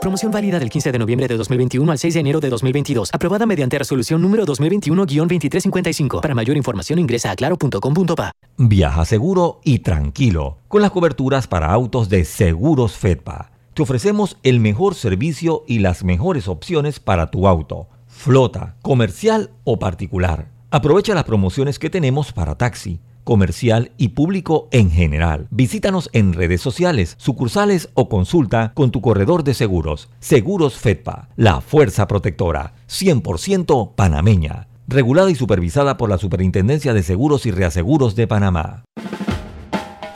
Promoción 0.00 0.30
válida 0.30 0.60
del 0.60 0.70
15 0.70 0.92
de 0.92 0.98
noviembre 0.98 1.26
de 1.26 1.36
2021 1.36 1.90
al 1.90 1.98
6 1.98 2.14
de 2.14 2.20
enero 2.20 2.40
de 2.40 2.48
2022. 2.50 3.10
Aprobada 3.12 3.46
mediante 3.46 3.78
resolución 3.78 4.22
número 4.22 4.46
2021-2355. 4.46 6.20
Para 6.20 6.34
mayor 6.34 6.56
información 6.56 7.00
ingresa 7.00 7.32
a 7.32 7.36
claro.com.pa. 7.36 8.32
Viaja 8.56 9.04
seguro 9.04 9.60
y 9.64 9.80
tranquilo 9.80 10.58
con 10.68 10.82
las 10.82 10.92
coberturas 10.92 11.48
para 11.48 11.72
autos 11.72 12.08
de 12.08 12.24
Seguros 12.24 12.92
Fedpa. 12.92 13.50
Te 13.74 13.82
ofrecemos 13.82 14.38
el 14.42 14.60
mejor 14.60 14.94
servicio 14.94 15.64
y 15.66 15.80
las 15.80 16.04
mejores 16.04 16.46
opciones 16.46 17.00
para 17.00 17.30
tu 17.30 17.48
auto, 17.48 17.88
flota, 18.06 18.76
comercial 18.82 19.50
o 19.64 19.78
particular. 19.78 20.48
Aprovecha 20.70 21.14
las 21.14 21.24
promociones 21.24 21.78
que 21.78 21.90
tenemos 21.90 22.32
para 22.32 22.56
taxi 22.56 23.00
comercial 23.28 23.92
y 23.98 24.08
público 24.08 24.68
en 24.70 24.90
general. 24.90 25.48
Visítanos 25.50 26.08
en 26.14 26.32
redes 26.32 26.62
sociales, 26.62 27.14
sucursales 27.18 27.90
o 27.92 28.08
consulta 28.08 28.72
con 28.72 28.90
tu 28.90 29.02
corredor 29.02 29.44
de 29.44 29.52
seguros. 29.52 30.08
Seguros 30.18 30.78
Fedpa, 30.78 31.28
la 31.36 31.60
fuerza 31.60 32.08
protectora, 32.08 32.72
100% 32.88 33.94
panameña. 33.94 34.68
Regulada 34.86 35.30
y 35.30 35.34
supervisada 35.34 35.98
por 35.98 36.08
la 36.08 36.16
Superintendencia 36.16 36.94
de 36.94 37.02
Seguros 37.02 37.44
y 37.44 37.50
Reaseguros 37.50 38.16
de 38.16 38.26
Panamá. 38.26 38.84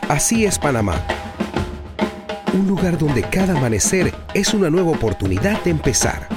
Así 0.08 0.46
es 0.46 0.58
Panamá. 0.58 0.94
Un 2.54 2.66
lugar 2.66 2.96
donde 2.96 3.24
cada 3.24 3.58
amanecer 3.58 4.14
es 4.32 4.54
una 4.54 4.70
nueva 4.70 4.92
oportunidad 4.92 5.62
de 5.64 5.70
empezar. 5.70 6.28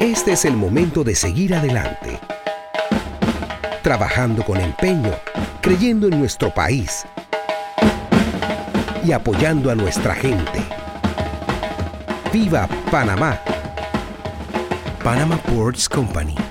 Este 0.00 0.32
es 0.32 0.44
el 0.44 0.56
momento 0.56 1.04
de 1.04 1.14
seguir 1.14 1.54
adelante 1.54 2.18
trabajando 3.82 4.44
con 4.44 4.60
empeño, 4.60 5.12
creyendo 5.60 6.08
en 6.08 6.18
nuestro 6.18 6.52
país 6.52 7.04
y 9.04 9.12
apoyando 9.12 9.70
a 9.70 9.74
nuestra 9.74 10.14
gente. 10.14 10.62
¡Viva 12.32 12.68
Panamá! 12.90 13.38
Panama 15.02 15.36
Ports 15.36 15.88
Company. 15.88 16.47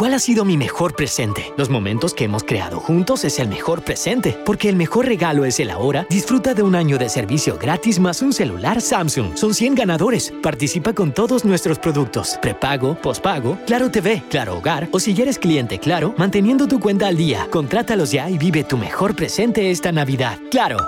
¿Cuál 0.00 0.14
ha 0.14 0.18
sido 0.18 0.46
mi 0.46 0.56
mejor 0.56 0.96
presente? 0.96 1.52
Los 1.58 1.68
momentos 1.68 2.14
que 2.14 2.24
hemos 2.24 2.42
creado 2.42 2.80
juntos 2.80 3.22
es 3.26 3.38
el 3.38 3.48
mejor 3.48 3.82
presente, 3.82 4.34
porque 4.46 4.70
el 4.70 4.76
mejor 4.76 5.04
regalo 5.04 5.44
es 5.44 5.60
el 5.60 5.68
ahora. 5.68 6.06
Disfruta 6.08 6.54
de 6.54 6.62
un 6.62 6.74
año 6.74 6.96
de 6.96 7.10
servicio 7.10 7.58
gratis 7.58 8.00
más 8.00 8.22
un 8.22 8.32
celular 8.32 8.80
Samsung. 8.80 9.36
Son 9.36 9.52
100 9.52 9.74
ganadores. 9.74 10.32
Participa 10.42 10.94
con 10.94 11.12
todos 11.12 11.44
nuestros 11.44 11.78
productos. 11.78 12.38
Prepago, 12.40 12.94
pospago, 12.94 13.58
Claro 13.66 13.90
TV, 13.90 14.22
Claro 14.30 14.56
Hogar 14.56 14.88
o 14.90 14.98
si 14.98 15.12
eres 15.20 15.38
cliente 15.38 15.78
Claro, 15.78 16.14
manteniendo 16.16 16.66
tu 16.66 16.80
cuenta 16.80 17.06
al 17.06 17.18
día. 17.18 17.46
Contrátalos 17.50 18.10
ya 18.10 18.30
y 18.30 18.38
vive 18.38 18.64
tu 18.64 18.78
mejor 18.78 19.14
presente 19.14 19.70
esta 19.70 19.92
Navidad. 19.92 20.38
Claro. 20.50 20.78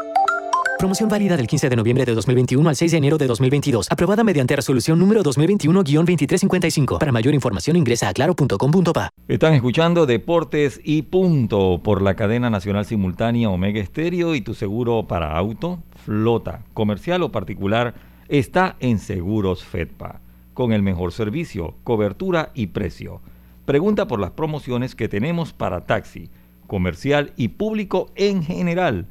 Promoción 0.82 1.08
válida 1.08 1.36
del 1.36 1.46
15 1.46 1.70
de 1.70 1.76
noviembre 1.76 2.04
de 2.04 2.12
2021 2.12 2.68
al 2.68 2.74
6 2.74 2.90
de 2.90 2.98
enero 2.98 3.16
de 3.16 3.28
2022. 3.28 3.86
Aprobada 3.88 4.24
mediante 4.24 4.56
resolución 4.56 4.98
número 4.98 5.22
2021-2355. 5.22 6.98
Para 6.98 7.12
mayor 7.12 7.34
información 7.34 7.76
ingresa 7.76 8.08
a 8.08 8.12
claro.com.pa. 8.12 9.10
Están 9.28 9.54
escuchando 9.54 10.06
Deportes 10.06 10.80
y 10.82 11.02
Punto 11.02 11.80
por 11.84 12.02
la 12.02 12.16
cadena 12.16 12.50
nacional 12.50 12.84
simultánea 12.84 13.48
Omega 13.48 13.80
Estéreo 13.80 14.34
y 14.34 14.40
tu 14.40 14.54
seguro 14.54 15.06
para 15.06 15.38
auto, 15.38 15.80
flota, 16.04 16.64
comercial 16.74 17.22
o 17.22 17.30
particular 17.30 17.94
está 18.26 18.74
en 18.80 18.98
Seguros 18.98 19.62
Fedpa. 19.62 20.20
Con 20.52 20.72
el 20.72 20.82
mejor 20.82 21.12
servicio, 21.12 21.76
cobertura 21.84 22.50
y 22.54 22.66
precio. 22.66 23.20
Pregunta 23.66 24.08
por 24.08 24.18
las 24.18 24.32
promociones 24.32 24.96
que 24.96 25.08
tenemos 25.08 25.52
para 25.52 25.86
taxi, 25.86 26.28
comercial 26.66 27.34
y 27.36 27.50
público 27.50 28.10
en 28.16 28.42
general. 28.42 29.06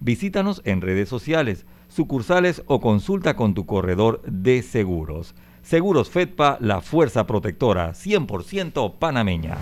Visítanos 0.00 0.60
en 0.64 0.80
redes 0.80 1.08
sociales, 1.08 1.66
sucursales 1.88 2.62
o 2.66 2.80
consulta 2.80 3.34
con 3.34 3.54
tu 3.54 3.66
corredor 3.66 4.22
de 4.26 4.62
seguros. 4.62 5.34
Seguros 5.62 6.10
Fedpa, 6.10 6.58
la 6.60 6.80
fuerza 6.80 7.26
protectora 7.26 7.92
100% 7.92 8.98
panameña. 8.98 9.56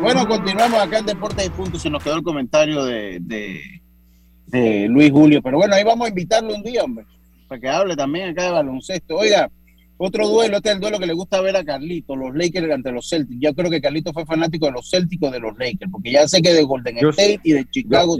Bueno, 0.00 0.26
continuamos 0.26 0.80
acá 0.80 0.98
en 0.98 1.06
Deportes 1.06 1.46
y 1.46 1.50
Puntos. 1.50 1.82
Se 1.82 1.90
nos 1.90 2.02
quedó 2.02 2.16
el 2.16 2.22
comentario 2.22 2.84
de, 2.84 3.18
de, 3.20 4.88
Luis 4.88 5.10
Julio. 5.10 5.42
Pero 5.42 5.58
bueno, 5.58 5.74
ahí 5.74 5.84
vamos 5.84 6.06
a 6.06 6.08
invitarlo 6.08 6.54
un 6.54 6.62
día, 6.62 6.84
hombre, 6.84 7.04
para 7.48 7.60
que 7.60 7.68
hable 7.68 7.96
también 7.96 8.30
acá 8.30 8.44
de 8.44 8.50
baloncesto. 8.52 9.16
Oiga, 9.16 9.50
otro 9.98 10.28
duelo, 10.28 10.56
este 10.58 10.68
es 10.70 10.74
el 10.76 10.80
duelo 10.80 10.98
que 10.98 11.06
le 11.06 11.12
gusta 11.14 11.40
ver 11.40 11.56
a 11.56 11.64
Carlito, 11.64 12.16
los 12.16 12.34
Lakers 12.34 12.70
ante 12.72 12.92
los 12.92 13.08
Celtics. 13.08 13.40
Yo 13.40 13.54
creo 13.54 13.70
que 13.70 13.80
Carlito 13.80 14.12
fue 14.12 14.26
fanático 14.26 14.66
de 14.66 14.72
los 14.72 14.90
Celtics 14.90 15.30
de 15.30 15.40
los 15.40 15.56
Lakers, 15.58 15.90
porque 15.90 16.12
ya 16.12 16.26
sé 16.28 16.42
que 16.42 16.52
de 16.52 16.62
Golden 16.64 16.96
Yo 17.00 17.10
State 17.10 17.40
y 17.44 17.52
de 17.52 17.64
Chicago 17.70 18.16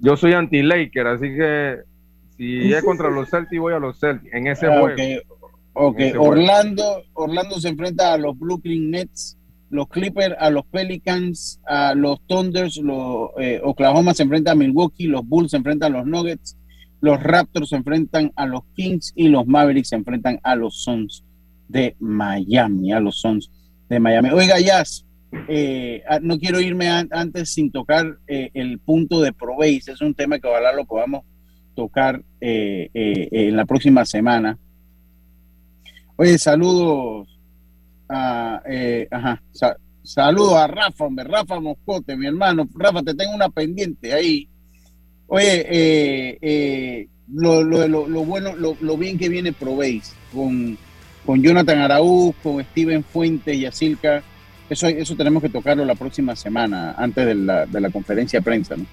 yo, 0.00 0.16
soy 0.16 0.32
anti-Laker, 0.32 1.06
así 1.06 1.26
que 1.36 1.76
si 2.36 2.72
es 2.74 2.82
contra 2.82 3.08
los 3.10 3.30
Celtics, 3.30 3.60
voy 3.60 3.72
a 3.74 3.78
los 3.78 3.98
Celtics 4.00 4.34
en 4.34 4.46
ese 4.48 4.66
Ah, 4.66 4.80
juego. 4.80 4.94
ok. 4.94 5.00
Ok, 5.76 5.98
En 6.00 6.06
ese 6.06 6.16
juego. 6.18 6.32
Orlando, 6.32 7.02
Orlando 7.14 7.60
se 7.60 7.68
enfrenta 7.68 8.12
a 8.12 8.18
los 8.18 8.38
Brooklyn 8.38 8.90
Nets, 8.90 9.38
los 9.70 9.88
Clippers 9.88 10.36
a 10.38 10.50
los 10.50 10.64
Pelicans, 10.66 11.60
a 11.66 11.94
los 11.94 12.20
Thunders, 12.26 12.76
los 12.76 13.30
eh, 13.38 13.60
Oklahoma 13.64 14.14
se 14.14 14.22
enfrenta 14.24 14.52
a 14.52 14.54
Milwaukee, 14.54 15.06
los 15.06 15.26
Bulls 15.26 15.50
se 15.52 15.56
enfrentan 15.56 15.94
a 15.94 15.98
los 15.98 16.06
Nuggets, 16.06 16.56
los 17.04 17.22
Raptors 17.22 17.68
se 17.68 17.76
enfrentan 17.76 18.32
a 18.34 18.46
los 18.46 18.62
Kings 18.74 19.12
y 19.14 19.28
los 19.28 19.46
Mavericks 19.46 19.88
se 19.90 19.96
enfrentan 19.96 20.40
a 20.42 20.56
los 20.56 20.82
Suns 20.82 21.24
de 21.68 21.94
Miami, 22.00 22.92
a 22.92 23.00
los 23.00 23.20
Suns 23.20 23.50
de 23.88 24.00
Miami. 24.00 24.30
Oiga, 24.30 24.58
Jazz, 24.58 25.04
eh, 25.48 26.02
ah, 26.08 26.18
no 26.22 26.38
quiero 26.38 26.60
irme 26.60 26.88
an- 26.88 27.08
antes 27.12 27.50
sin 27.52 27.70
tocar 27.70 28.18
eh, 28.26 28.50
el 28.54 28.78
punto 28.78 29.20
de 29.20 29.32
Probase, 29.32 29.92
es 29.92 30.00
un 30.00 30.14
tema 30.14 30.38
que 30.38 30.48
ojalá 30.48 30.72
lo 30.72 30.84
podamos 30.84 31.22
tocar 31.74 32.22
eh, 32.40 32.88
en 32.94 33.56
la 33.56 33.64
próxima 33.66 34.04
semana. 34.04 34.58
Oye, 36.16 36.38
saludos 36.38 37.28
a, 38.08 38.62
ajá, 39.10 39.42
sa- 39.52 39.76
a 40.16 40.66
Rafa, 40.66 41.04
hombre, 41.04 41.24
Rafa 41.24 41.58
Moscote, 41.60 42.16
mi 42.16 42.26
hermano. 42.26 42.68
Rafa, 42.74 43.02
te 43.02 43.14
tengo 43.14 43.34
una 43.34 43.48
pendiente 43.48 44.12
ahí. 44.12 44.48
Oye, 45.26 45.66
eh, 45.68 46.38
eh, 46.40 47.08
lo, 47.32 47.62
lo, 47.62 47.88
lo, 47.88 48.06
lo 48.06 48.24
bueno, 48.24 48.54
lo, 48.56 48.96
bien 48.96 49.18
que 49.18 49.28
viene 49.28 49.52
Probéis 49.52 50.14
con, 50.32 50.76
con 51.24 51.42
Jonathan 51.42 51.78
Araúz, 51.78 52.34
con 52.42 52.62
Steven 52.62 53.02
Fuentes 53.02 53.56
y 53.56 53.66
Asilca. 53.66 54.22
Eso, 54.68 54.86
eso 54.86 55.16
tenemos 55.16 55.42
que 55.42 55.48
tocarlo 55.48 55.84
la 55.84 55.94
próxima 55.94 56.36
semana, 56.36 56.94
antes 56.96 57.26
de 57.26 57.34
la, 57.34 57.66
de 57.66 57.80
la 57.80 57.90
conferencia 57.90 58.40
de 58.40 58.44
prensa, 58.44 58.76
¿no? 58.76 58.86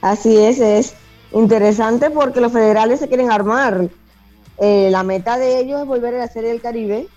Así 0.00 0.36
es, 0.36 0.60
es 0.60 0.94
interesante 1.32 2.10
porque 2.10 2.40
los 2.40 2.52
federales 2.52 3.00
se 3.00 3.08
quieren 3.08 3.30
armar. 3.30 3.88
Eh, 4.58 4.88
la 4.90 5.02
meta 5.02 5.38
de 5.38 5.60
ellos 5.60 5.80
es 5.80 5.86
volver 5.86 6.14
a 6.14 6.18
la 6.18 6.28
Serie 6.28 6.50
del 6.50 6.60
Caribe 6.60 7.08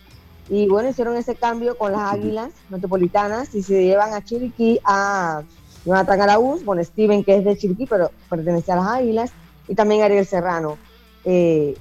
y 0.50 0.68
bueno, 0.68 0.90
hicieron 0.90 1.16
ese 1.16 1.36
cambio 1.36 1.78
con 1.78 1.92
las 1.92 2.14
Águilas 2.14 2.50
Metropolitanas 2.70 3.54
y 3.56 3.62
se 3.62 3.84
llevan 3.84 4.14
a 4.14 4.24
Chiriquí 4.24 4.80
a 4.84 5.44
Jonathan 5.90 6.22
Araúz, 6.22 6.64
con 6.64 6.84
Steven 6.86 7.24
que 7.24 7.38
es 7.38 7.44
de 7.44 7.58
Chiriquí 7.58 7.88
pero 7.88 8.12
pertenece 8.30 8.72
a 8.72 8.76
las 8.76 8.88
Águilas 8.88 9.32
y 9.68 9.74
también 9.74 10.04
Ariel 10.04 10.26
Serrano. 10.26 10.78
Eh, 11.26 11.76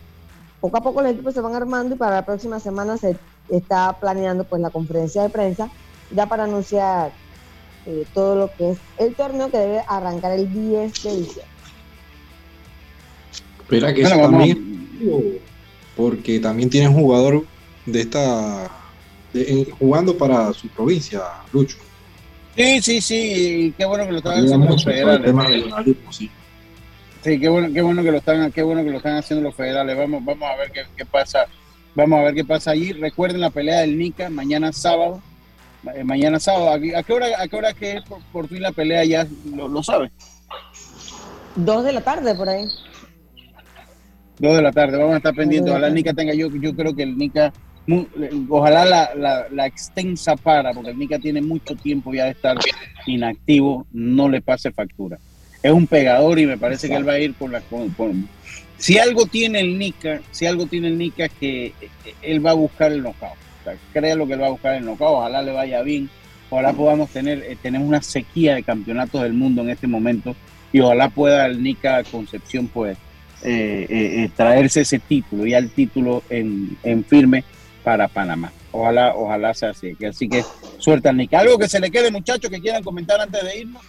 poco 0.61 0.79
a 0.79 0.81
poco 0.81 1.03
los 1.03 1.13
equipos 1.13 1.35
se 1.35 1.43
van 1.43 1.55
armando 1.55 1.95
y 1.95 1.99
para 1.99 2.17
la 2.17 2.25
próxima 2.25 2.59
semana 2.59 2.97
se 2.97 3.19
está 3.51 3.95
planeando 4.01 4.45
pues 4.45 4.63
la 4.63 4.71
conferencia 4.71 5.23
de 5.23 5.29
prensa 5.29 5.71
ya 6.11 6.27
para 6.27 6.45
anunciar 6.45 7.13
eh, 7.87 8.07
todo 8.15 8.35
lo 8.35 8.51
que 8.57 8.71
es 8.71 8.79
el 8.99 9.15
torneo 9.15 9.51
que 9.51 9.59
debe 9.59 9.85
arrancar 9.87 10.33
el 10.33 10.51
10 10.53 11.03
de 11.03 11.11
diciembre. 11.17 11.43
Espera 13.61 13.93
que 13.95 14.03
Bueno, 14.03 14.21
también, 14.23 15.41
porque 15.95 16.41
también 16.41 16.71
tiene 16.71 16.89
un 16.89 16.95
jugador 16.95 17.45
de 17.85 18.01
esta, 18.01 18.71
de- 19.35 19.51
en- 19.51 19.71
jugando 19.73 20.17
para 20.17 20.53
su 20.55 20.69
provincia, 20.69 21.21
Lucho. 21.53 21.77
Sí, 22.59 22.83
sí, 22.83 23.01
sí, 23.01 23.75
qué 23.79 23.85
bueno 23.85 24.05
que 24.05 24.11
lo 24.13 24.19
están 24.19 24.45
haciendo 24.45 24.67
los 24.67 24.83
federales. 24.85 25.33
sí. 26.11 26.29
Sí, 27.23 27.39
qué 27.39 27.49
bueno, 27.49 27.73
qué 27.73 27.83
bueno 27.83 28.03
que 28.03 28.11
lo 28.11 28.19
están, 28.19 28.51
qué 28.51 28.63
bueno 28.63 28.83
que 28.83 28.91
lo 28.91 28.97
están 28.97 29.17
haciendo 29.17 29.45
los 29.45 29.55
federales. 29.55 29.97
Vamos, 29.97 30.25
vamos 30.25 30.49
a 30.49 30.57
ver 30.57 30.71
qué, 30.73 30.83
qué 30.97 31.05
pasa. 31.07 31.47
Vamos 31.95 32.19
a 32.19 32.23
ver 32.25 32.35
qué 32.35 32.45
pasa 32.45 32.73
allí. 32.73 32.93
Recuerden 32.93 33.41
la 33.41 33.51
pelea 33.51 33.81
del 33.83 33.97
Nica 33.97 34.29
mañana 34.29 34.73
sábado. 34.73 35.21
Eh, 35.95 36.03
mañana 36.03 36.41
sábado. 36.41 36.73
¿A 36.73 36.81
qué- 36.81 36.97
¿A 36.97 37.03
qué 37.05 37.13
hora, 37.13 37.27
a 37.39 37.47
qué 37.47 37.57
hora 37.57 37.73
que 37.75 37.93
es 37.99 38.03
por, 38.05 38.21
por 38.33 38.49
fin 38.49 38.61
la 38.63 38.73
pelea? 38.73 39.05
Ya 39.05 39.27
lo, 39.55 39.69
lo 39.69 39.83
sabe. 39.85 40.11
Dos 41.55 41.85
de 41.85 41.93
la 41.93 42.01
tarde 42.01 42.35
por 42.35 42.49
ahí. 42.49 42.65
Dos 44.39 44.57
de 44.57 44.63
la 44.63 44.73
tarde. 44.73 44.97
Vamos 44.99 45.15
a 45.15 45.19
estar 45.19 45.35
pendientes. 45.35 45.71
Ojalá 45.71 45.89
el 45.89 45.95
Nica 45.95 46.13
tenga 46.15 46.35
yo, 46.35 46.49
yo 46.51 46.75
creo 46.75 46.95
que 46.95 47.03
el 47.05 47.17
Nica, 47.19 47.53
ojalá 48.49 48.85
la, 49.51 49.67
extensa 49.67 50.37
para, 50.37 50.73
porque 50.73 50.91
el 50.91 50.99
Nica 50.99 51.19
tiene 51.19 51.41
mucho 51.41 51.75
tiempo 51.75 52.13
ya 52.13 52.25
de 52.25 52.33
estar 52.33 52.57
inactivo, 53.07 53.87
no 53.93 54.29
le 54.29 54.41
pase 54.41 54.71
factura. 54.73 55.19
Es 55.63 55.73
un 55.73 55.87
pegador 55.87 56.39
y 56.39 56.47
me 56.47 56.59
parece 56.59 56.89
que 56.89 56.95
él 56.95 57.09
va 57.09 57.13
a 57.13 57.19
ir 57.19 57.35
con 57.35 57.51
la 57.51 57.61
con, 57.61 58.29
si 58.77 58.99
algo 58.99 59.27
tiene 59.27 59.61
el 59.61 59.79
Nica, 59.79 60.21
si 60.31 60.47
algo 60.47 60.67
tiene 60.67 60.89
el 60.89 60.99
Nica 60.99 61.25
es 61.25 61.33
que 61.33 61.67
eh, 61.67 61.73
él 62.23 62.45
va 62.45 62.53
a 62.53 62.55
buscar 62.55 62.93
el 62.93 63.03
knockout. 63.03 63.33
O 63.33 63.65
sea, 63.65 63.77
créalo 63.93 64.27
que 64.27 64.35
él 64.35 64.43
va 64.43 64.47
a 64.47 64.51
buscar 64.51 64.77
el 64.77 64.85
knockout, 64.85 65.17
ojalá 65.17 65.43
le 65.43 65.53
vaya 65.53 65.83
bien, 65.83 66.09
ojalá 66.51 66.73
podamos 66.73 67.11
tener, 67.11 67.43
eh, 67.43 67.57
tenemos 67.61 67.89
una 67.89 68.03
sequía 68.03 68.55
de 68.55 68.63
campeonatos 68.63 69.23
del 69.23 69.33
mundo 69.33 69.63
en 69.63 69.71
este 69.71 69.89
momento 69.89 70.37
y 70.73 70.81
ojalá 70.81 71.09
pueda 71.09 71.47
el 71.47 71.63
Nica 71.63 72.05
Concepción 72.05 72.69
pues 72.69 72.97
eh, 73.43 73.87
eh, 73.89 74.25
eh, 74.25 74.31
traerse 74.37 74.81
ese 74.81 74.99
título, 74.99 75.47
ya 75.47 75.59
el 75.59 75.71
título 75.71 76.23
en 76.29 77.05
firme 77.09 77.45
para 77.89 78.07
Panamá. 78.07 78.53
Ojalá, 78.71 79.15
ojalá 79.15 79.55
sea 79.55 79.71
así. 79.71 79.97
Así 80.07 80.29
que 80.29 80.45
suelta 80.77 81.09
al 81.09 81.17
Nica. 81.17 81.41
Algo 81.41 81.57
que 81.59 81.67
se 81.71 81.81
le 81.81 81.91
quede, 81.91 82.11
muchachos, 82.11 82.51
que 82.51 82.61
quieran 82.61 82.83
comentar 82.83 83.19
antes 83.19 83.43
de 83.43 83.61
irnos. 83.61 83.83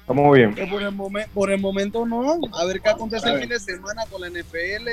Estamos 0.00 0.34
bien. 0.34 0.54
Que 0.54 0.66
por, 0.66 0.82
el 0.82 0.90
momen- 0.96 1.28
por 1.34 1.50
el 1.52 1.60
momento 1.60 2.06
no. 2.06 2.38
A 2.58 2.64
ver 2.64 2.80
qué 2.80 2.88
acontece 2.88 3.28
A 3.28 3.34
el 3.34 3.40
fin 3.40 3.50
de 3.50 3.60
semana 3.60 4.04
con 4.10 4.22
la 4.22 4.28
NFL, 4.30 4.88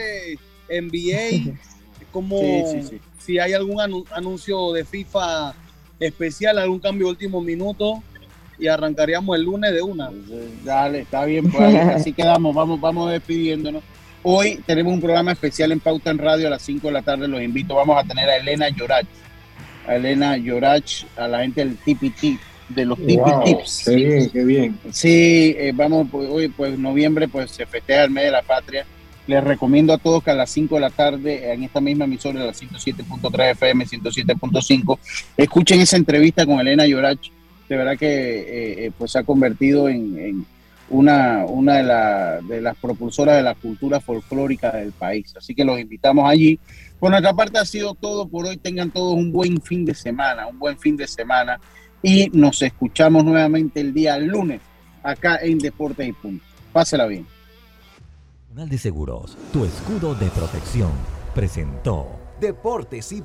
NBA. 0.69 1.53
Como 2.11 2.37
Sí, 2.39 2.63
sí, 2.81 2.83
sí. 2.89 3.01
si 3.17 3.39
hay 3.39 3.53
algún 3.53 3.77
anu- 3.77 4.05
anuncio 4.11 4.73
de 4.73 4.83
FIFA 4.83 5.53
especial, 6.01 6.57
algún 6.57 6.79
cambio 6.79 7.07
de 7.07 7.11
último 7.11 7.39
minuto. 7.41 8.03
Y 8.59 8.67
arrancaríamos 8.67 9.37
el 9.37 9.43
lunes 9.43 9.71
de 9.71 9.81
una. 9.81 10.09
Dale, 10.65 10.99
está 11.01 11.23
bien, 11.23 11.49
pues 11.49 11.75
así 11.75 12.11
quedamos, 12.11 12.53
vamos, 12.53 12.81
vamos 12.81 13.09
despidiéndonos. 13.11 13.83
Hoy 14.23 14.61
tenemos 14.65 14.93
un 14.93 15.01
programa 15.01 15.31
especial 15.31 15.71
en 15.71 15.79
Pauta 15.79 16.11
en 16.11 16.17
Radio 16.17 16.47
a 16.47 16.49
las 16.49 16.61
5 16.63 16.87
de 16.87 16.93
la 16.93 17.01
tarde, 17.01 17.27
los 17.27 17.41
invito, 17.41 17.75
vamos 17.75 17.97
a 17.97 18.07
tener 18.07 18.29
a 18.29 18.37
Elena 18.37 18.69
Llorach, 18.69 19.05
a 19.87 19.95
Elena 19.95 20.37
Llorach, 20.37 21.05
a 21.15 21.27
la 21.27 21.39
gente 21.39 21.63
del 21.63 21.77
TPT, 21.77 22.39
de 22.69 22.85
los 22.85 22.97
TP 22.97 23.17
Wow, 23.17 23.43
Tips. 23.45 23.83
qué 23.85 23.95
bien, 23.95 24.29
qué 24.29 24.43
bien. 24.43 24.79
Sí, 24.91 25.55
eh, 25.57 25.71
vamos, 25.73 26.07
pues, 26.11 26.27
hoy, 26.29 26.49
pues 26.49 26.77
noviembre, 26.77 27.27
pues 27.27 27.51
se 27.51 27.65
festeja 27.65 28.03
el 28.03 28.11
mes 28.11 28.25
de 28.25 28.31
la 28.31 28.41
patria. 28.41 28.85
Les 29.27 29.43
recomiendo 29.43 29.93
a 29.93 29.97
todos 29.97 30.23
que 30.23 30.31
a 30.31 30.35
las 30.35 30.49
5 30.49 30.75
de 30.75 30.81
la 30.81 30.89
tarde, 30.89 31.53
en 31.53 31.63
esta 31.63 31.81
misma 31.81 32.05
emisora, 32.05 32.43
la 32.43 32.53
107.3 32.53 33.51
FM, 33.51 33.85
107.5, 33.85 34.99
escuchen 35.37 35.81
esa 35.81 35.97
entrevista 35.97 36.45
con 36.45 36.59
Elena 36.59 36.85
Llorach, 36.85 37.19
de 37.67 37.77
verdad 37.77 37.97
que 37.97 38.07
eh, 38.07 38.85
eh, 38.85 38.91
pues 38.97 39.11
se 39.11 39.19
ha 39.19 39.23
convertido 39.23 39.89
en, 39.89 40.17
en 40.17 40.45
una, 40.89 41.45
una 41.45 41.75
de, 41.77 41.83
la- 41.83 42.39
de 42.41 42.61
las 42.61 42.77
propulsoras 42.77 43.35
de 43.35 43.43
la 43.43 43.55
cultura 43.55 43.99
folclórica 43.99 44.71
del 44.71 44.91
país. 44.91 45.33
Así 45.37 45.53
que 45.53 45.65
los 45.65 45.79
invitamos 45.79 46.29
allí. 46.29 46.59
Por 46.99 47.11
nuestra 47.11 47.33
parte 47.33 47.57
ha 47.59 47.65
sido 47.65 47.93
todo 47.93 48.27
por 48.27 48.45
hoy. 48.45 48.57
Tengan 48.57 48.91
todos 48.91 49.13
un 49.15 49.31
buen 49.31 49.61
fin 49.61 49.85
de 49.85 49.93
semana, 49.93 50.47
un 50.47 50.57
buen 50.59 50.77
fin 50.79 50.95
de 50.97 51.07
semana. 51.07 51.59
Y 52.01 52.29
nos 52.31 52.61
escuchamos 52.61 53.23
nuevamente 53.25 53.81
el 53.81 53.93
día 53.93 54.17
lunes 54.17 54.61
acá 55.03 55.37
en 55.41 55.59
Deportes 55.59 56.07
y 56.07 56.13
Punto. 56.13 56.43
Pásela 56.71 57.05
bien. 57.07 57.25
Nacional 58.49 58.69
de 58.69 58.77
Seguros, 58.77 59.37
tu 59.53 59.65
escudo 59.65 60.15
de 60.15 60.27
protección, 60.29 60.91
presentó 61.35 62.07
Deportes 62.39 63.11
y 63.11 63.21